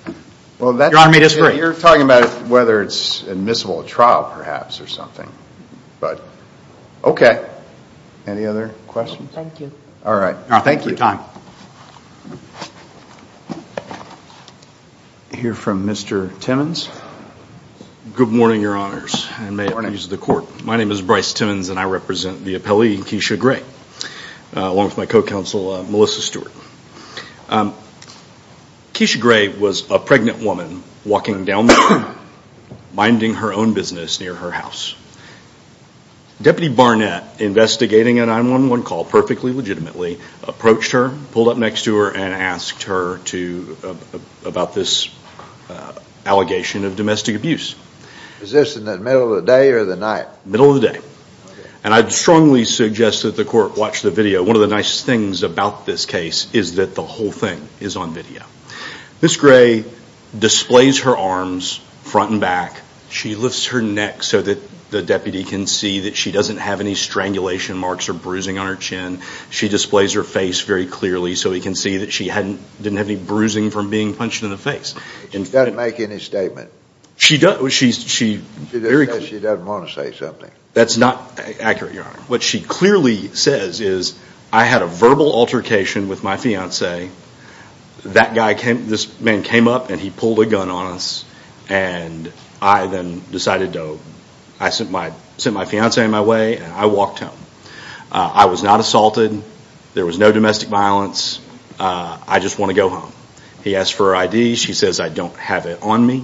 Well, 0.59 0.73
that's- 0.73 0.91
Your 0.91 1.01
Honor 1.01 1.11
may 1.11 1.19
disagree. 1.19 1.57
You're 1.57 1.73
talking 1.73 2.01
about 2.01 2.47
whether 2.47 2.81
it's 2.81 3.23
admissible 3.23 3.81
at 3.81 3.87
trial, 3.87 4.31
perhaps, 4.35 4.81
or 4.81 4.87
something. 4.87 5.29
But, 5.99 6.21
okay. 7.03 7.45
Any 8.27 8.45
other 8.45 8.69
questions? 8.87 9.31
Thank 9.33 9.59
you. 9.59 9.71
All 10.05 10.15
right. 10.17 10.35
Your 10.49 10.59
thank 10.61 10.79
you 10.79 10.83
for 10.83 10.89
your 10.89 10.97
time. 10.97 11.19
Hear 15.33 15.55
from 15.55 15.87
Mr. 15.87 16.37
Timmons. 16.39 16.89
Good 18.13 18.29
morning, 18.29 18.61
Your 18.61 18.75
Honors, 18.75 19.27
and 19.39 19.55
may 19.55 19.67
it 19.67 19.73
please 19.73 20.07
the 20.07 20.17
Court. 20.17 20.63
My 20.65 20.77
name 20.77 20.91
is 20.91 21.01
Bryce 21.01 21.33
Timmons, 21.33 21.69
and 21.69 21.79
I 21.79 21.85
represent 21.85 22.43
the 22.43 22.59
appellee, 22.59 22.97
Kesha 22.97 23.39
Gray, 23.39 23.63
uh, 24.55 24.61
along 24.61 24.85
with 24.85 24.97
my 24.97 25.05
co-counsel, 25.05 25.71
uh, 25.71 25.83
Melissa 25.83 26.21
Stewart. 26.21 26.51
Um, 27.49 27.73
Kesha 28.93 29.19
Gray 29.19 29.47
was 29.47 29.89
a 29.89 29.97
pregnant 29.97 30.43
woman 30.43 30.83
walking 31.05 31.45
down 31.45 31.67
the 31.67 31.73
street, 31.75 32.17
minding 32.93 33.35
her 33.35 33.53
own 33.53 33.73
business 33.73 34.19
near 34.19 34.35
her 34.35 34.51
house. 34.51 34.95
Deputy 36.41 36.69
Barnett, 36.69 37.39
investigating 37.39 38.19
a 38.19 38.25
911 38.25 38.83
call 38.83 39.05
perfectly 39.05 39.53
legitimately, 39.53 40.19
approached 40.43 40.91
her, 40.91 41.09
pulled 41.31 41.49
up 41.49 41.57
next 41.57 41.83
to 41.83 41.95
her, 41.97 42.09
and 42.09 42.33
asked 42.33 42.83
her 42.83 43.19
to, 43.25 43.77
uh, 43.83 43.89
uh, 43.89 44.19
about 44.45 44.73
this 44.73 45.13
uh, 45.69 45.93
allegation 46.25 46.85
of 46.85 46.95
domestic 46.95 47.35
abuse. 47.35 47.75
Is 48.41 48.51
this 48.51 48.75
in 48.75 48.85
the 48.85 48.97
middle 48.97 49.35
of 49.35 49.45
the 49.45 49.51
day 49.51 49.69
or 49.71 49.85
the 49.85 49.95
night? 49.95 50.25
Middle 50.45 50.75
of 50.75 50.81
the 50.81 50.87
day. 50.87 50.99
And 51.83 51.93
I'd 51.93 52.11
strongly 52.11 52.65
suggest 52.65 53.23
that 53.23 53.35
the 53.35 53.45
Court 53.45 53.77
watch 53.77 54.01
the 54.01 54.11
video. 54.11 54.43
One 54.43 54.55
of 54.55 54.61
the 54.61 54.67
nice 54.67 55.03
things 55.03 55.43
about 55.43 55.85
this 55.85 56.05
case 56.05 56.47
is 56.53 56.75
that 56.75 56.95
the 56.95 57.03
whole 57.03 57.31
thing 57.31 57.67
is 57.79 57.97
on 57.97 58.13
video. 58.13 58.43
Ms. 59.21 59.37
Gray 59.37 59.85
displays 60.37 61.01
her 61.01 61.15
arms 61.15 61.77
front 62.03 62.31
and 62.31 62.41
back. 62.41 62.81
She 63.11 63.35
lifts 63.35 63.67
her 63.67 63.81
neck 63.81 64.23
so 64.23 64.41
that 64.41 64.89
the 64.89 65.01
deputy 65.01 65.43
can 65.43 65.67
see 65.67 66.01
that 66.01 66.15
she 66.15 66.31
doesn't 66.31 66.57
have 66.57 66.79
any 66.79 66.95
strangulation 66.95 67.77
marks 67.77 68.09
or 68.09 68.13
bruising 68.13 68.57
on 68.57 68.67
her 68.67 68.75
chin. 68.75 69.19
She 69.49 69.69
displays 69.69 70.13
her 70.13 70.23
face 70.23 70.61
very 70.61 70.85
clearly 70.85 71.35
so 71.35 71.51
he 71.51 71.61
can 71.61 71.75
see 71.75 71.97
that 71.97 72.11
she 72.11 72.25
didn't 72.25 72.97
have 72.97 73.07
any 73.09 73.15
bruising 73.15 73.69
from 73.69 73.89
being 73.89 74.15
punched 74.15 74.43
in 74.43 74.49
the 74.49 74.57
face. 74.57 74.95
She 75.31 75.43
doesn't 75.43 75.75
make 75.75 75.99
any 75.99 76.19
statement. 76.19 76.71
She 77.17 77.37
does. 77.37 77.71
She 77.71 77.91
She 77.91 78.37
very 78.37 79.05
just 79.05 79.19
says 79.19 79.29
she 79.29 79.39
doesn't 79.39 79.65
want 79.65 79.87
to 79.87 79.93
say 79.93 80.11
something. 80.13 80.49
That's 80.73 80.97
not 80.97 81.39
accurate, 81.59 81.93
Your 81.93 82.05
Honor. 82.05 82.19
What 82.27 82.41
she 82.41 82.61
clearly 82.61 83.27
says 83.27 83.81
is, 83.81 84.17
I 84.53 84.63
had 84.63 84.81
a 84.81 84.87
verbal 84.87 85.33
altercation 85.33 86.07
with 86.07 86.23
my 86.23 86.37
fiancé. 86.37 87.09
That 88.03 88.33
guy 88.33 88.53
came, 88.53 88.87
this 88.87 89.19
man 89.19 89.43
came 89.43 89.67
up 89.67 89.89
and 89.89 89.99
he 89.99 90.09
pulled 90.09 90.39
a 90.39 90.45
gun 90.45 90.69
on 90.69 90.93
us. 90.93 91.25
And 91.69 92.31
I 92.61 92.87
then 92.87 93.21
decided 93.31 93.73
to, 93.73 93.99
I 94.59 94.69
sent 94.69 94.91
my 94.91 95.09
fiancé 95.37 96.03
on 96.03 96.11
my 96.11 96.21
way 96.21 96.57
and 96.57 96.71
I 96.71 96.85
walked 96.85 97.19
home. 97.19 97.37
Uh, 98.11 98.31
I 98.33 98.45
was 98.45 98.61
not 98.61 98.79
assaulted. 98.79 99.41
There 99.93 100.05
was 100.05 100.19
no 100.19 100.31
domestic 100.31 100.69
violence. 100.69 101.39
Uh, 101.79 102.19
I 102.27 102.39
just 102.39 102.59
want 102.59 102.69
to 102.69 102.75
go 102.75 102.89
home. 102.89 103.11
He 103.63 103.75
asked 103.75 103.93
for 103.93 104.07
her 104.07 104.15
ID. 104.15 104.55
She 104.55 104.73
says, 104.73 104.99
I 104.99 105.09
don't 105.09 105.35
have 105.37 105.65
it 105.65 105.81
on 105.81 106.05
me. 106.05 106.23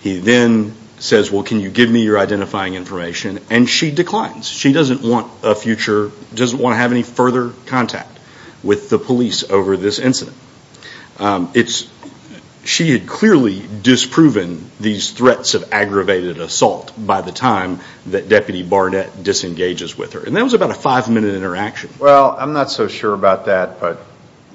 He 0.00 0.18
then 0.18 0.74
says, 0.98 1.30
well, 1.30 1.42
can 1.42 1.60
you 1.60 1.70
give 1.70 1.90
me 1.90 2.02
your 2.02 2.18
identifying 2.18 2.74
information? 2.74 3.40
And 3.50 3.68
she 3.68 3.90
declines. 3.90 4.48
She 4.48 4.72
doesn't 4.72 5.02
want 5.02 5.30
a 5.42 5.54
future, 5.54 6.12
doesn't 6.34 6.58
want 6.58 6.74
to 6.74 6.76
have 6.78 6.92
any 6.92 7.02
further 7.02 7.50
contact 7.66 8.18
with 8.62 8.90
the 8.90 8.98
police 8.98 9.48
over 9.50 9.76
this 9.76 9.98
incident. 9.98 10.36
Um, 11.18 11.50
She 12.64 12.90
had 12.90 13.08
clearly 13.08 13.62
disproven 13.82 14.70
these 14.78 15.10
threats 15.10 15.54
of 15.54 15.72
aggravated 15.72 16.38
assault 16.38 16.92
by 16.96 17.20
the 17.20 17.32
time 17.32 17.80
that 18.06 18.28
Deputy 18.28 18.62
Barnett 18.62 19.24
disengages 19.24 19.98
with 19.98 20.12
her. 20.12 20.20
And 20.20 20.36
that 20.36 20.44
was 20.44 20.54
about 20.54 20.70
a 20.70 20.74
five 20.74 21.10
minute 21.10 21.34
interaction. 21.34 21.90
Well, 21.98 22.36
I'm 22.38 22.52
not 22.52 22.70
so 22.70 22.86
sure 22.86 23.14
about 23.14 23.46
that, 23.46 23.80
but 23.80 24.00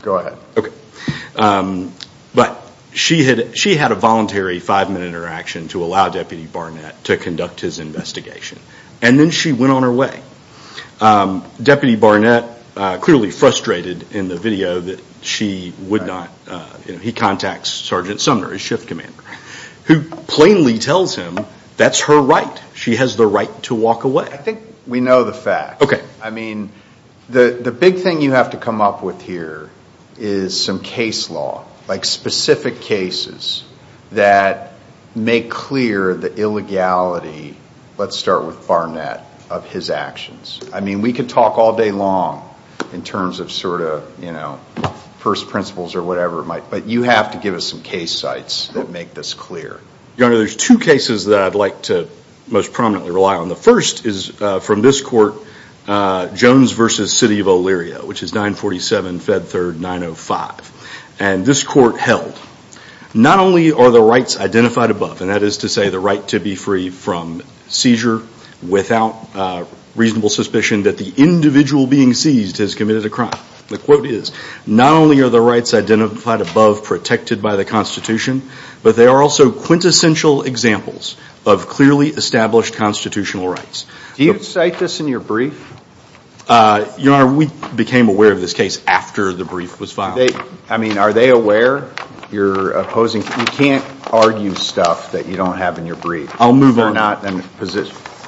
go 0.01 0.17
ahead. 0.17 0.37
Okay. 0.55 0.71
Um, 1.35 1.93
but 2.33 2.61
she 2.93 3.23
had 3.23 3.57
she 3.57 3.75
had 3.75 3.91
a 3.91 3.95
voluntary 3.95 4.59
five 4.59 4.89
minute 4.89 5.07
interaction 5.07 5.67
to 5.69 5.83
allow 5.83 6.09
Deputy 6.09 6.45
Barnett 6.45 7.03
to 7.05 7.17
conduct 7.17 7.59
his 7.59 7.79
investigation. 7.79 8.59
And 9.01 9.19
then 9.19 9.31
she 9.31 9.51
went 9.51 9.71
on 9.73 9.83
her 9.83 9.91
way. 9.91 10.21
Um, 10.99 11.45
Deputy 11.61 11.95
Barnett, 11.95 12.56
Uh, 12.77 12.99
clearly 12.99 13.31
frustrated 13.31 14.11
in 14.13 14.27
the 14.27 14.37
video 14.37 14.79
that 14.79 15.03
she 15.23 15.73
would 15.79 16.05
not, 16.05 16.29
uh, 16.47 16.77
he 16.77 17.11
contacts 17.11 17.71
Sergeant 17.71 18.21
Sumner, 18.21 18.51
his 18.51 18.61
shift 18.61 18.87
commander, 18.87 19.23
who 19.85 20.03
plainly 20.03 20.77
tells 20.77 21.15
him 21.15 21.39
that's 21.75 22.01
her 22.01 22.21
right. 22.21 22.61
She 22.75 22.95
has 22.97 23.15
the 23.15 23.25
right 23.25 23.49
to 23.63 23.73
walk 23.73 24.03
away. 24.03 24.25
I 24.25 24.37
think 24.37 24.59
we 24.85 24.99
know 24.99 25.23
the 25.23 25.33
facts. 25.33 25.81
Okay. 25.81 26.03
I 26.21 26.29
mean, 26.29 26.69
the 27.29 27.75
big 27.77 27.97
thing 27.97 28.21
you 28.21 28.33
have 28.33 28.51
to 28.51 28.57
come 28.57 28.79
up 28.79 29.01
with 29.01 29.23
here 29.23 29.71
is 30.19 30.63
some 30.63 30.79
case 30.79 31.31
law, 31.31 31.65
like 31.87 32.05
specific 32.05 32.81
cases 32.81 33.63
that 34.11 34.73
make 35.15 35.49
clear 35.49 36.13
the 36.13 36.31
illegality, 36.35 37.57
let's 37.97 38.15
start 38.15 38.45
with 38.45 38.67
Barnett, 38.67 39.25
of 39.49 39.65
his 39.65 39.89
actions. 39.89 40.59
I 40.71 40.81
mean, 40.81 41.01
we 41.01 41.11
could 41.13 41.29
talk 41.29 41.57
all 41.57 41.75
day 41.75 41.91
long 41.91 42.43
in 42.93 43.03
terms 43.03 43.39
of 43.39 43.51
sort 43.51 43.81
of, 43.81 44.23
you 44.23 44.31
know, 44.31 44.59
first 45.19 45.49
principles 45.49 45.95
or 45.95 46.03
whatever 46.03 46.39
it 46.41 46.45
might, 46.45 46.69
but 46.69 46.85
you 46.85 47.03
have 47.03 47.31
to 47.31 47.37
give 47.37 47.53
us 47.53 47.67
some 47.67 47.81
case 47.81 48.11
sites 48.11 48.69
that 48.69 48.89
make 48.89 49.13
this 49.13 49.33
clear. 49.33 49.79
Your 50.15 50.27
Honor, 50.27 50.37
there's 50.37 50.55
two 50.55 50.79
cases 50.79 51.25
that 51.25 51.41
I'd 51.41 51.55
like 51.55 51.83
to 51.83 52.07
most 52.47 52.73
prominently 52.73 53.11
rely 53.11 53.35
on. 53.35 53.49
The 53.49 53.55
first 53.55 54.05
is 54.05 54.41
uh, 54.41 54.59
from 54.59 54.81
this 54.81 55.01
court, 55.01 55.35
uh, 55.87 56.33
Jones 56.35 56.71
v. 56.71 56.89
City 56.89 57.39
of 57.39 57.47
Elyria, 57.47 58.03
which 58.03 58.23
is 58.23 58.33
947 58.33 59.19
Fed 59.19 59.43
3rd 59.43 59.79
905. 59.79 61.15
And 61.19 61.45
this 61.45 61.63
court 61.63 61.97
held, 61.97 62.39
not 63.13 63.39
only 63.39 63.71
are 63.71 63.91
the 63.91 64.01
rights 64.01 64.37
identified 64.37 64.91
above, 64.91 65.21
and 65.21 65.29
that 65.29 65.43
is 65.43 65.59
to 65.59 65.69
say 65.69 65.89
the 65.89 65.99
right 65.99 66.25
to 66.29 66.39
be 66.39 66.55
free 66.55 66.89
from 66.89 67.41
seizure 67.67 68.21
without 68.67 69.29
uh, 69.35 69.65
reasonable 69.97 70.29
suspicion 70.29 70.83
that 70.83 70.97
the 70.97 71.13
individual 71.17 71.87
being 71.87 72.13
seized 72.13 72.57
has 72.57 72.75
committed 72.75 73.05
a 73.05 73.09
crime. 73.09 73.37
The 73.67 73.77
quote 73.77 74.05
is, 74.05 74.31
not 74.65 74.93
only 74.93 75.19
are 75.21 75.29
the 75.29 75.41
rights 75.41 75.73
identified 75.73 76.39
above 76.39 76.85
protected 76.85 77.41
by 77.41 77.57
the 77.57 77.65
Constitution, 77.65 78.41
but 78.81 78.95
they 78.95 79.07
are 79.07 79.21
also 79.21 79.51
quintessential 79.51 80.43
examples 80.43 81.17
of 81.45 81.67
clearly 81.67 82.09
established 82.09 82.75
constitutional 82.75 83.49
rights. 83.49 83.85
Do 84.15 84.23
you 84.23 84.39
cite 84.39 84.79
this 84.79 85.01
in 85.01 85.07
your 85.07 85.19
brief? 85.19 85.73
Uh, 86.47 86.89
your 86.97 87.13
Honor, 87.13 87.33
we 87.33 87.49
became 87.75 88.07
aware 88.07 88.31
of 88.31 88.39
this 88.39 88.53
case 88.53 88.81
after 88.87 89.33
the 89.33 89.43
brief 89.43 89.81
was 89.81 89.91
filed. 89.91 90.31
I 90.69 90.77
mean, 90.77 90.97
are 90.97 91.11
they 91.11 91.29
aware 91.29 91.91
you're 92.31 92.71
opposing, 92.71 93.21
you 93.21 93.45
can't 93.45 93.85
argue 94.13 94.55
stuff 94.55 95.11
that 95.11 95.27
you 95.27 95.35
don't 95.35 95.57
have 95.57 95.77
in 95.77 95.85
your 95.85 95.95
brief. 95.95 96.39
I'll 96.39 96.53
move 96.53 96.79
on. 96.79 96.93
They're 96.93 96.93
not 96.93 97.25
in 97.25 97.39
a 97.39 97.43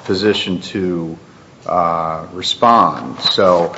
position 0.04 0.62
to 0.62 1.18
Uh, 1.66 2.28
respond. 2.34 3.20
So 3.20 3.76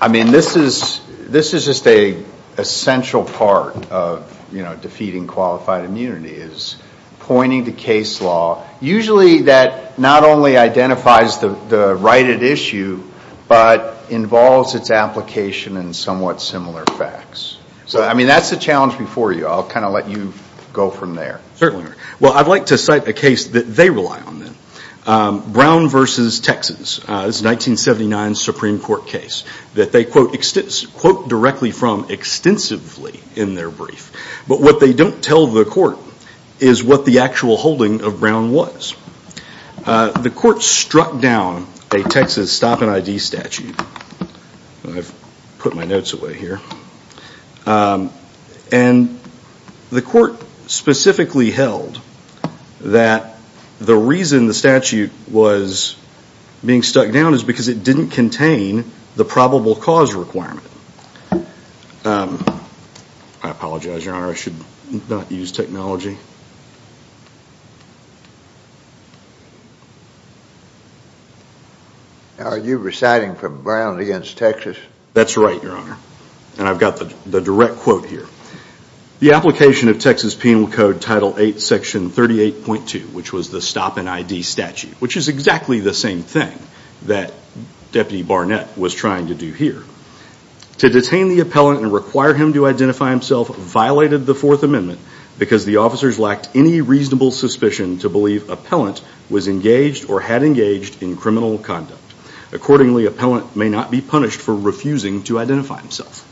I 0.00 0.08
mean, 0.08 0.30
this 0.30 0.56
is 0.56 1.00
this 1.28 1.54
is 1.54 1.64
just 1.64 1.86
an 1.86 2.24
essential 2.56 3.24
part 3.24 3.90
of 3.90 4.38
you 4.52 4.62
know, 4.62 4.74
defeating 4.76 5.26
qualified 5.26 5.84
immunity 5.84 6.32
is 6.32 6.76
pointing 7.20 7.66
to 7.66 7.72
case 7.72 8.20
law, 8.20 8.64
usually 8.80 9.42
that 9.42 9.98
not 9.98 10.24
only 10.24 10.56
identifies 10.56 11.38
the 11.38 11.96
right 12.00 12.26
at 12.26 12.42
issue, 12.42 13.02
but 13.46 13.96
involves 14.08 14.74
its 14.74 14.90
application 14.90 15.76
in 15.76 15.92
somewhat 15.92 16.40
similar 16.40 16.84
facts. 16.86 17.58
So, 17.86 18.02
I 18.02 18.14
mean, 18.14 18.26
that's 18.26 18.50
the 18.50 18.56
challenge 18.56 18.98
before 18.98 19.32
you. 19.32 19.46
I'll 19.46 19.66
kind 19.66 19.84
of 19.84 19.92
let 19.92 20.08
you 20.08 20.32
go 20.72 20.90
from 20.90 21.14
there. 21.14 21.40
Certainly. 21.56 21.92
Well, 22.20 22.32
I'd 22.32 22.46
like 22.46 22.66
to 22.66 22.78
cite 22.78 23.08
a 23.08 23.12
case 23.12 23.48
that 23.48 23.62
they 23.62 23.90
rely 23.90 24.20
on 24.20 24.40
then. 24.40 24.54
Um, 25.08 25.54
Brown 25.54 25.88
v. 25.88 26.04
Texas. 26.42 27.00
Uh, 27.08 27.24
this 27.26 27.36
is 27.36 27.42
a 27.42 27.48
1979 27.48 28.34
Supreme 28.34 28.78
Court 28.78 29.06
case 29.06 29.42
that 29.72 29.90
they 29.90 30.04
quote 30.04 31.28
directly 31.30 31.70
from 31.70 32.10
extensively 32.10 33.18
in 33.34 33.54
their 33.54 33.70
brief. 33.70 34.12
But 34.46 34.60
what 34.60 34.80
they 34.80 34.92
don't 34.92 35.24
tell 35.24 35.46
the 35.46 35.64
court 35.64 35.96
is 36.60 36.84
what 36.84 37.06
the 37.06 37.20
actual 37.20 37.56
holding 37.56 38.02
of 38.02 38.20
Brown 38.20 38.52
was. 38.52 38.94
Uh, 39.86 40.10
the 40.10 40.28
court 40.28 40.60
struck 40.60 41.18
down 41.22 41.66
a 41.90 42.02
Texas 42.02 42.52
stop 42.52 42.82
and 42.82 42.90
ID 42.90 43.18
statute. 43.18 43.80
I've 44.86 45.10
put 45.58 45.74
my 45.74 45.86
notes 45.86 46.12
away 46.12 46.34
here. 46.34 46.60
Um, 47.64 48.12
and 48.70 49.18
the 49.88 50.02
court 50.02 50.36
specifically 50.66 51.50
held 51.50 51.98
that 52.82 53.37
the 53.80 53.96
reason 53.96 54.46
the 54.46 54.54
statute 54.54 55.10
was 55.30 55.96
being 56.64 56.82
struck 56.82 57.12
down 57.12 57.34
is 57.34 57.44
because 57.44 57.68
it 57.68 57.84
didn't 57.84 58.10
contain 58.10 58.90
the 59.16 59.24
probable 59.24 59.76
cause 59.76 60.14
requirement. 60.14 60.66
Um, 62.04 62.44
I 63.42 63.50
apologize, 63.50 64.04
Your 64.04 64.14
Honor. 64.14 64.30
I 64.30 64.34
should 64.34 64.54
not 65.08 65.30
use 65.30 65.52
technology. 65.52 66.16
Are 72.38 72.58
you 72.58 72.78
reciting 72.78 73.34
from 73.34 73.62
Brown 73.62 73.98
against 73.98 74.38
Texas? 74.38 74.76
That's 75.12 75.36
right, 75.36 75.60
Your 75.62 75.76
Honor. 75.76 75.96
And 76.56 76.68
I've 76.68 76.78
got 76.78 77.02
the 77.26 77.40
direct 77.40 77.76
quote 77.76 78.06
here. 78.06 78.26
The 79.20 79.32
application 79.32 79.88
of 79.88 79.98
Texas 79.98 80.36
Penal 80.36 80.68
Code 80.68 81.00
Title 81.00 81.34
8, 81.36 81.60
Section 81.60 82.10
38.2, 82.10 83.12
which 83.12 83.32
was 83.32 83.50
the 83.50 83.60
stop 83.60 83.96
and 83.96 84.08
ID 84.08 84.42
statute, 84.42 84.94
which 85.00 85.16
is 85.16 85.26
exactly 85.26 85.80
the 85.80 85.92
same 85.92 86.22
thing 86.22 86.56
that 87.06 87.34
Deputy 87.90 88.22
Barnett 88.22 88.78
was 88.78 88.94
trying 88.94 89.26
to 89.26 89.34
do 89.34 89.50
here. 89.52 89.82
To 90.78 90.88
detain 90.88 91.30
the 91.30 91.40
appellant 91.40 91.82
and 91.82 91.92
require 91.92 92.32
him 92.32 92.52
to 92.52 92.68
identify 92.68 93.10
himself 93.10 93.48
violated 93.56 94.24
the 94.24 94.36
Fourth 94.36 94.62
Amendment 94.62 95.00
because 95.36 95.64
the 95.64 95.78
officers 95.78 96.20
lacked 96.20 96.50
any 96.54 96.80
reasonable 96.80 97.32
suspicion 97.32 97.98
to 97.98 98.08
believe 98.08 98.48
appellant 98.50 99.02
was 99.28 99.48
engaged 99.48 100.08
or 100.08 100.20
had 100.20 100.44
engaged 100.44 101.02
in 101.02 101.16
criminal 101.16 101.58
conduct. 101.58 102.00
Accordingly, 102.52 103.06
appellant 103.06 103.56
may 103.56 103.68
not 103.68 103.90
be 103.90 104.00
punished 104.00 104.40
for 104.40 104.54
refusing 104.54 105.24
to 105.24 105.40
identify 105.40 105.80
himself. 105.80 106.24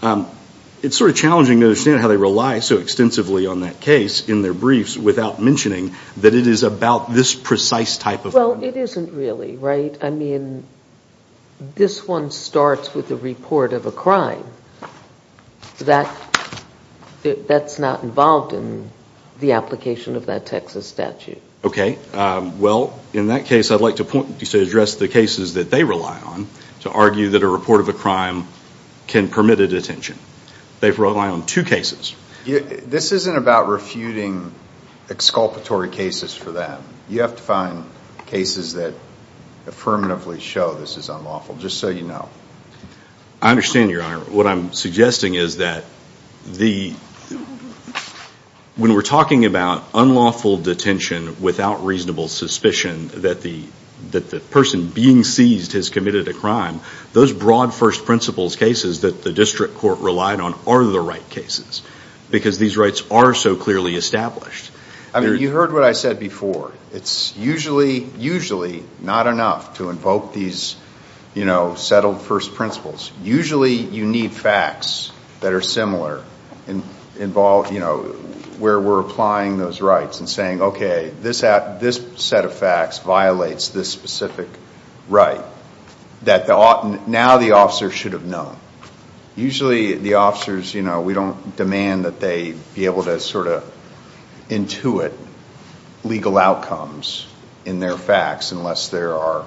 Um, 0.00 0.30
It's 0.82 0.96
sort 0.96 1.10
of 1.10 1.16
challenging 1.16 1.60
to 1.60 1.66
understand 1.66 2.00
how 2.00 2.08
they 2.08 2.16
rely 2.16 2.60
so 2.60 2.78
extensively 2.78 3.46
on 3.46 3.60
that 3.60 3.80
case 3.80 4.28
in 4.28 4.42
their 4.42 4.54
briefs 4.54 4.96
without 4.96 5.40
mentioning 5.40 5.94
that 6.18 6.34
it 6.34 6.46
is 6.46 6.62
about 6.62 7.12
this 7.12 7.34
precise 7.34 7.98
type 7.98 8.24
of. 8.24 8.34
Well, 8.34 8.62
it 8.62 8.76
isn't 8.76 9.12
really, 9.12 9.56
right? 9.56 9.96
I 10.02 10.10
mean, 10.10 10.64
this 11.74 12.06
one 12.06 12.30
starts 12.30 12.94
with 12.94 13.10
a 13.10 13.16
report 13.16 13.72
of 13.72 13.86
a 13.86 13.92
crime. 13.92 14.44
That's 15.78 17.78
not 17.78 18.02
involved 18.02 18.52
in 18.52 18.90
the 19.40 19.52
application 19.52 20.16
of 20.16 20.26
that 20.26 20.46
Texas 20.46 20.86
statute. 20.86 21.40
Okay. 21.64 21.98
Um, 22.12 22.60
well, 22.60 22.98
in 23.12 23.28
that 23.28 23.46
case, 23.46 23.70
I'd 23.70 23.80
like 23.80 23.96
to 23.96 24.04
point 24.04 24.40
to 24.40 24.60
address 24.60 24.96
the 24.96 25.08
cases 25.08 25.54
that 25.54 25.70
they 25.70 25.84
rely 25.84 26.20
on 26.20 26.46
to 26.80 26.90
argue 26.90 27.30
that 27.30 27.42
a 27.42 27.48
report 27.48 27.80
of 27.80 27.88
a 27.88 27.92
crime 27.92 28.46
can 29.08 29.28
permit 29.28 29.60
a 29.60 29.66
detention. 29.66 30.16
They 30.80 30.90
rely 30.90 31.28
on 31.28 31.46
two 31.46 31.64
cases. 31.64 32.14
This 32.44 33.12
isn't 33.12 33.36
about 33.36 33.68
refuting 33.68 34.52
exculpatory 35.10 35.90
cases 35.90 36.34
for 36.34 36.52
them. 36.52 36.82
You 37.08 37.22
have 37.22 37.36
to 37.36 37.42
find 37.42 37.84
cases 38.26 38.74
that 38.74 38.94
affirmatively 39.66 40.40
show 40.40 40.74
this 40.74 40.96
is 40.96 41.08
unlawful, 41.08 41.56
just 41.56 41.78
so 41.78 41.88
you 41.88 42.02
know. 42.02 42.28
I 43.40 43.50
understand, 43.50 43.90
Your 43.90 44.02
Honor. 44.02 44.20
What 44.20 44.46
I'm 44.46 44.72
suggesting 44.72 45.34
is 45.34 45.58
that 45.58 45.84
when 48.76 48.94
we're 48.94 49.02
talking 49.02 49.44
about 49.44 49.84
unlawful 49.94 50.56
detention 50.56 51.40
without 51.40 51.84
reasonable 51.84 52.28
suspicion 52.28 53.08
that 53.08 53.42
the 53.42 53.64
person 54.50 54.88
being 54.88 55.24
seized 55.24 55.72
has 55.72 55.90
committed 55.90 56.28
a 56.28 56.32
crime, 56.32 56.80
those 57.12 57.32
broad 57.32 57.74
first 57.74 58.04
principles 58.04 58.56
cases 58.56 59.00
that 59.02 59.22
the 59.22 59.32
district 59.32 59.74
court 59.74 59.98
relied 60.00 60.40
on 60.40 60.54
are 60.66 60.84
the 60.84 61.00
right 61.00 61.28
cases 61.30 61.82
because 62.30 62.58
these 62.58 62.76
rights 62.76 63.02
are 63.10 63.34
so 63.34 63.56
clearly 63.56 63.96
established. 63.96 64.70
I 65.14 65.20
mean, 65.20 65.38
you 65.38 65.50
heard 65.50 65.72
what 65.72 65.84
I 65.84 65.92
said 65.92 66.20
before. 66.20 66.72
It's 66.92 67.36
usually 67.36 68.04
usually 68.18 68.84
not 69.00 69.26
enough 69.26 69.78
to 69.78 69.88
invoke 69.88 70.34
these 70.34 70.76
you 71.34 71.44
know, 71.44 71.76
settled 71.76 72.20
first 72.20 72.54
principles. 72.54 73.12
Usually 73.22 73.74
you 73.74 74.06
need 74.06 74.32
facts 74.32 75.12
that 75.40 75.52
are 75.52 75.60
similar 75.60 76.24
where 78.58 78.80
we're 78.80 79.00
applying 79.00 79.58
those 79.58 79.80
rights 79.80 80.20
and 80.20 80.28
saying, 80.28 80.60
okay, 80.60 81.12
this 81.20 81.38
set 81.38 82.44
of 82.44 82.54
facts 82.54 82.98
violates 82.98 83.68
this 83.68 83.90
specific 83.90 84.48
right 85.08 85.44
that 86.22 86.48
now 87.06 87.38
the 87.38 87.52
officer 87.52 87.90
should 87.90 88.12
have 88.12 88.24
known. 88.24 88.56
Usually 89.36 89.94
the 89.94 90.14
officers, 90.14 90.74
you 90.74 90.82
know, 90.82 91.00
we 91.00 91.14
don't 91.14 91.56
demand 91.56 92.04
that 92.04 92.18
they 92.18 92.54
be 92.74 92.86
able 92.86 93.04
to 93.04 93.20
sort 93.20 93.46
of 93.46 93.64
intuit 94.48 95.12
legal 96.02 96.38
outcomes 96.38 97.26
in 97.64 97.78
their 97.78 97.96
facts 97.96 98.50
unless 98.50 98.88
there 98.88 99.14
are 99.14 99.44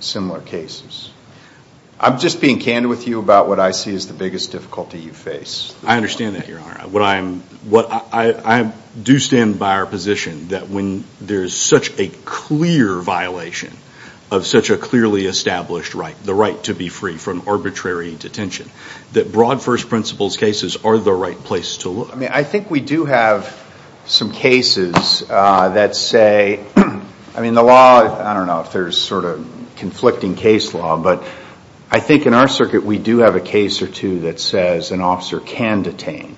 similar 0.00 0.40
cases. 0.40 1.10
I'm 2.00 2.18
just 2.18 2.40
being 2.40 2.60
candid 2.60 2.88
with 2.88 3.08
you 3.08 3.18
about 3.18 3.48
what 3.48 3.58
I 3.58 3.72
see 3.72 3.94
as 3.94 4.06
the 4.06 4.14
biggest 4.14 4.52
difficulty 4.52 5.00
you 5.00 5.12
face. 5.12 5.74
I 5.84 5.96
understand 5.96 6.36
that, 6.36 6.46
Your 6.46 6.60
Honor. 6.60 6.86
What 6.88 7.02
I 7.02 8.72
do 9.02 9.18
stand 9.18 9.58
by 9.58 9.74
our 9.74 9.86
position 9.86 10.48
that 10.48 10.68
when 10.68 11.04
there's 11.20 11.54
such 11.54 11.98
a 11.98 12.08
clear 12.24 12.98
violation 13.00 13.76
of 14.30 14.46
such 14.46 14.70
a 14.70 14.76
clearly 14.76 15.26
established 15.26 15.94
right, 15.94 16.14
the 16.22 16.34
right 16.34 16.62
to 16.64 16.74
be 16.74 16.88
free 16.88 17.16
from 17.16 17.48
arbitrary 17.48 18.14
detention, 18.14 18.70
that 19.12 19.32
broad 19.32 19.62
first 19.62 19.88
principles 19.88 20.36
cases 20.36 20.76
are 20.84 20.98
the 20.98 21.12
right 21.12 21.38
place 21.38 21.78
to 21.78 21.88
look. 21.88 22.12
I 22.12 22.16
mean 22.16 22.30
I 22.30 22.44
think 22.44 22.70
we 22.70 22.80
do 22.80 23.06
have 23.06 23.64
some 24.06 24.32
cases 24.32 25.24
uh, 25.28 25.70
that 25.70 25.96
say, 25.96 26.64
I 26.76 27.40
mean, 27.40 27.54
the 27.54 27.62
law, 27.62 28.00
I 28.00 28.34
don't 28.34 28.46
know 28.46 28.60
if 28.60 28.72
there's 28.72 28.96
sort 28.96 29.24
of 29.24 29.46
conflicting 29.76 30.34
case 30.34 30.74
law, 30.74 30.96
but 30.96 31.22
I 31.90 32.00
think 32.00 32.26
in 32.26 32.34
our 32.34 32.48
circuit 32.48 32.84
we 32.84 32.98
do 32.98 33.18
have 33.18 33.34
a 33.34 33.40
case 33.40 33.80
or 33.80 33.86
two 33.86 34.20
that 34.20 34.40
says 34.40 34.90
an 34.90 35.00
officer 35.00 35.40
can 35.40 35.82
detain 35.82 36.36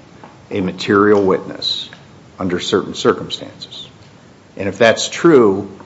a 0.48 0.60
material 0.60 1.24
witness 1.24 1.90
under 2.38 2.60
certain 2.60 2.94
circumstances. 2.94 3.88
And 4.56 4.68
if 4.68 4.78
that's 4.78 5.08
true, 5.08 5.76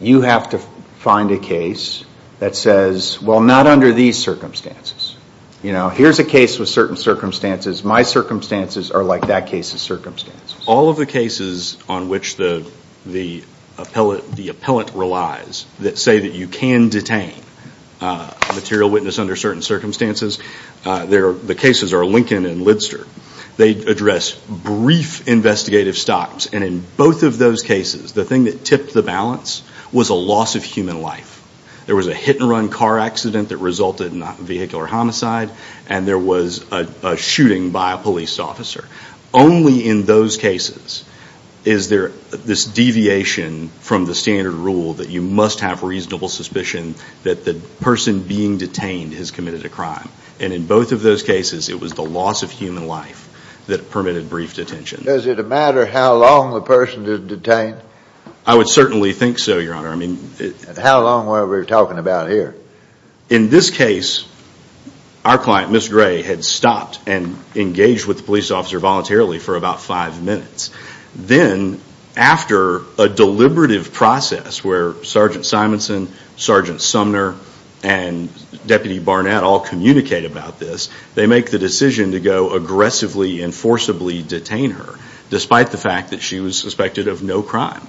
you 0.00 0.20
have 0.20 0.50
to 0.50 0.58
find 0.98 1.30
a 1.30 1.38
case 1.38 2.04
that 2.40 2.54
says, 2.56 3.20
well, 3.20 3.40
not 3.40 3.66
under 3.66 3.92
these 3.92 4.18
circumstances. 4.18 5.16
You 5.62 5.72
know, 5.72 5.88
here's 5.88 6.18
a 6.18 6.24
case 6.24 6.58
with 6.58 6.68
certain 6.68 6.96
circumstances. 6.96 7.82
My 7.82 8.02
circumstances 8.02 8.90
are 8.90 9.02
like 9.02 9.28
that 9.28 9.46
case's 9.46 9.80
circumstances. 9.80 10.62
All 10.66 10.90
of 10.90 10.96
the 10.96 11.06
cases 11.06 11.78
on 11.88 12.08
which 12.10 12.36
the 12.36 12.70
the 13.06 13.44
appellate 13.78 14.30
the 14.32 14.50
appellant 14.50 14.92
relies 14.94 15.66
that 15.80 15.96
say 15.98 16.20
that 16.20 16.32
you 16.32 16.48
can 16.48 16.88
detain 16.88 17.34
Uh, 17.98 18.30
material 18.54 18.90
witness 18.90 19.18
under 19.18 19.36
certain 19.36 19.62
circumstances, 19.62 20.38
uh, 20.84 21.06
the 21.06 21.54
cases 21.54 21.94
are 21.94 22.04
Lincoln 22.04 22.44
and 22.44 22.66
Lidster. 22.66 23.06
They 23.56 23.70
address 23.70 24.34
brief 24.34 25.26
investigative 25.26 25.96
stops. 25.96 26.46
And 26.46 26.62
in 26.62 26.84
both 26.98 27.22
of 27.22 27.38
those 27.38 27.62
cases, 27.62 28.12
the 28.12 28.24
thing 28.24 28.44
that 28.44 28.66
tipped 28.66 28.92
the 28.92 29.02
balance 29.02 29.62
was 29.92 30.10
a 30.10 30.14
loss 30.14 30.56
of 30.56 30.62
human 30.62 31.00
life. 31.00 31.42
There 31.86 31.96
was 31.96 32.08
a 32.08 32.14
hit-and-run 32.14 32.68
car 32.68 32.98
accident 32.98 33.48
that 33.48 33.58
resulted 33.58 34.12
in 34.12 34.20
a 34.20 34.34
vehicular 34.38 34.86
homicide, 34.86 35.50
and 35.88 36.06
there 36.06 36.18
was 36.18 36.70
a 36.72 37.16
shooting 37.16 37.70
by 37.70 37.92
a 37.92 37.98
police 37.98 38.38
officer. 38.38 38.84
Only 39.32 39.86
in 39.86 40.04
those 40.04 40.36
cases 40.36 41.04
is 41.66 41.88
there 41.88 42.08
this 42.30 42.64
deviation 42.64 43.68
from 43.80 44.06
the 44.06 44.14
standard 44.14 44.54
rule 44.54 44.94
that 44.94 45.08
you 45.08 45.20
must 45.20 45.60
have 45.60 45.82
reasonable 45.82 46.28
suspicion 46.28 46.94
that 47.24 47.44
the 47.44 47.54
person 47.80 48.22
being 48.22 48.56
detained 48.56 49.12
has 49.12 49.32
committed 49.32 49.64
a 49.66 49.68
crime. 49.68 50.08
And 50.38 50.52
in 50.52 50.66
both 50.66 50.92
of 50.92 51.02
those 51.02 51.24
cases, 51.24 51.68
it 51.68 51.80
was 51.80 51.92
the 51.92 52.04
loss 52.04 52.44
of 52.44 52.52
human 52.52 52.86
life 52.86 53.24
that 53.66 53.90
permitted 53.90 54.30
brief 54.30 54.54
detention. 54.54 55.04
Does 55.04 55.26
it 55.26 55.44
matter 55.44 55.84
how 55.84 56.14
long 56.14 56.54
the 56.54 56.60
person 56.60 57.04
is 57.06 57.20
detained? 57.20 57.80
I 58.46 58.54
would 58.54 58.68
certainly 58.68 59.12
think 59.12 59.40
so, 59.40 59.58
Your 59.58 59.74
Honor. 59.74 60.16
How 60.80 61.02
long 61.02 61.26
were 61.26 61.46
we 61.46 61.66
talking 61.66 61.98
about 61.98 62.30
here? 62.30 62.54
In 63.28 63.48
this 63.48 63.70
case, 63.70 64.24
our 65.24 65.36
client, 65.36 65.72
Ms. 65.72 65.88
Gray, 65.88 66.22
had 66.22 66.44
stopped 66.44 67.00
and 67.08 67.36
engaged 67.56 68.06
with 68.06 68.18
the 68.18 68.22
police 68.22 68.52
officer 68.52 68.78
voluntarily 68.78 69.40
for 69.40 69.56
about 69.56 69.80
five 69.80 70.22
minutes. 70.22 70.70
Then, 71.16 71.80
after 72.16 72.82
a 72.98 73.08
deliberative 73.08 73.92
process 73.92 74.62
where 74.62 75.02
Sergeant 75.02 75.46
Simonson, 75.46 76.08
Sergeant 76.36 76.80
Sumner, 76.80 77.36
and 77.82 78.28
Deputy 78.66 78.98
Barnett 78.98 79.42
all 79.42 79.60
communicate 79.60 80.24
about 80.24 80.58
this, 80.58 80.90
they 81.14 81.26
make 81.26 81.50
the 81.50 81.58
decision 81.58 82.12
to 82.12 82.20
go 82.20 82.54
aggressively 82.54 83.42
and 83.42 83.54
forcibly 83.54 84.22
detain 84.22 84.72
her, 84.72 84.94
despite 85.30 85.70
the 85.70 85.78
fact 85.78 86.10
that 86.10 86.20
she 86.20 86.40
was 86.40 86.58
suspected 86.58 87.08
of 87.08 87.22
no 87.22 87.42
crime 87.42 87.86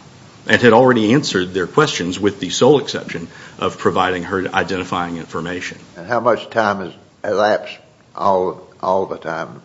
and 0.47 0.61
had 0.61 0.73
already 0.73 1.13
answered 1.13 1.53
their 1.53 1.67
questions 1.67 2.19
with 2.19 2.39
the 2.39 2.49
sole 2.49 2.79
exception 2.79 3.27
of 3.59 3.77
providing 3.77 4.23
her 4.23 4.47
identifying 4.47 5.17
information. 5.17 5.77
And 5.97 6.07
how 6.07 6.21
much 6.21 6.49
time 6.49 6.79
has 6.79 6.93
elapsed 7.23 7.77
all 8.15 8.67
all 8.81 9.05
the 9.05 9.17
time 9.17 9.61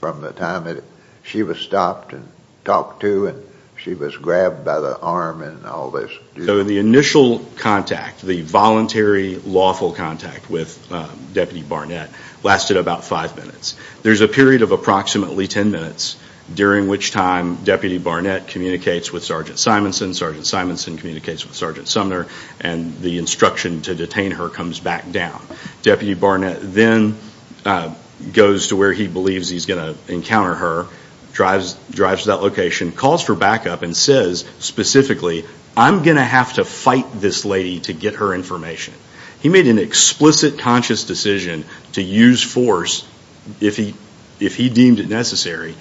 from 0.00 0.20
the 0.20 0.32
time 0.32 0.64
that 0.64 0.84
she 1.22 1.42
was 1.42 1.58
stopped 1.58 2.12
and 2.12 2.28
talked 2.68 3.00
to 3.00 3.26
and 3.28 3.44
she 3.78 3.94
was 3.94 4.16
grabbed 4.16 4.64
by 4.64 4.78
the 4.78 4.98
arm 5.00 5.42
and 5.42 5.64
all 5.64 5.90
this? 5.90 6.10
So 6.36 6.62
the 6.62 6.78
initial 6.78 7.38
contact, 7.56 8.22
the 8.22 8.42
voluntary 8.42 9.36
lawful 9.36 9.92
contact 9.92 10.50
with 10.50 10.92
um, 10.92 11.08
Deputy 11.32 11.62
Barnett, 11.62 12.10
lasted 12.42 12.76
about 12.76 13.04
five 13.04 13.36
minutes. 13.36 13.76
There's 14.02 14.20
a 14.20 14.28
period 14.28 14.62
of 14.62 14.72
approximately 14.72 15.46
ten 15.46 15.70
minutes 15.70 16.16
during 16.52 16.88
which 16.88 17.10
time 17.10 17.56
Deputy 17.64 17.98
Barnett 17.98 18.48
communicates 18.48 19.12
with 19.12 19.22
Sergeant 19.22 19.58
Simonson, 19.58 20.14
Sergeant 20.14 20.46
Simonson 20.46 20.96
communicates 20.96 21.46
with 21.46 21.54
Sergeant 21.54 21.88
Sumner, 21.88 22.26
and 22.60 22.98
the 23.00 23.18
instruction 23.18 23.82
to 23.82 23.94
detain 23.94 24.32
her 24.32 24.48
comes 24.48 24.80
back 24.80 25.10
down. 25.10 25.40
Deputy 25.82 26.14
Barnett 26.14 26.58
then 26.60 27.16
uh, 27.64 27.94
goes 28.32 28.68
to 28.68 28.76
where 28.76 28.92
he 28.92 29.06
believes 29.06 29.48
he's 29.48 29.66
going 29.66 29.94
to 29.94 30.12
encounter 30.12 30.54
her, 30.54 30.86
drives 31.32 31.74
drives 31.90 32.22
to 32.22 32.28
that 32.28 32.42
location, 32.42 32.92
calls 32.92 33.22
for 33.22 33.34
backup, 33.34 33.82
and 33.82 33.96
says 33.96 34.44
specifically, 34.58 35.44
I'm 35.76 36.02
going 36.02 36.16
to 36.16 36.24
have 36.24 36.54
to 36.54 36.64
fight 36.64 37.06
this 37.14 37.44
lady 37.44 37.80
to 37.80 37.92
get 37.92 38.16
her 38.16 38.34
information. 38.34 38.94
He 39.40 39.48
made 39.48 39.68
an 39.68 39.78
explicit 39.78 40.58
conscious 40.58 41.04
decision 41.04 41.64
to 41.92 42.02
use 42.02 42.42
force 42.42 43.06
if 43.60 43.76
he 43.76 43.94
if 44.40 44.56
he 44.56 44.68
deemed 44.68 45.00
it 45.00 45.08
necessary, 45.08 45.74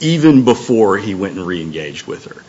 even 0.00 0.44
before 0.44 0.96
he 0.98 1.14
went 1.14 1.36
and 1.36 1.46
re-engaged 1.46 2.06
with 2.06 2.26
her. 2.26 2.42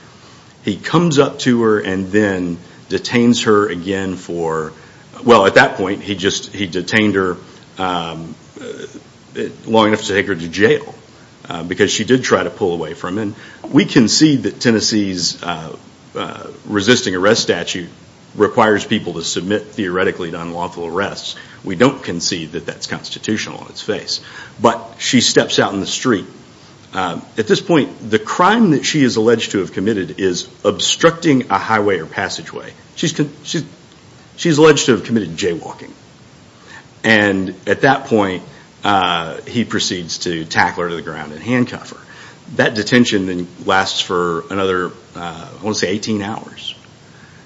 He 0.64 0.78
comes 0.78 1.20
up 1.20 1.40
to 1.40 1.64
her 1.64 1.80
and 1.80 2.08
then 2.08 2.58
detains 2.90 3.44
her 3.44 3.70
again 3.70 4.16
for, 4.16 4.74
well 5.24 5.46
at 5.46 5.56
that 5.56 5.78
point 5.78 6.02
he 6.02 6.16
just 6.16 6.54
he 6.54 6.68
detained 6.68 7.16
her 7.16 7.38
um, 7.78 8.36
uh, 8.60 9.44
long 9.66 9.88
enough 9.88 10.02
to 10.02 10.14
take 10.14 10.28
her 10.28 10.36
to 10.36 10.48
jail 10.50 10.94
Uh, 11.52 11.64
because 11.64 11.92
she 11.92 12.06
did 12.06 12.24
try 12.24 12.42
to 12.42 12.50
pull 12.50 12.72
away 12.72 12.94
from 12.94 13.18
him. 13.18 13.36
We 13.70 13.84
concede 13.84 14.44
that 14.44 14.62
Tennessee's 14.62 15.44
uh, 15.44 15.76
uh, 16.16 16.48
resisting 16.66 17.14
arrest 17.14 17.42
statute 17.42 17.90
requires 18.36 18.86
people 18.86 19.16
to 19.16 19.22
submit 19.22 19.64
theoretically 19.64 20.32
to 20.32 20.40
unlawful 20.42 20.86
arrests. 20.86 21.36
We 21.66 21.76
don't 21.76 22.02
concede 22.02 22.54
that 22.54 22.66
that's 22.66 22.88
constitutional 22.88 23.58
on 23.58 23.68
its 23.68 23.82
face. 23.82 24.22
But 24.62 24.96
she 25.00 25.20
steps 25.20 25.60
out 25.60 25.74
in 25.74 25.82
the 25.82 25.88
street. 25.88 26.26
At 26.94 27.48
this 27.48 27.60
point, 27.60 28.10
the 28.10 28.20
crime 28.20 28.72
that 28.72 28.86
she 28.86 29.04
is 29.04 29.18
alleged 29.18 29.52
to 29.52 29.58
have 29.60 29.74
committed 29.74 30.22
is 30.22 30.48
obstructing 30.64 31.52
a 31.52 31.58
highway 31.58 32.00
or 32.00 32.06
passageway. 32.06 32.72
She's 32.96 34.58
alleged 34.58 34.86
to 34.86 34.94
have 34.94 35.04
committed 35.04 35.32
jaywalking. 35.32 35.92
And 37.04 37.56
at 37.68 37.82
that 37.82 38.06
point, 38.06 38.44
Uh, 38.84 39.42
he 39.42 39.64
proceeds 39.64 40.20
to 40.20 40.46
tackle 40.46 40.84
her 40.84 40.90
to 40.90 40.96
the 40.96 41.02
ground 41.02 41.32
and 41.34 41.42
handcuff 41.42 41.92
her. 41.92 42.56
That 42.56 42.74
detention 42.76 43.28
then 43.28 43.48
lasts 43.66 44.02
for 44.02 44.44
another, 44.50 44.88
uh, 45.16 45.50
I 45.60 45.64
want 45.64 45.76
to 45.76 45.80
say 45.80 45.90
18 45.90 46.22
hours. 46.22 46.76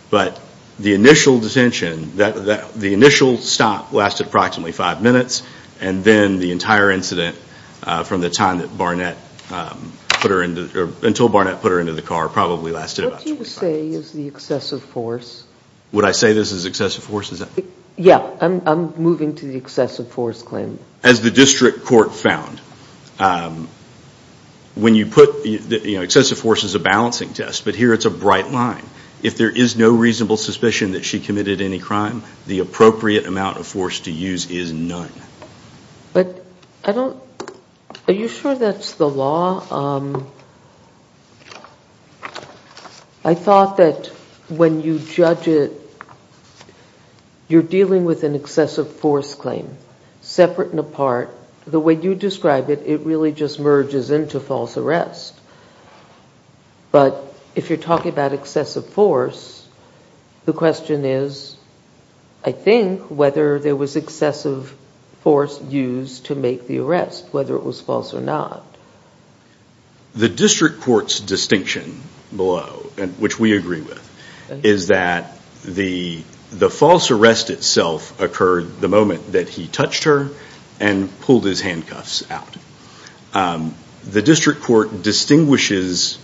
But 0.09 0.39
the 0.79 0.93
initial 0.93 1.39
detention, 1.39 2.17
that 2.17 2.73
the 2.73 2.93
initial 2.93 3.37
stop 3.37 3.91
lasted 3.91 4.27
approximately 4.27 4.71
five 4.71 5.01
minutes, 5.01 5.43
and 5.81 6.03
then 6.03 6.39
the 6.39 6.51
entire 6.51 6.89
incident 6.91 7.37
uh, 7.83 8.03
from 8.03 8.21
the 8.21 8.29
time 8.29 8.59
that 8.59 8.75
Barnett 8.77 9.17
um, 9.51 9.91
put 10.09 10.31
her 10.31 10.43
into, 10.43 10.83
or 10.83 11.07
until 11.07 11.29
Barnett 11.29 11.61
put 11.61 11.71
her 11.71 11.79
into 11.79 11.93
the 11.93 12.01
car 12.01 12.27
probably 12.29 12.71
lasted 12.71 13.05
about 13.05 13.21
25 13.21 13.25
minutes. 13.25 13.55
What 13.55 13.61
do 13.61 13.67
you 13.67 13.91
say 13.91 13.97
is 13.97 14.11
the 14.11 14.27
excessive 14.27 14.83
force? 14.83 15.43
Would 15.91 16.05
I 16.05 16.11
say 16.11 16.33
this 16.33 16.51
is 16.51 16.65
excessive 16.65 17.03
force? 17.03 17.29
Yeah, 17.97 18.35
I'm 18.41 18.93
moving 18.97 19.35
to 19.35 19.45
the 19.45 19.55
excessive 19.55 20.09
force 20.09 20.41
claim. 20.41 20.79
As 21.03 21.21
the 21.21 21.31
district 21.31 21.85
court 21.85 22.13
found, 22.13 22.59
um, 23.19 23.69
when 24.75 24.95
you 24.95 25.05
put, 25.05 25.45
you 25.45 25.95
know, 25.95 26.01
excessive 26.01 26.37
force 26.37 26.65
is 26.65 26.75
a 26.75 26.79
balancing 26.79 27.33
test, 27.33 27.63
but 27.63 27.75
here 27.75 27.93
it's 27.93 28.05
a 28.05 28.09
bright 28.09 28.51
line. 28.51 28.83
If 29.23 29.37
there 29.37 29.49
is 29.49 29.77
no 29.77 29.91
reasonable 29.91 30.35
suspicion 30.35 30.91
that 30.91 31.05
she 31.05 31.19
committed 31.21 31.61
any 31.61 31.79
crime, 31.79 32.23
the 32.47 32.59
appropriate 32.59 33.25
amount 33.25 33.57
of 33.57 33.65
force 33.65 34.01
to 34.01 34.11
use 34.11 34.51
is 34.51 34.73
none. 34.73 35.11
But 36.11 36.45
I 36.83 36.91
don't, 36.91 37.17
are 38.07 38.13
you 38.13 38.27
sure 38.27 38.55
that's 38.55 38.95
the 38.95 39.07
law? 39.07 39.61
Um, 39.73 40.27
I 43.23 43.33
thought 43.33 43.77
that 43.77 44.07
when 44.49 44.81
you 44.81 44.99
judge 44.99 45.47
it, 45.47 45.71
you're 47.47 47.61
dealing 47.61 48.05
with 48.05 48.23
an 48.23 48.35
excessive 48.35 48.91
force 48.97 49.35
claim, 49.35 49.77
separate 50.21 50.71
and 50.71 50.79
apart. 50.79 51.35
The 51.67 51.79
way 51.79 51.93
you 51.95 52.15
describe 52.15 52.69
it, 52.69 52.83
it 52.85 53.01
really 53.01 53.31
just 53.31 53.59
merges 53.59 54.11
into 54.11 54.39
false 54.39 54.77
arrest. 54.77 55.33
But 56.91 57.21
if 57.55 57.69
you're 57.69 57.77
talking 57.77 58.11
about 58.11 58.33
excessive 58.33 58.87
force, 58.89 59.67
the 60.45 60.53
question 60.53 61.05
is, 61.05 61.55
I 62.43 62.51
think, 62.51 63.01
whether 63.09 63.59
there 63.59 63.75
was 63.75 63.95
excessive 63.95 64.75
force 65.21 65.59
used 65.63 66.27
to 66.27 66.35
make 66.35 66.67
the 66.67 66.79
arrest, 66.79 67.25
whether 67.31 67.55
it 67.55 67.63
was 67.63 67.81
false 67.81 68.13
or 68.13 68.21
not. 68.21 68.63
The 70.13 70.29
district 70.29 70.81
court's 70.81 71.19
distinction 71.19 72.01
below, 72.35 72.91
which 73.17 73.39
we 73.39 73.57
agree 73.57 73.81
with, 73.81 74.63
is 74.63 74.87
that 74.87 75.37
the 75.63 76.23
false 76.69 77.11
arrest 77.11 77.49
itself 77.49 78.19
occurred 78.21 78.79
the 78.81 78.87
moment 78.87 79.33
that 79.33 79.49
he 79.49 79.67
touched 79.67 80.05
her 80.05 80.29
and 80.79 81.19
pulled 81.21 81.45
his 81.45 81.61
handcuffs 81.61 82.29
out. 82.29 82.55
Um, 83.33 83.73
the 84.03 84.21
district 84.21 84.61
court 84.61 85.01
distinguishes 85.01 86.19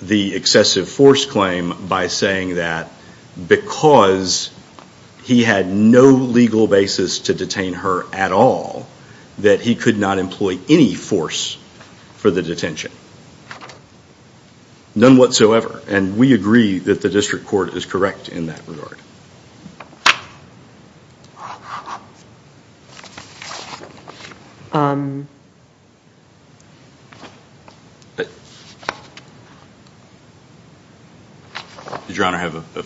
the 0.00 0.34
excessive 0.34 0.88
force 0.88 1.26
claim 1.26 1.88
by 1.88 2.08
saying 2.08 2.56
that 2.56 2.90
because 3.48 4.50
he 5.22 5.44
had 5.44 5.68
no 5.68 6.06
legal 6.10 6.66
basis 6.66 7.20
to 7.20 7.34
detain 7.34 7.74
her 7.74 8.04
at 8.12 8.32
all, 8.32 8.86
that 9.38 9.60
he 9.60 9.74
could 9.74 9.98
not 9.98 10.18
employ 10.18 10.58
any 10.68 10.94
force 10.94 11.56
for 12.16 12.30
the 12.30 12.42
detention. 12.42 12.90
None 15.02 15.16
whatsoever. 15.16 15.82
And 15.88 16.16
we 16.16 16.32
agree 16.32 16.78
that 16.78 17.02
the 17.02 17.08
district 17.08 17.46
court 17.46 17.74
is 17.74 17.84
correct 17.84 18.28
in 18.28 18.46
that 18.46 18.60
regard. 18.68 18.98
Did 32.08 32.16
Your 32.16 32.26
Honor 32.26 32.38
have 32.38 32.54
a... 32.56 32.84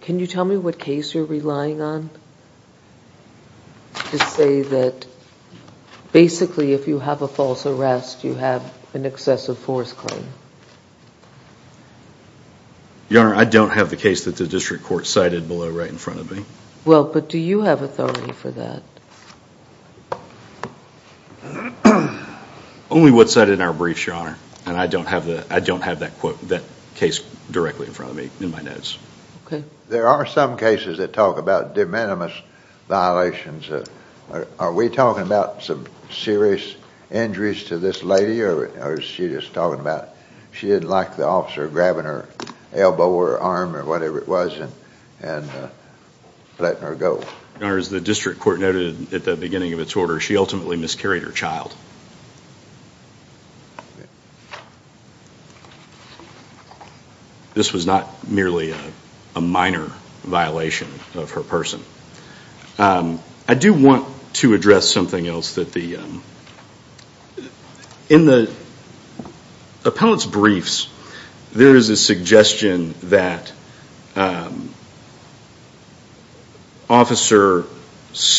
Can 0.00 0.18
you 0.18 0.26
tell 0.26 0.44
me 0.44 0.56
what 0.56 0.78
case 0.78 1.14
you're 1.14 1.24
relying 1.24 1.80
on 1.80 2.10
to 4.10 4.18
say 4.18 4.62
that 4.62 5.06
basically 6.12 6.72
if 6.72 6.88
you 6.88 6.98
have 6.98 7.22
a 7.22 7.28
false 7.28 7.66
arrest, 7.66 8.24
you 8.24 8.34
have 8.34 8.62
an 8.94 9.04
excessive 9.06 9.58
force 9.58 9.92
claim? 9.92 10.26
Your 13.08 13.24
Honor, 13.24 13.34
I 13.36 13.44
don't 13.44 13.70
have 13.70 13.88
the 13.90 13.96
case 13.96 14.26
that 14.26 14.36
the 14.36 14.46
district 14.46 14.84
court 14.84 15.06
cited 15.06 15.48
below 15.48 15.70
right 15.70 15.88
in 15.88 15.96
front 15.96 16.20
of 16.20 16.30
me. 16.30 16.44
Well, 16.84 17.04
but 17.04 17.28
do 17.28 17.38
you 17.38 17.62
have 17.62 17.82
authority 17.82 18.32
for 18.32 18.50
that? 18.50 18.82
Only 22.90 23.10
what's 23.10 23.32
cited 23.32 23.54
in 23.54 23.60
our 23.60 23.72
briefs, 23.72 24.06
Your 24.06 24.16
Honor, 24.16 24.36
and 24.66 24.76
I 24.76 24.86
don't 24.86 25.06
have 25.06 25.26
that 25.26 26.62
case 26.96 27.20
directly 27.50 27.86
in 27.86 27.92
front 27.92 28.10
of 28.10 28.16
me 28.16 28.30
in 28.40 28.50
my 28.50 28.60
notes. 28.60 28.98
Okay. 29.46 29.64
There 29.88 30.06
are 30.06 30.26
some 30.26 30.58
cases 30.58 30.98
that 30.98 31.14
talk 31.14 31.38
about 31.38 31.74
de 31.74 31.86
minimis 31.86 32.32
violations. 32.88 33.70
Are 34.58 34.72
we 34.72 34.90
talking 34.90 35.22
about 35.22 35.62
some 35.62 35.86
serious 36.10 36.76
injuries 37.10 37.64
to 37.64 37.78
this 37.78 38.02
lady, 38.02 38.42
or 38.42 38.98
is 38.98 39.04
she 39.04 39.28
just 39.28 39.54
talking 39.54 39.80
about 39.80 40.10
she 40.52 40.66
didn't 40.66 40.90
like 40.90 41.16
the 41.16 41.24
officer 41.24 41.66
grabbing 41.66 42.04
her 42.04 42.28
elbow 42.74 43.10
or 43.10 43.38
arm 43.38 43.74
or 43.74 43.84
whatever 43.84 44.18
it 44.18 44.28
was 44.28 44.54
and 45.22 45.50
uh, 45.50 45.68
letting 46.58 46.82
her 46.82 46.94
go? 46.94 47.24
Your 47.58 47.68
Honor, 47.68 47.78
as 47.78 47.88
the 47.88 48.02
district 48.02 48.40
court 48.40 48.60
noted 48.60 49.14
at 49.14 49.24
the 49.24 49.34
beginning 49.34 49.72
of 49.72 49.80
its 49.80 49.96
order, 49.96 50.20
she 50.20 50.36
ultimately 50.36 50.76
miscarried 50.76 51.22
her 51.22 51.32
child. 51.32 51.74
This 57.54 57.72
was 57.72 57.86
not 57.86 58.28
merely 58.28 58.74
a 59.34 59.40
minor 59.40 59.90
violation 60.22 60.88
of 61.14 61.30
her 61.32 61.42
person. 61.42 61.82
Um, 62.78 63.20
I 63.48 63.54
do 63.54 63.72
want 63.72 64.06
to 64.34 64.54
address 64.54 64.88
something 64.88 65.26
else. 65.26 65.54
That 65.54 65.72
the 65.72 65.96
um, 65.96 66.22
in 68.08 68.24
the 68.24 68.52
appellant's 69.84 70.26
briefs, 70.26 70.88
there 71.52 71.76
is 71.76 71.88
a 71.88 71.96
suggestion 71.96 72.94
that 73.04 73.52
um, 74.16 74.74
officer 76.88 77.64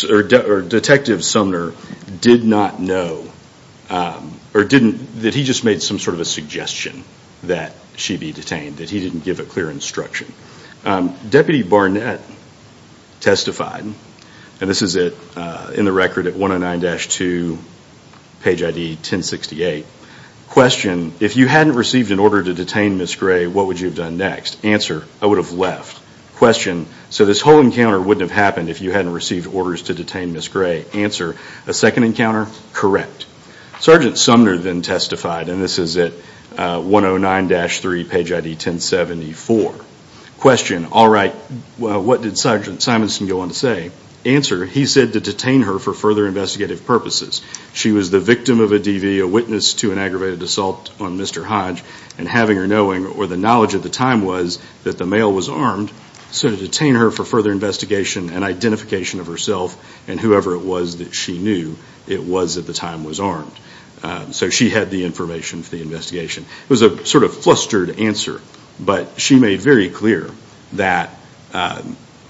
or 0.10 0.62
Detective 0.62 1.24
Sumner 1.24 1.74
did 2.22 2.44
not 2.44 2.80
know, 2.80 3.32
um, 3.90 4.40
or 4.54 4.64
didn't 4.64 5.22
that 5.22 5.34
he 5.34 5.44
just 5.44 5.64
made 5.64 5.82
some 5.82 6.00
sort 6.00 6.16
of 6.16 6.22
a 6.22 6.26
suggestion 6.26 7.04
that 7.44 7.74
she 7.96 8.18
be 8.18 8.32
detained, 8.32 8.78
that 8.78 8.90
he 8.90 9.00
didn't 9.00 9.24
give 9.24 9.40
a 9.40 9.44
clear 9.44 9.70
instruction. 9.70 10.34
Deputy 11.30 11.64
Barnett 11.64 12.22
testified, 13.20 13.86
and 14.62 14.70
this 14.70 14.82
is 14.82 14.95
it 14.95 15.16
uh, 15.36 15.72
in 15.74 15.86
the 15.86 15.91
record 15.91 16.28
at 16.28 16.34
109-2, 16.34 17.57
page 18.41 18.62
ID 18.64 18.95
1068. 18.95 19.86
Question, 20.49 21.14
if 21.20 21.38
you 21.38 21.47
hadn't 21.47 21.76
received 21.76 22.12
an 22.12 22.20
order 22.20 22.43
to 22.43 22.53
detain 22.53 22.97
Ms. 22.97 23.16
Gray, 23.16 23.47
what 23.47 23.68
would 23.68 23.80
you 23.80 23.88
have 23.88 23.95
done 23.95 24.18
next? 24.18 24.64
Answer, 24.66 25.05
I 25.22 25.28
would 25.28 25.38
have 25.38 25.51
left. 25.51 26.01
Question, 26.36 26.88
so 27.10 27.26
this 27.26 27.41
whole 27.41 27.60
encounter 27.60 27.99
wouldn't 28.01 28.22
have 28.22 28.32
happened 28.32 28.70
if 28.70 28.82
you 28.82 28.91
hadn't 28.91 29.14
received 29.14 29.47
orders 29.47 29.84
to 29.84 29.93
detain 29.93 30.34
Ms. 30.34 30.47
Gray. 30.47 30.86
Answer, 30.93 31.36
a 31.68 31.74
second 31.74 32.03
encounter? 32.03 32.47
Correct. 32.74 33.28
Sergeant 33.80 34.18
Sumner 34.18 34.57
then 34.57 34.82
testified, 34.82 35.49
and 35.49 35.62
this 35.62 35.80
is 35.80 35.97
at 35.97 36.14
uh, 36.57 36.80
109-3, 36.80 38.10
page 38.10 38.32
ID 38.32 38.49
1074. 38.51 39.76
Question, 40.39 40.88
all 40.91 41.07
right, 41.07 41.34
what 41.78 42.22
did 42.22 42.38
Sergeant 42.38 42.82
Simonson 42.82 43.28
go 43.28 43.41
on 43.41 43.49
to 43.49 43.53
say? 43.53 43.91
Answer, 44.26 44.65
he 44.65 44.86
said 44.86 45.13
to 45.13 45.22
detain 45.22 45.61
her 45.61 45.80
for 45.80 45.93
further 45.93 46.28
investigative 46.28 46.86
purposes. 46.86 47.41
She 47.74 47.91
was 47.91 48.11
the 48.11 48.20
victim 48.20 48.59
of 48.59 48.74
a 48.74 48.80
DV, 48.80 49.24
a 49.24 49.28
witness 49.28 49.76
to 49.76 49.93
an 49.93 49.97
aggravated 49.97 50.41
assault 50.43 50.91
on 50.99 51.17
Mr. 51.17 51.45
Hodge, 51.45 51.84
and 52.17 52.28
having 52.28 52.57
her 52.57 52.67
knowing, 52.67 53.05
or 53.05 53.28
the 53.28 53.38
knowledge 53.38 53.76
at 53.76 53.84
the 53.84 53.89
time 53.89 54.26
was, 54.26 54.59
that 54.84 54.97
the 54.97 55.05
male 55.05 55.32
was 55.32 55.47
armed, 55.47 55.89
so 56.32 56.49
to 56.49 56.57
detain 56.57 56.95
her 56.95 57.11
for 57.11 57.24
further 57.24 57.51
investigation 57.51 58.30
and 58.30 58.43
identification 58.43 59.22
of 59.22 59.28
herself 59.28 59.78
and 60.07 60.20
whoever 60.20 60.53
it 60.53 60.61
was 60.61 60.97
that 60.97 61.15
she 61.15 61.38
knew 61.38 61.78
it 62.07 62.22
was 62.22 62.57
at 62.57 62.67
the 62.67 62.74
time 62.74 63.05
was 63.05 63.20
armed. 63.20 63.57
Uh, 64.03 64.32
so 64.32 64.49
she 64.49 64.70
had 64.70 64.91
the 64.91 65.05
information 65.05 65.63
for 65.63 65.76
the 65.76 65.82
investigation. 65.82 66.45
It 66.63 66.70
was 66.70 66.82
a 66.82 67.05
sort 67.05 67.24
of 67.24 67.36
flustered 67.36 67.99
answer, 67.99 68.41
but 68.80 69.20
she 69.20 69.38
made 69.38 69.61
very 69.61 69.89
clear 69.89 70.30
that 70.74 71.15
uh, 71.53 71.82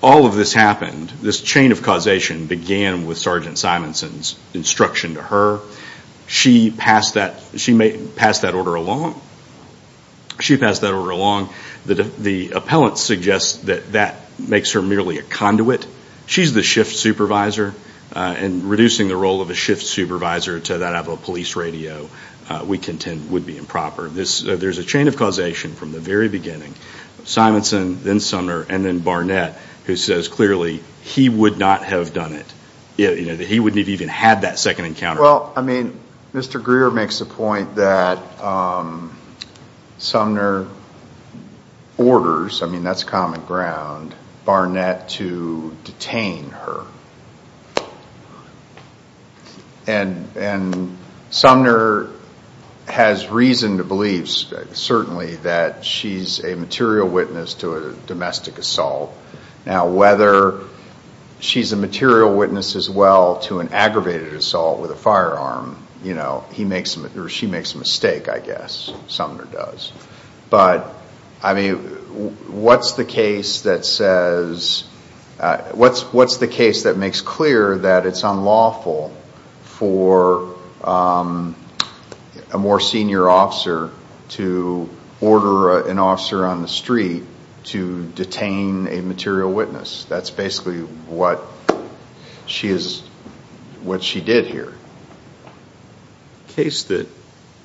all 0.02 0.26
of 0.26 0.36
this 0.36 0.54
happened, 0.54 1.10
this 1.22 1.42
chain 1.42 1.72
of 1.72 1.82
causation 1.82 2.46
began 2.46 3.06
with 3.06 3.18
Sergeant 3.18 3.58
Simonson's 3.58 4.40
instruction 4.54 5.16
to 5.16 5.22
her. 5.22 5.60
She 6.28 6.72
passed 6.72 7.16
that 7.16 7.42
she 7.58 7.78
passed 8.16 8.44
that 8.44 8.54
order 8.54 8.76
along. 8.76 9.20
She 10.40 10.58
passed 10.58 10.82
that 10.82 10.94
order 10.94 11.10
along. 11.10 11.50
The 11.86 12.52
appellant 12.54 12.98
suggests 12.98 13.58
that 13.64 13.92
that 13.94 14.16
makes 14.40 14.74
her 14.74 14.82
merely 14.82 15.18
a 15.18 15.24
conduit. 15.24 15.86
She's 16.28 16.54
the 16.54 16.64
shift 16.64 16.96
supervisor, 16.96 17.74
uh, 18.16 18.36
and 18.38 18.64
reducing 18.70 19.08
the 19.08 19.16
role 19.16 19.42
of 19.42 19.50
a 19.50 19.56
shift 19.56 19.84
supervisor 19.84 20.60
to 20.60 20.78
that 20.80 20.96
of 20.96 21.08
a 21.08 21.18
police 21.18 21.56
radio, 21.56 22.08
uh, 22.48 22.64
we 22.66 22.78
contend, 22.78 23.32
would 23.32 23.46
be 23.46 23.58
improper. 23.58 24.08
This 24.08 24.48
uh, 24.48 24.56
there's 24.56 24.78
a 24.78 24.84
chain 24.84 25.08
of 25.08 25.18
causation 25.18 25.74
from 25.74 25.92
the 25.92 26.00
very 26.00 26.30
beginning. 26.30 26.74
Simonson, 27.26 28.04
then 28.04 28.20
Sumner, 28.20 28.66
and 28.70 28.86
then 28.86 29.00
Barnett, 29.00 29.60
who 29.90 29.96
says 29.96 30.28
clearly 30.28 30.84
he 31.02 31.30
would 31.30 31.58
not 31.58 31.84
have 31.84 32.14
done 32.14 32.34
it. 32.34 32.46
He 32.96 33.60
wouldn't 33.60 33.80
have 33.80 33.90
even 33.90 34.08
had 34.08 34.42
that 34.42 34.60
second 34.60 34.86
encounter. 34.86 35.24
Well, 35.24 35.52
I 35.56 35.62
mean, 35.62 36.00
Mr. 36.32 36.62
Greer 36.62 36.92
makes 36.92 37.18
the 37.18 37.26
point 37.26 37.76
that 37.78 38.20
um, 38.40 39.18
Sumner 39.98 40.68
orders, 41.98 42.62
I 42.62 42.68
mean, 42.68 42.84
that's 42.84 43.04
common 43.04 43.44
ground, 43.46 44.14
Barnett 44.46 45.10
to 45.10 45.76
detain 45.86 46.52
her. 46.52 46.84
And 49.88 50.98
Sumner 51.32 52.12
has 52.86 53.28
reason 53.28 53.78
to 53.78 53.84
believe, 53.84 54.30
certainly, 54.30 55.38
that 55.38 55.84
she's 55.84 56.44
a 56.44 56.56
material 56.56 57.08
witness 57.08 57.56
to 57.56 57.74
a 57.74 57.94
domestic 58.06 58.60
assault. 58.60 59.16
Now, 59.66 59.88
whether 59.88 60.62
she's 61.40 61.72
a 61.72 61.78
material 61.78 62.36
witness 62.36 62.76
as 62.76 62.90
well 62.90 63.40
to 63.40 63.60
an 63.60 63.70
aggravated 63.70 64.34
assault 64.34 64.80
with 64.80 64.92
a 64.92 64.96
firearm, 64.96 65.78
you 66.04 66.14
know, 66.14 66.46
he 66.54 66.66
makes 66.66 66.98
or 66.98 67.30
she 67.30 67.48
makes 67.48 67.74
a 67.76 67.78
mistake, 67.78 68.30
I 68.30 68.40
guess. 68.40 68.92
Sumner 69.08 69.46
does. 69.46 69.92
But, 70.50 70.94
I 71.44 71.54
mean, 71.54 71.76
what's 72.48 72.94
the 72.94 73.06
case 73.06 73.62
that 73.62 73.86
says, 73.86 74.86
uh, 75.40 75.58
what's 75.74 76.38
the 76.38 76.48
case 76.48 76.84
that 76.84 76.98
makes 76.98 77.22
clear 77.22 77.78
that 77.80 78.06
it's 78.06 78.24
unlawful 78.24 79.16
for 79.64 80.56
um, 80.84 81.56
a 82.52 82.58
more 82.58 82.80
senior 82.80 83.30
officer 83.30 83.92
to 84.30 84.90
order 85.22 85.88
an 85.88 86.00
officer 86.00 86.46
on 86.46 86.62
the 86.62 86.68
street 86.68 87.24
to 87.66 88.06
detain 88.10 88.88
a 88.88 89.02
material 89.02 89.52
witness? 89.52 90.06
That's 90.06 90.30
basically 90.30 90.82
what 90.82 91.42
she 92.48 94.22
did 94.22 94.48
here. 94.48 94.74
The 96.48 96.54
case 96.54 96.84
that 96.84 97.08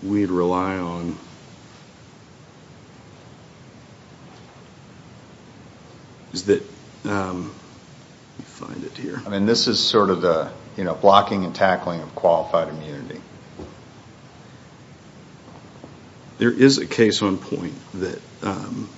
we'd 0.03 0.31
rely 0.31 0.77
on 0.77 1.17
is 6.33 6.45
that, 6.45 6.63
um, 7.05 7.55
let 8.39 8.39
me 8.39 8.45
find 8.45 8.85
it 8.85 8.97
here. 8.99 9.23
I 9.25 9.29
mean, 9.31 9.47
this 9.47 9.67
is 9.69 9.81
sort 9.81 10.11
of 10.11 10.21
the 10.21 10.51
you 10.77 10.85
know 10.85 10.95
blocking 10.95 11.45
and 11.45 11.55
tackling 11.55 12.01
of 12.01 12.15
qualified 12.15 12.69
immunity. 12.69 13.21
There 16.39 16.51
is 16.51 16.79
a 16.79 16.87
case 16.87 17.23
on 17.23 17.39
point 17.39 17.75
that, 17.95 18.21
yeah, 18.43 18.89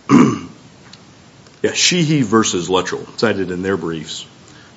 Shehee 1.72 2.22
v. 2.22 2.72
Luttrell, 2.72 3.06
cited 3.16 3.50
in 3.50 3.62
their 3.62 3.76
briefs, 3.76 4.24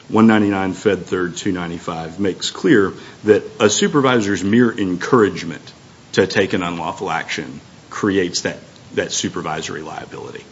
199 0.09 0.73
Fed 0.73 0.97
3rd 0.99 1.37
295, 1.37 2.19
makes 2.19 2.51
clear 2.51 2.93
that 3.25 3.43
a 3.59 3.69
supervisor's 3.69 4.43
mere 4.43 4.71
encouragement 4.71 5.73
to 6.13 6.25
take 6.25 6.53
an 6.53 6.63
unlawful 6.63 7.09
action 7.09 7.61
creates 7.89 8.41
that 8.41 9.11
supervisory 9.11 9.81
liability. 9.81 10.43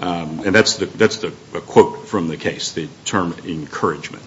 Um, 0.00 0.40
and 0.44 0.54
that's 0.54 0.76
the 0.76 1.32
quote 1.66 2.08
from 2.08 2.28
the 2.28 2.36
case, 2.36 2.72
the 2.72 2.88
term 3.04 3.34
encouragement. 3.46 4.24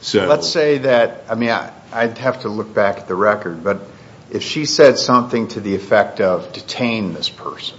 So 0.00 0.26
let's 0.26 0.48
say 0.48 0.78
that, 0.78 1.24
I 1.28 1.34
mean, 1.34 1.50
I'd 1.50 2.16
have 2.18 2.42
to 2.42 2.48
look 2.48 2.72
back 2.72 2.98
at 2.98 3.08
the 3.08 3.14
record, 3.14 3.62
but 3.62 3.82
if 4.30 4.42
she 4.42 4.64
said 4.64 4.96
something 4.96 5.48
to 5.48 5.60
the 5.60 5.74
effect 5.74 6.20
of 6.20 6.52
detain 6.52 7.12
this 7.12 7.28
person 7.28 7.76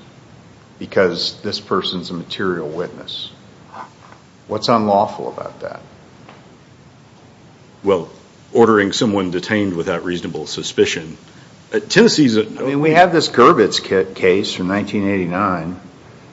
because 0.81 1.39
this 1.41 1.59
person's 1.59 2.09
a 2.09 2.13
material 2.15 2.67
witness, 2.67 3.31
what's 4.47 4.67
unlawful 4.67 5.31
about 5.31 5.59
that? 5.59 5.79
Well, 7.83 8.09
ordering 8.51 8.91
someone 8.91 9.29
detained 9.29 9.75
without 9.75 10.03
reasonable 10.03 10.47
suspicion. 10.47 11.19
Uh, 11.71 11.81
Tennessee's... 11.81 12.35
I 12.35 12.41
mean, 12.41 12.79
we 12.79 12.89
have 12.93 13.13
this 13.13 13.29
Gerbitz 13.29 13.79
case 14.15 14.53
from 14.53 14.69
1989 14.69 15.79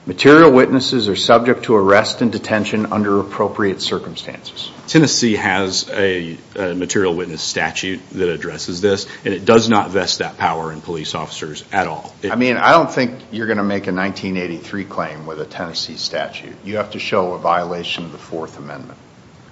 material 0.09 0.51
witnesses 0.51 1.07
are 1.09 1.15
subject 1.15 1.65
to 1.65 1.77
arrest 1.77 2.23
and 2.23 2.33
detention 2.33 2.87
under 2.87 3.21
appropriate 3.21 3.83
circumstances. 3.83 4.71
Tennessee 4.87 5.37
has 5.37 5.89
a 5.91 6.39
material 6.57 7.15
witness 7.15 7.43
statute 7.43 8.01
that 8.11 8.31
addresses 8.31 8.81
this, 8.81 9.07
and 9.25 9.35
it 9.35 9.45
does 9.45 9.69
not 9.69 9.91
vest 9.91 10.19
that 10.19 10.39
power 10.39 10.73
in 10.73 10.81
police 10.81 11.15
officers 11.15 11.63
at 11.73 11.87
all. 11.87 12.15
I 12.25 12.37
mean, 12.37 12.57
I 12.57 12.73
don't 12.73 12.91
think 12.91 13.13
you're 13.31 13.47
going 13.47 13.59
to 13.59 13.65
make 13.65 13.87
a 13.87 13.93
1983 13.93 14.85
claim 14.87 15.27
with 15.27 15.41
a 15.41 15.47
Tennessee 15.47 15.97
statute. 15.97 16.57
You 16.65 16.79
have 16.79 16.93
to 16.93 16.99
show 16.99 17.35
a 17.35 17.39
violation 17.39 18.07
of 18.07 18.13
the 18.13 18.19
Fourth 18.19 18.59
Amendment. 18.59 18.99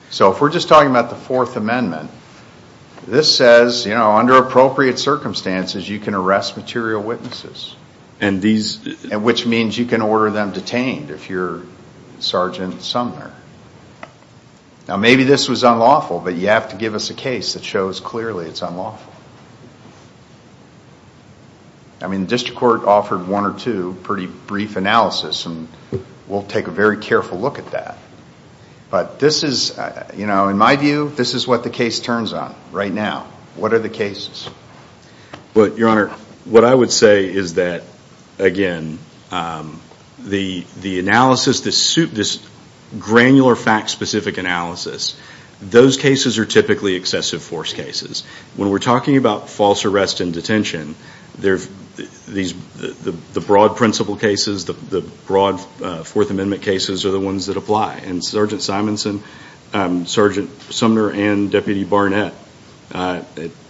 So 0.09 0.33
if 0.33 0.41
we're 0.41 0.51
just 0.51 0.69
talking 0.69 0.91
about 0.91 1.11
the 1.11 1.17
Fourth 1.17 1.57
Amendment, 1.57 2.11
this 3.07 3.37
says, 3.37 3.85
you 3.85 3.95
know, 3.95 4.13
under 4.13 4.37
appropriate 4.37 4.99
circumstances, 4.99 5.89
you 5.89 5.99
can 5.99 6.15
arrest 6.15 6.57
material 6.57 7.03
witnesses. 7.03 7.77
Which 8.21 9.47
means 9.47 9.77
you 9.77 9.85
can 9.85 10.03
order 10.03 10.31
them 10.31 10.53
detained 10.53 11.11
if 11.11 11.29
you're 11.29 11.63
Sergeant 12.19 12.83
Sumner. 12.83 13.33
Now, 14.89 14.97
maybe 14.97 15.25
this 15.25 15.49
was 15.49 15.65
unlawful, 15.65 16.21
but 16.21 16.35
you 16.37 16.49
have 16.49 16.71
to 16.71 16.77
give 16.77 16.95
us 16.95 17.11
a 17.11 17.15
case 17.15 17.55
that 17.55 17.65
shows 17.65 18.01
clearly 18.01 18.47
it's 18.47 18.63
unlawful. 18.63 19.13
I 22.01 22.09
mean, 22.09 22.23
the 22.23 22.27
district 22.27 22.59
court 22.59 22.85
offered 22.85 23.27
one 23.27 23.45
or 23.45 23.59
two 23.59 23.97
pretty 24.03 24.27
brief 24.27 24.77
analysis, 24.77 25.47
and 25.47 25.69
we'll 26.29 26.45
take 26.45 26.69
a 26.69 26.71
very 26.71 26.99
careful 26.99 27.39
look 27.39 27.59
at 27.59 27.71
that. 27.73 27.99
But 28.91 29.19
this 29.19 29.43
is, 29.43 29.77
uh, 29.77 30.09
you 30.17 30.27
know, 30.27 30.49
in 30.49 30.57
my 30.57 30.77
view, 30.77 31.11
this 31.17 31.35
is 31.35 31.49
what 31.49 31.65
the 31.65 31.71
case 31.71 31.99
turns 31.99 32.33
on 32.33 32.55
right 32.71 32.93
now. 32.93 33.27
What 33.57 33.73
are 33.73 33.79
the 33.79 33.89
cases? 33.89 34.49
Well, 35.55 35.77
Your 35.77 35.89
Honor, 35.89 36.09
what 36.45 36.65
I 36.65 36.75
would 36.75 36.93
say 36.93 37.25
is 37.25 37.55
that, 37.55 37.83
again, 38.39 38.99
um, 39.31 39.81
the 40.19 40.65
analysis, 40.99 41.61
this 41.61 42.47
granular 42.99 43.57
fact-specific 43.57 44.39
analysis, 44.39 45.17
those 45.61 45.97
cases 45.97 46.39
are 46.39 46.45
typically 46.45 46.95
excessive 46.95 47.43
force 47.43 47.73
cases. 47.73 48.25
When 48.57 48.71
we're 48.71 48.79
talking 48.79 49.17
about 49.17 49.49
false 49.49 49.85
arrest 49.85 50.21
and 50.21 50.33
detention, 50.33 50.95
the 51.39 51.67
broad 53.47 53.77
principle 53.77 54.17
cases, 54.17 54.67
the 54.67 55.11
broad 55.27 55.61
uh, 55.83 56.03
Fourth 56.05 56.31
Amendment 56.31 56.63
cases 56.63 57.07
are 57.07 57.11
the 57.11 57.21
ones 57.21 57.47
that 57.47 57.57
apply. 57.57 57.97
And 57.97 58.25
Sergeant 58.25 58.63
Simonson, 58.63 59.23
um, 59.73 60.07
Sergeant 60.07 60.51
Sumner, 60.73 61.11
and 61.11 61.51
Deputy 61.51 61.85
Barnett, 61.85 62.35
uh, 62.93 63.23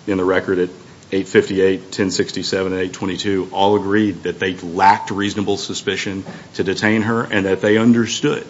in 0.06 0.18
the 0.18 0.24
record 0.24 0.58
at 0.58 0.70
858, 1.12 1.78
1067, 1.80 2.72
and 2.72 2.82
822, 2.82 3.50
all 3.52 3.76
agreed 3.76 4.24
that 4.24 4.40
they 4.40 4.54
lacked 4.56 5.10
reasonable 5.10 5.56
suspicion 5.56 6.24
to 6.54 6.64
detain 6.64 7.02
her 7.02 7.22
and 7.22 7.46
that 7.46 7.60
they 7.60 7.78
understood 7.78 8.46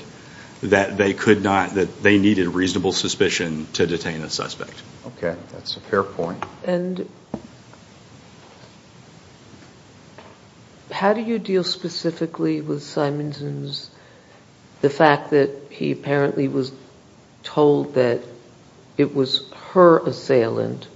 that 0.62 0.96
they 0.96 1.12
could 1.12 1.42
not, 1.42 1.74
that 1.74 2.02
they 2.02 2.18
needed 2.18 2.48
reasonable 2.48 2.92
suspicion 2.92 3.66
to 3.74 3.86
detain 3.86 4.22
a 4.22 4.30
suspect. 4.30 4.82
Okay, 5.06 5.36
that's 5.52 5.76
a 5.76 5.80
fair 5.80 6.02
point. 6.02 6.42
And 6.64 7.06
how 10.90 11.12
do 11.12 11.20
you 11.20 11.38
deal 11.38 11.62
specifically 11.62 12.62
with 12.62 12.82
Simonson's, 12.82 13.90
the 14.80 14.90
fact 14.90 15.30
that 15.30 15.50
he 15.68 15.92
apparently 15.92 16.48
was 16.48 16.72
told 17.42 17.94
that 17.94 18.22
it 18.96 19.14
was 19.14 19.46
her 19.72 19.98
assailant 20.06 20.88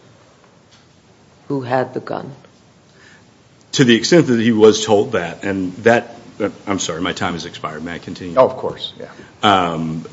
who 1.51 1.62
had 1.62 1.92
the 1.94 2.01
gun? 2.01 2.32
To 3.72 3.82
the 3.82 3.96
extent 3.96 4.28
that 4.28 4.38
he 4.38 4.53
was 4.53 4.86
told 4.86 5.12
that, 5.12 5.42
and 5.42 5.72
that, 5.78 6.14
I'm 6.64 6.78
sorry, 6.78 7.01
my 7.01 7.12
time 7.12 7.32
has 7.32 7.44
expired. 7.44 7.82
May 7.82 7.96
I 7.96 7.98
continue? 7.98 8.36
Oh, 8.36 8.46
of 8.46 8.57
course, 8.57 8.92
yeah. 8.96 9.11
Um, 9.42 10.07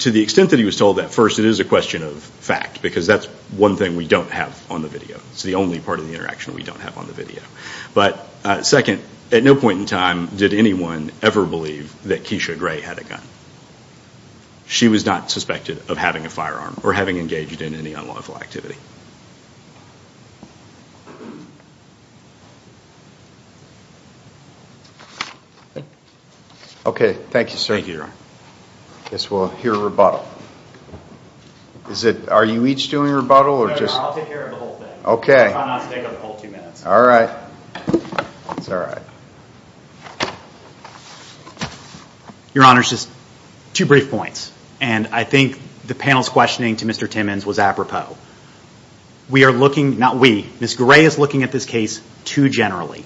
to 0.00 0.10
the 0.10 0.22
extent 0.22 0.50
that 0.50 0.58
he 0.58 0.66
was 0.66 0.76
told 0.76 0.98
that, 0.98 1.12
first, 1.12 1.38
it 1.38 1.46
is 1.46 1.60
a 1.60 1.64
question 1.64 2.02
of 2.02 2.22
fact, 2.22 2.82
because 2.82 3.06
that's 3.06 3.24
one 3.56 3.76
thing 3.76 3.96
we 3.96 4.06
don't 4.06 4.30
have 4.30 4.70
on 4.70 4.82
the 4.82 4.88
video. 4.88 5.16
It's 5.32 5.44
the 5.44 5.54
only 5.54 5.80
part 5.80 5.98
of 5.98 6.06
the 6.06 6.14
interaction 6.14 6.52
we 6.52 6.62
don't 6.62 6.80
have 6.80 6.98
on 6.98 7.06
the 7.06 7.14
video. 7.14 7.40
But 7.94 8.28
uh, 8.44 8.62
second, 8.62 9.00
at 9.30 9.42
no 9.42 9.54
point 9.54 9.80
in 9.80 9.86
time 9.86 10.26
did 10.26 10.52
anyone 10.52 11.10
ever 11.22 11.46
believe 11.46 12.02
that 12.02 12.24
Kesha 12.24 12.58
Gray 12.58 12.82
had 12.82 12.98
a 12.98 13.04
gun. 13.04 13.22
She 14.66 14.88
was 14.88 15.06
not 15.06 15.30
suspected 15.30 15.78
of 15.88 15.96
having 15.96 16.26
a 16.26 16.30
firearm 16.30 16.80
or 16.84 16.92
having 16.92 17.16
engaged 17.16 17.62
in 17.62 17.74
any 17.74 17.94
unlawful 17.94 18.36
activity. 18.36 18.76
Okay, 26.84 27.12
thank 27.12 27.52
you, 27.52 27.58
sir. 27.58 27.74
Thank 27.74 27.86
you, 27.86 27.94
Your 27.94 28.02
Honor. 28.04 28.12
I 29.06 29.08
guess 29.10 29.30
we'll 29.30 29.48
hear 29.48 29.74
a 29.74 29.78
rebuttal. 29.78 30.26
Is 31.90 32.04
it 32.04 32.28
are 32.28 32.44
you 32.44 32.66
each 32.66 32.88
doing 32.88 33.12
a 33.12 33.16
rebuttal? 33.16 33.68
No, 33.68 33.76
Your 33.76 33.88
Honor, 33.88 34.00
I'll 34.00 34.14
take 34.14 34.26
care 34.26 34.44
of 34.46 34.50
the 34.50 34.56
whole 34.56 34.74
thing. 34.76 34.88
Okay. 35.04 35.44
I'll 35.44 35.52
try 35.52 35.66
not 35.66 35.88
to 35.88 35.94
take 35.94 36.04
up 36.04 36.12
the 36.12 36.18
whole 36.18 36.36
two 36.40 36.50
minutes. 36.50 36.84
All 36.84 37.00
right. 37.00 37.30
That's 38.48 38.68
all 38.68 38.78
right. 38.78 39.02
Your 42.54 42.64
Honor, 42.64 42.82
just 42.82 43.08
two 43.72 43.86
brief 43.86 44.10
points. 44.10 44.52
And 44.80 45.06
I 45.08 45.24
think 45.24 45.58
the 45.86 45.94
panel's 45.94 46.28
questioning 46.28 46.76
to 46.76 46.86
Mr. 46.86 47.08
Timmons 47.08 47.46
was 47.46 47.58
apropos. 47.58 48.16
We 49.30 49.44
are 49.44 49.52
looking, 49.52 49.98
not 49.98 50.16
we, 50.16 50.46
Ms. 50.60 50.74
Gray 50.74 51.04
is 51.04 51.18
looking 51.18 51.44
at 51.44 51.52
this 51.52 51.64
case 51.64 52.02
too 52.24 52.50
generally. 52.50 53.04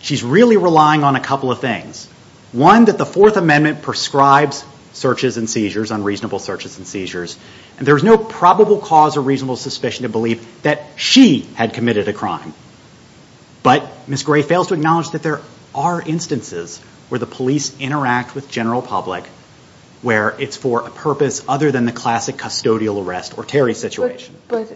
She's 0.00 0.22
really 0.22 0.56
relying 0.56 1.04
on 1.04 1.14
a 1.14 1.20
couple 1.20 1.52
of 1.52 1.60
things. 1.60 2.08
One, 2.56 2.86
that 2.86 2.96
the 2.96 3.04
Fourth 3.04 3.36
Amendment 3.36 3.82
prescribes 3.82 4.64
searches 4.94 5.36
and 5.36 5.48
seizures, 5.48 5.90
unreasonable 5.90 6.38
searches 6.38 6.78
and 6.78 6.86
seizures, 6.86 7.36
and 7.76 7.86
there's 7.86 8.02
no 8.02 8.16
probable 8.16 8.78
cause 8.78 9.18
or 9.18 9.20
reasonable 9.20 9.56
suspicion 9.56 10.04
to 10.04 10.08
believe 10.08 10.62
that 10.62 10.82
she 10.96 11.40
had 11.54 11.74
committed 11.74 12.08
a 12.08 12.14
crime. 12.14 12.54
But 13.62 14.08
Ms. 14.08 14.22
Gray 14.22 14.40
fails 14.40 14.68
to 14.68 14.74
acknowledge 14.74 15.10
that 15.10 15.22
there 15.22 15.42
are 15.74 16.00
instances 16.00 16.78
where 17.10 17.18
the 17.18 17.26
police 17.26 17.78
interact 17.78 18.34
with 18.34 18.50
general 18.50 18.80
public 18.80 19.24
where 20.00 20.30
it's 20.40 20.56
for 20.56 20.86
a 20.86 20.90
purpose 20.90 21.44
other 21.46 21.70
than 21.70 21.84
the 21.84 21.92
classic 21.92 22.36
custodial 22.36 23.04
arrest 23.04 23.36
or 23.36 23.44
Terry 23.44 23.74
situation. 23.74 24.34
But 24.48 24.72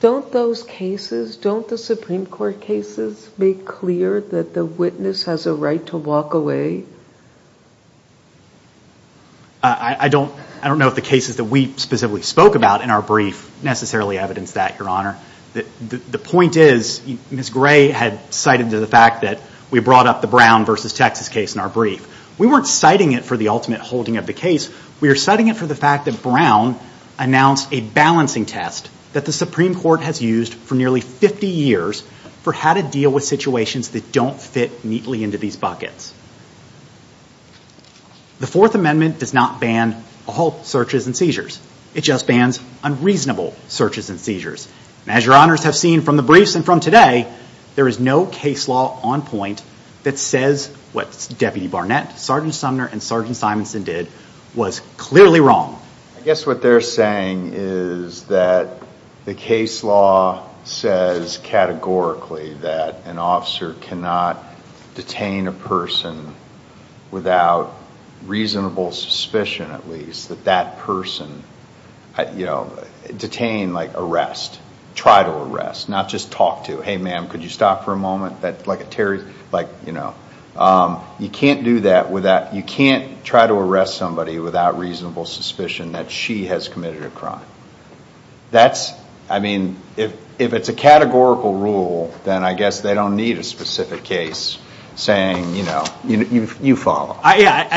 don't 0.00 0.30
those 0.30 0.62
cases, 0.62 1.36
don't 1.36 1.68
the 1.68 1.78
Supreme 1.78 2.26
Court 2.26 2.60
cases 2.60 3.28
make 3.36 3.64
clear 3.64 4.20
that 4.20 4.54
the 4.54 4.64
witness 4.64 5.24
has 5.24 5.46
a 5.46 5.54
right 5.54 5.84
to 5.86 5.96
walk 5.96 6.34
away? 6.34 6.84
I 9.62 10.08
don't 10.08 10.78
know 10.78 10.88
if 10.88 10.94
the 10.94 11.00
cases 11.00 11.36
that 11.36 11.44
we 11.44 11.72
specifically 11.76 12.22
spoke 12.22 12.54
about 12.54 12.82
in 12.82 12.90
our 12.90 13.02
brief 13.02 13.50
necessarily 13.62 14.18
evidence 14.18 14.52
that, 14.52 14.78
Your 14.78 14.88
Honor. 14.88 15.18
The 15.54 16.20
point 16.22 16.56
is, 16.56 17.02
Ms. 17.30 17.50
Gray 17.50 17.88
had 17.88 18.32
cited 18.32 18.70
the 18.70 18.86
fact 18.86 19.22
that 19.22 19.40
we 19.70 19.80
brought 19.80 20.06
up 20.06 20.20
the 20.20 20.26
Brown 20.26 20.64
v. 20.64 20.74
Texas 20.88 21.28
case 21.28 21.54
in 21.54 21.60
our 21.60 21.68
brief. 21.68 22.38
We 22.38 22.46
weren't 22.46 22.68
citing 22.68 23.12
it 23.12 23.24
for 23.24 23.36
the 23.36 23.48
ultimate 23.48 23.80
holding 23.80 24.16
of 24.16 24.26
the 24.26 24.32
case. 24.32 24.72
We 25.00 25.08
were 25.08 25.16
citing 25.16 25.48
it 25.48 25.56
for 25.56 25.66
the 25.66 25.74
fact 25.74 26.04
that 26.04 26.22
Brown 26.22 26.78
announced 27.18 27.72
a 27.72 27.80
balancing 27.80 28.46
test 28.46 28.88
that 29.12 29.24
the 29.24 29.32
Supreme 29.32 29.74
Court 29.74 30.00
has 30.00 30.20
used 30.20 30.54
for 30.54 30.74
nearly 30.74 31.00
50 31.00 31.46
years 31.46 32.02
for 32.42 32.52
how 32.52 32.74
to 32.74 32.82
deal 32.82 33.10
with 33.10 33.24
situations 33.24 33.90
that 33.90 34.12
don't 34.12 34.40
fit 34.40 34.84
neatly 34.84 35.22
into 35.22 35.38
these 35.38 35.56
buckets. 35.56 36.12
The 38.40 38.46
Fourth 38.46 38.76
Amendment 38.76 39.18
does 39.18 39.34
not 39.34 39.60
ban 39.60 40.02
all 40.26 40.62
searches 40.62 41.06
and 41.06 41.16
seizures. 41.16 41.60
It 41.94 42.02
just 42.02 42.26
bans 42.26 42.60
unreasonable 42.84 43.54
searches 43.66 44.10
and 44.10 44.20
seizures. 44.20 44.68
And 45.06 45.16
As 45.16 45.26
Your 45.26 45.34
Honors 45.34 45.64
have 45.64 45.74
seen 45.74 46.02
from 46.02 46.16
the 46.16 46.22
briefs 46.22 46.54
and 46.54 46.64
from 46.64 46.78
today, 46.78 47.32
there 47.74 47.88
is 47.88 47.98
no 47.98 48.26
case 48.26 48.68
law 48.68 49.00
on 49.02 49.22
point 49.22 49.62
that 50.04 50.18
says 50.18 50.68
what 50.92 51.28
Deputy 51.38 51.66
Barnett, 51.66 52.18
Sergeant 52.18 52.54
Sumner, 52.54 52.86
and 52.86 53.02
Sergeant 53.02 53.36
Simonson 53.36 53.82
did 53.82 54.08
was 54.54 54.80
clearly 54.96 55.40
wrong. 55.40 55.80
I 56.16 56.20
guess 56.20 56.46
what 56.46 56.62
they're 56.62 56.80
saying 56.80 57.52
is 57.54 58.24
that 58.24 58.80
the 59.24 59.34
case 59.34 59.84
law 59.84 60.48
says 60.64 61.38
categorically 61.38 62.54
that 62.54 62.96
an 63.06 63.18
officer 63.18 63.74
cannot 63.80 64.42
detain 64.94 65.46
a 65.48 65.52
person 65.52 66.34
without 67.10 67.74
reasonable 68.26 68.92
suspicion, 68.92 69.70
at 69.70 69.88
least, 69.88 70.28
that 70.28 70.44
that 70.44 70.78
person, 70.78 71.42
uh, 72.16 72.26
you 72.34 72.44
know, 72.44 72.72
detain, 73.16 73.72
like 73.72 73.90
arrest, 73.94 74.58
try 74.94 75.22
to 75.22 75.30
arrest, 75.30 75.88
not 75.88 76.08
just 76.08 76.32
talk 76.32 76.64
to. 76.64 76.80
Hey, 76.80 76.96
ma'am, 76.96 77.28
could 77.28 77.42
you 77.42 77.48
stop 77.48 77.84
for 77.84 77.92
a 77.92 77.96
moment? 77.96 78.66
Like 78.66 78.80
a 78.80 78.84
Terry, 78.84 79.22
like, 79.52 79.68
you 79.86 79.92
know. 79.92 80.14
Um, 80.56 81.00
you 81.20 81.28
can't 81.28 81.62
do 81.62 81.80
that 81.80 82.10
without, 82.10 82.52
you 82.52 82.64
can't 82.64 83.24
try 83.24 83.46
to 83.46 83.54
arrest 83.54 83.96
somebody 83.96 84.40
without 84.40 84.76
reasonable 84.76 85.24
suspicion 85.24 85.92
that 85.92 86.10
she 86.10 86.46
has 86.46 86.66
committed 86.66 87.04
a 87.04 87.10
crime. 87.10 87.46
That's, 88.50 88.92
I 89.28 89.40
mean, 89.40 89.76
if 89.96 90.14
if 90.38 90.52
it's 90.52 90.68
a 90.68 90.72
categorical 90.72 91.54
rule, 91.54 92.14
then 92.24 92.44
I 92.44 92.54
guess 92.54 92.80
they 92.80 92.94
don't 92.94 93.16
need 93.16 93.38
a 93.38 93.42
specific 93.44 94.04
case 94.04 94.58
saying, 94.96 95.54
you 95.54 95.64
know, 95.64 95.84
you 96.04 96.48
you 96.60 96.76
follow. 96.76 97.14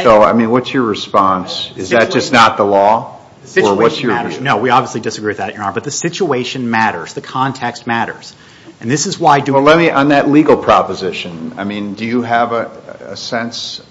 So, 0.04 0.22
I 0.24 0.34
mean, 0.34 0.50
what's 0.50 0.74
your 0.74 0.84
response? 0.84 1.72
Is 1.76 1.90
that 1.90 2.12
just 2.12 2.32
not 2.32 2.58
the 2.58 2.64
law? 2.66 3.18
Situation 3.44 3.78
Or 3.78 3.82
what's 3.82 4.00
your 4.00 4.12
matters. 4.14 4.36
view? 4.36 4.44
No, 4.44 4.58
we 4.58 4.70
obviously 4.70 5.02
disagree 5.02 5.30
with 5.30 5.38
that, 5.38 5.56
Your 5.56 5.64
Honor. 5.64 5.74
But 5.74 5.84
the 5.84 5.92
situation 5.92 6.70
matters. 6.70 7.16
The 7.16 7.22
context 7.22 7.88
matters. 7.88 8.36
And 8.80 8.90
this 8.90 9.08
is 9.08 9.20
why 9.20 9.40
do 9.40 9.54
Well, 9.54 9.64
let 9.64 9.78
me, 9.78 9.90
on 9.90 10.10
that 10.10 10.30
legal 10.30 10.58
proposition, 10.58 11.54
I 11.58 11.64
mean, 11.64 11.96
do 11.96 12.06
you 12.06 12.22
have 12.22 12.52
a 12.52 12.70
a 13.10 13.18
sense, 13.18 13.82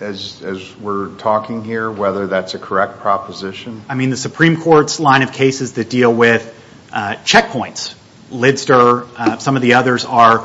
as 0.00 0.42
as 0.42 0.76
we're 0.76 1.14
talking 1.16 1.62
here, 1.64 1.90
whether 1.90 2.26
that's 2.26 2.54
a 2.54 2.58
correct 2.58 2.98
proposition? 3.00 3.82
I 3.88 3.94
mean, 3.94 4.10
the 4.10 4.16
Supreme 4.16 4.60
Court's 4.60 4.98
line 5.00 5.22
of 5.22 5.32
cases 5.32 5.74
that 5.74 5.90
deal 5.90 6.12
with 6.12 6.52
Uh, 6.96 7.14
checkpoints, 7.26 7.94
Lidster, 8.30 9.06
uh, 9.18 9.36
some 9.36 9.54
of 9.54 9.60
the 9.60 9.74
others 9.74 10.06
are 10.06 10.38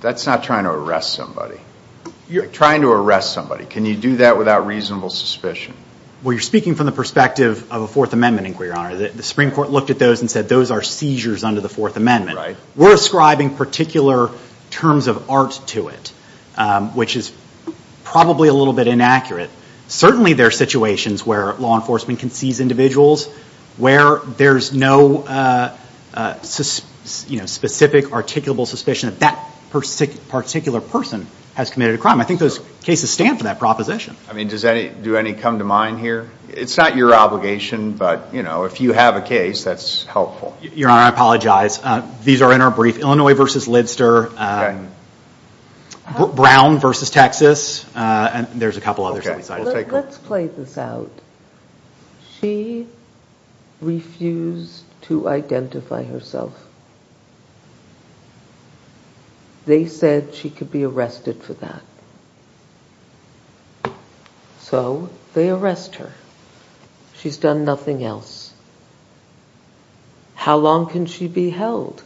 That's 0.00 0.26
not 0.26 0.42
trying 0.42 0.64
to 0.64 0.70
arrest 0.70 1.14
somebody. 1.14 1.60
You're 2.28 2.46
trying 2.46 2.80
to 2.80 2.90
arrest 2.90 3.32
somebody. 3.32 3.64
Can 3.64 3.86
you 3.86 3.94
do 3.94 4.16
that 4.16 4.36
without 4.36 4.66
reasonable 4.66 5.08
suspicion? 5.08 5.74
Well, 6.24 6.32
you're 6.32 6.40
speaking 6.40 6.74
from 6.74 6.86
the 6.86 6.92
perspective 6.92 7.70
of 7.70 7.82
a 7.82 7.86
Fourth 7.86 8.12
Amendment 8.12 8.48
inquiry, 8.48 8.70
Your 8.70 8.76
Honor. 8.76 8.96
The 8.96 9.22
Supreme 9.22 9.52
Court 9.52 9.70
looked 9.70 9.90
at 9.90 10.00
those 10.00 10.20
and 10.20 10.28
said 10.28 10.48
those 10.48 10.72
are 10.72 10.82
seizures 10.82 11.44
under 11.44 11.60
the 11.60 11.68
Fourth 11.68 11.96
Amendment. 11.96 12.36
Right. 12.36 12.56
We're 12.74 12.94
ascribing 12.94 13.54
particular 13.54 14.30
terms 14.70 15.06
of 15.06 15.30
art 15.30 15.60
to 15.68 15.90
it, 15.90 16.12
um, 16.56 16.96
which 16.96 17.14
is 17.14 17.32
probably 18.02 18.48
a 18.48 18.52
little 18.52 18.74
bit 18.74 18.88
inaccurate. 18.88 19.50
Certainly 19.86 20.32
there 20.32 20.48
are 20.48 20.50
situations 20.50 21.24
where 21.24 21.52
law 21.54 21.76
enforcement 21.76 22.18
can 22.18 22.30
seize 22.30 22.58
individuals 22.58 23.28
where 23.78 24.18
there's 24.18 24.72
no 24.72 25.22
uh, 25.22 25.76
uh, 26.14 26.40
specific 26.42 28.06
articulable 28.06 28.66
suspicion 28.66 29.10
that 29.10 29.20
that 29.20 29.44
particular 29.70 30.80
person 30.80 31.26
has 31.54 31.70
committed 31.70 31.96
a 31.96 31.98
crime. 31.98 32.20
I 32.20 32.24
think 32.24 32.40
those 32.40 32.60
cases 32.82 33.10
stand 33.10 33.38
for 33.38 33.44
that 33.44 33.58
proposition. 33.58 34.16
I 34.28 34.32
mean, 34.32 34.48
do 34.48 35.16
any 35.16 35.34
come 35.34 35.58
to 35.58 35.64
mind 35.64 35.98
here? 35.98 36.30
It's 36.48 36.76
not 36.76 36.96
your 36.96 37.14
obligation, 37.14 37.92
but, 37.92 38.32
you 38.32 38.42
know, 38.42 38.64
if 38.64 38.80
you 38.80 38.92
have 38.92 39.16
a 39.16 39.22
case, 39.22 39.64
that's 39.64 40.04
helpful. 40.04 40.56
Your 40.62 40.88
Honor, 40.88 41.02
I 41.02 41.08
apologize. 41.08 41.80
Uh, 41.82 42.08
these 42.22 42.42
are 42.42 42.52
in 42.52 42.60
our 42.60 42.70
brief. 42.70 42.98
Illinois 42.98 43.34
v. 43.34 43.42
Lidster, 43.42 44.32
um, 44.38 44.88
Brown 46.34 46.78
v. 46.80 46.92
Texas, 47.06 47.84
and 47.94 48.46
there's 48.60 48.76
a 48.76 48.80
couple 48.80 49.04
others 49.04 49.24
that 49.24 49.36
we 49.36 49.42
cited. 49.42 49.92
Let's 49.92 50.18
play 50.18 50.46
this 50.46 50.78
out. 50.78 51.10
She 52.40 52.86
refused 53.80 54.84
to 55.02 55.28
identify 55.28 56.02
herself. 56.02 56.52
They 59.66 59.86
said 59.86 60.34
she 60.34 60.50
could 60.50 60.72
be 60.72 60.84
arrested 60.84 61.42
for 61.42 61.54
that. 61.54 61.82
So 64.60 65.10
they 65.34 65.50
arrest 65.50 65.96
her. 65.96 66.12
She's 67.14 67.36
done 67.36 67.64
nothing 67.64 68.04
else. 68.04 68.52
How 70.34 70.56
long 70.56 70.86
can 70.86 71.06
she 71.06 71.26
be 71.28 71.50
held? 71.50 72.02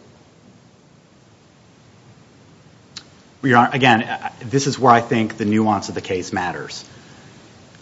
Again, 3.42 4.02
uh, 4.02 4.32
this 4.40 4.66
is 4.66 4.78
where 4.78 4.92
I 4.92 5.00
think 5.00 5.36
the 5.36 5.44
nuance 5.44 5.88
of 5.88 5.94
the 5.94 6.00
case 6.00 6.32
matters. 6.32 6.84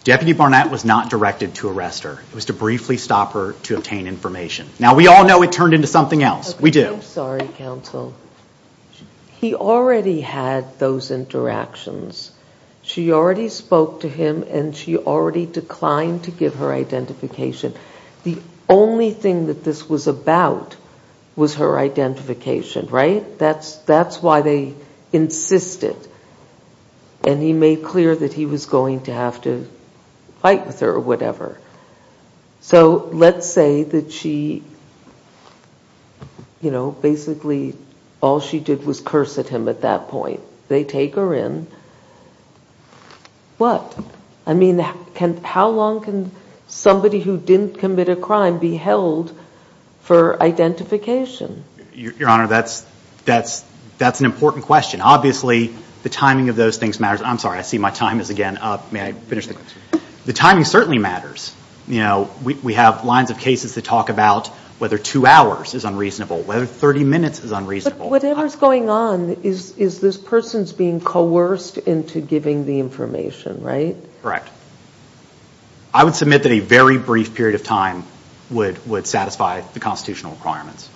Deputy 0.02 0.32
Barnett 0.32 0.70
was 0.70 0.82
not 0.82 1.10
directed 1.10 1.54
to 1.56 1.68
arrest 1.68 2.04
her. 2.04 2.12
It 2.12 2.34
was 2.34 2.46
to 2.46 2.54
briefly 2.54 2.96
stop 2.96 3.34
her 3.34 3.52
to 3.64 3.76
obtain 3.76 4.06
information. 4.06 4.66
Now, 4.78 4.94
we 4.94 5.08
all 5.08 5.26
know 5.26 5.42
it 5.42 5.52
turned 5.52 5.74
into 5.74 5.86
something 5.86 6.22
else. 6.22 6.58
We 6.58 6.70
do. 6.70 6.94
I'm 6.94 7.02
sorry, 7.02 7.46
counsel. 7.58 8.14
He 9.40 9.54
already 9.54 10.22
had 10.22 10.78
those 10.78 11.10
interactions. 11.10 12.30
She 12.82 13.12
already 13.12 13.50
spoke 13.50 14.00
to 14.00 14.08
him, 14.08 14.42
and 14.44 14.74
she 14.74 14.96
already 14.96 15.44
declined 15.44 16.24
to 16.24 16.30
give 16.30 16.54
her 16.54 16.72
identification. 16.72 17.74
The 18.24 18.38
only 18.70 19.12
thing 19.12 19.46
that 19.48 19.64
this 19.64 19.86
was 19.86 20.06
about 20.06 20.76
was 21.36 21.56
her 21.56 21.78
identification, 21.78 22.86
right? 22.86 23.38
That's 23.38 23.76
that's 23.76 24.22
why 24.22 24.40
they 24.40 24.74
insisted. 25.12 25.96
And 27.26 27.42
he 27.42 27.52
made 27.52 27.82
clear 27.82 28.16
that 28.16 28.32
he 28.32 28.46
was 28.46 28.64
going 28.64 29.02
to 29.02 29.12
have 29.12 29.42
to 29.42 29.68
fight 30.40 30.66
with 30.66 30.80
her 30.80 30.90
or 30.90 31.00
whatever. 31.00 31.58
So 32.60 33.08
let's 33.12 33.50
say 33.50 33.84
that 33.84 34.12
she, 34.12 34.62
you 36.60 36.70
know, 36.70 36.90
basically 36.90 37.74
all 38.20 38.40
she 38.40 38.60
did 38.60 38.84
was 38.84 39.00
curse 39.00 39.38
at 39.38 39.48
him 39.48 39.68
at 39.68 39.82
that 39.82 40.08
point. 40.08 40.40
They 40.68 40.84
take 40.84 41.14
her 41.14 41.34
in. 41.34 41.66
What? 43.56 43.98
I 44.46 44.54
mean, 44.54 44.78
how 44.78 45.68
long 45.68 46.00
can 46.02 46.30
somebody 46.68 47.20
who 47.20 47.36
didn't 47.38 47.78
commit 47.78 48.08
a 48.08 48.16
crime 48.16 48.58
be 48.58 48.76
held 48.76 49.38
for 50.02 50.42
identification? 50.42 51.64
Your 51.94 52.28
Honor, 52.28 52.46
that's 52.46 52.84
an 53.26 54.26
important 54.26 54.64
question. 54.64 55.00
Obviously, 55.00 55.74
the 56.02 56.08
timing 56.08 56.48
of 56.48 56.56
those 56.56 56.78
things 56.78 56.98
matters. 57.00 57.20
I'm 57.22 57.38
sorry. 57.38 57.58
I 57.58 57.62
see 57.62 57.78
my 57.78 57.90
time 57.90 58.20
is 58.20 58.30
again 58.30 58.56
up. 58.58 58.92
May 58.92 59.02
I 59.02 59.12
finish? 59.12 59.46
The 59.46 59.56
timing 60.32 60.64
certainly 60.64 60.98
matters. 60.98 61.54
You 61.88 62.00
know, 62.00 62.30
we 62.42 62.74
have 62.74 63.04
lines 63.04 63.30
of 63.30 63.38
cases 63.38 63.74
that 63.74 63.84
talk 63.84 64.10
about 64.10 64.48
whether 64.78 64.96
two 64.96 65.26
hours 65.26 65.74
is 65.74 65.84
unreasonable, 65.84 66.42
whether 66.42 66.64
30 66.64 67.04
minutes 67.04 67.44
is 67.44 67.52
unreasonable. 67.52 68.06
But 68.06 68.10
whatever's 68.10 68.56
going 68.56 68.88
on 68.88 69.38
is 69.42 70.00
this 70.00 70.16
person's 70.16 70.72
being 70.72 71.00
coerced 71.00 71.78
into 71.78 72.20
giving 72.20 72.64
the 72.64 72.80
information, 72.80 73.62
right? 73.62 73.96
Correct. 74.22 74.48
I 75.92 76.04
would 76.04 76.14
submit 76.14 76.44
that 76.44 76.52
a 76.52 76.60
very 76.60 76.96
brief 76.96 77.34
period 77.34 77.56
of 77.56 77.64
time 77.64 78.04
would 78.50 79.06
satisfy 79.06 79.60
the 79.60 79.80
constitutional 79.80 80.32
requirements. 80.32 80.88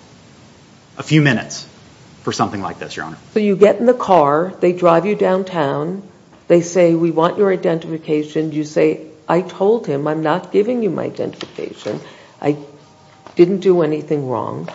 A 0.96 1.02
few 1.02 1.20
minutes 1.20 1.66
for 2.22 2.32
something 2.32 2.62
like 2.62 2.78
this, 2.78 2.96
Your 2.96 3.04
Honor. 3.06 3.18
So 3.32 3.40
you 3.40 3.56
get 3.56 3.76
in 3.80 3.86
the 3.86 3.94
car. 3.94 4.54
They 4.60 4.72
drive 4.72 5.06
you 5.06 5.16
downtown. 5.16 6.08
They 6.46 6.60
say, 6.60 6.94
we 6.94 7.10
want 7.10 7.36
your 7.36 7.52
identification. 7.52 8.52
You 8.52 8.64
say, 8.64 9.08
I 9.28 9.40
told 9.40 9.86
him 9.86 10.06
I'm 10.06 10.22
not 10.22 10.52
giving 10.52 10.82
you 10.82 10.90
my 10.90 11.04
identification. 11.04 12.00
I 12.40 12.58
didn't 13.36 13.60
do 13.60 13.82
anything 13.82 14.28
wrong. 14.28 14.68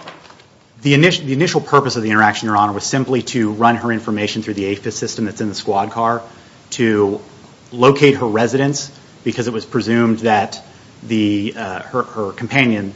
The 0.82 0.94
initial 0.94 1.60
purpose 1.60 1.98
of 1.98 2.04
the 2.04 2.10
interaction, 2.10 2.48
Your 2.48 2.56
Honor, 2.56 2.74
was 2.74 2.86
simply 2.86 3.22
to 3.24 3.52
run 3.52 3.76
her 3.76 3.92
information 3.92 4.42
through 4.42 4.54
the 4.54 4.66
APHIS 4.66 4.96
system 4.96 5.26
that's 5.26 5.42
in 5.42 5.50
the 5.50 5.56
squad 5.56 5.92
car 5.92 6.24
to 6.72 7.20
locate 7.72 8.16
her 8.16 8.28
residence 8.28 8.92
because 9.24 9.48
it 9.48 9.54
was 9.54 9.66
presumed 9.66 10.20
that 10.20 10.64
uh, 11.04 11.82
her 11.82 12.32
companion, 12.32 12.94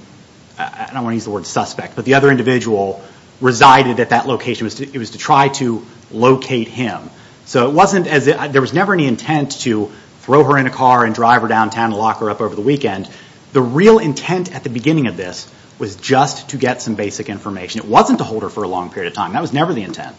I 0.58 0.90
don't 0.94 1.04
want 1.04 1.12
to 1.12 1.16
use 1.16 1.26
the 1.26 1.32
word 1.32 1.46
suspect, 1.46 1.96
but 1.96 2.06
the 2.06 2.14
other 2.14 2.32
individual 2.32 3.04
resided 3.42 4.00
at 4.00 4.10
that 4.10 4.28
location. 4.28 4.66
It 4.68 4.98
was 4.98 5.12
to 5.12 5.18
try 5.18 5.50
to 5.50 5.86
locate 6.12 6.70
him. 6.70 7.10
So 7.46 7.70
it 7.70 7.74
wasn't 7.74 8.08
as 8.08 8.28
if 8.28 8.52
there 8.54 8.62
was 8.62 8.74
never 8.74 8.94
any 8.94 9.08
intent 9.08 9.60
to 9.62 9.92
throw 10.24 10.44
her 10.46 10.58
in 10.58 10.66
a 10.66 10.70
car 10.72 11.06
and 11.06 11.14
drive 11.14 11.42
her 11.42 11.48
downtown 11.48 11.92
and 11.92 11.96
lock 11.96 12.20
her 12.20 12.30
up 12.30 12.42
over 12.42 12.56
the 12.56 12.62
weekend. 12.62 13.10
The 13.52 13.62
real 13.62 14.00
intent 14.00 14.54
at 14.56 14.64
the 14.64 14.70
beginning 14.70 15.08
of 15.08 15.18
this 15.18 15.52
was 15.80 15.96
just 15.98 16.50
to 16.50 16.58
get 16.58 16.82
some 16.82 16.96
basic 16.96 17.30
information. 17.30 17.82
It 17.82 17.88
wasn't 17.88 18.20
to 18.20 18.24
hold 18.24 18.44
her 18.44 18.50
for 18.50 18.64
a 18.64 18.68
long 18.68 18.90
period 18.90 19.12
of 19.12 19.16
time. 19.16 19.34
That 19.34 19.42
was 19.42 19.54
never 19.54 19.74
the 19.74 19.84
intent. 19.84 20.16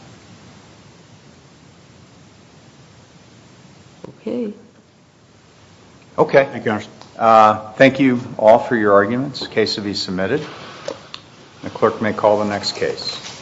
Okay. 4.21 4.53
Okay. 6.19 6.45
Thank 6.45 6.65
you, 6.65 6.73
Your 6.73 6.81
Honor. 6.81 6.87
Uh, 7.17 7.73
thank 7.73 8.01
you 8.01 8.21
all 8.39 8.59
for 8.59 8.77
your 8.77 8.93
arguments. 8.93 9.41
The 9.41 9.49
case 9.49 9.77
will 9.77 9.85
be 9.85 9.95
submitted. 9.95 10.45
The 11.63 11.71
clerk 11.71 12.03
may 12.03 12.13
call 12.13 12.39
the 12.39 12.45
next 12.45 12.77
case. 12.77 13.34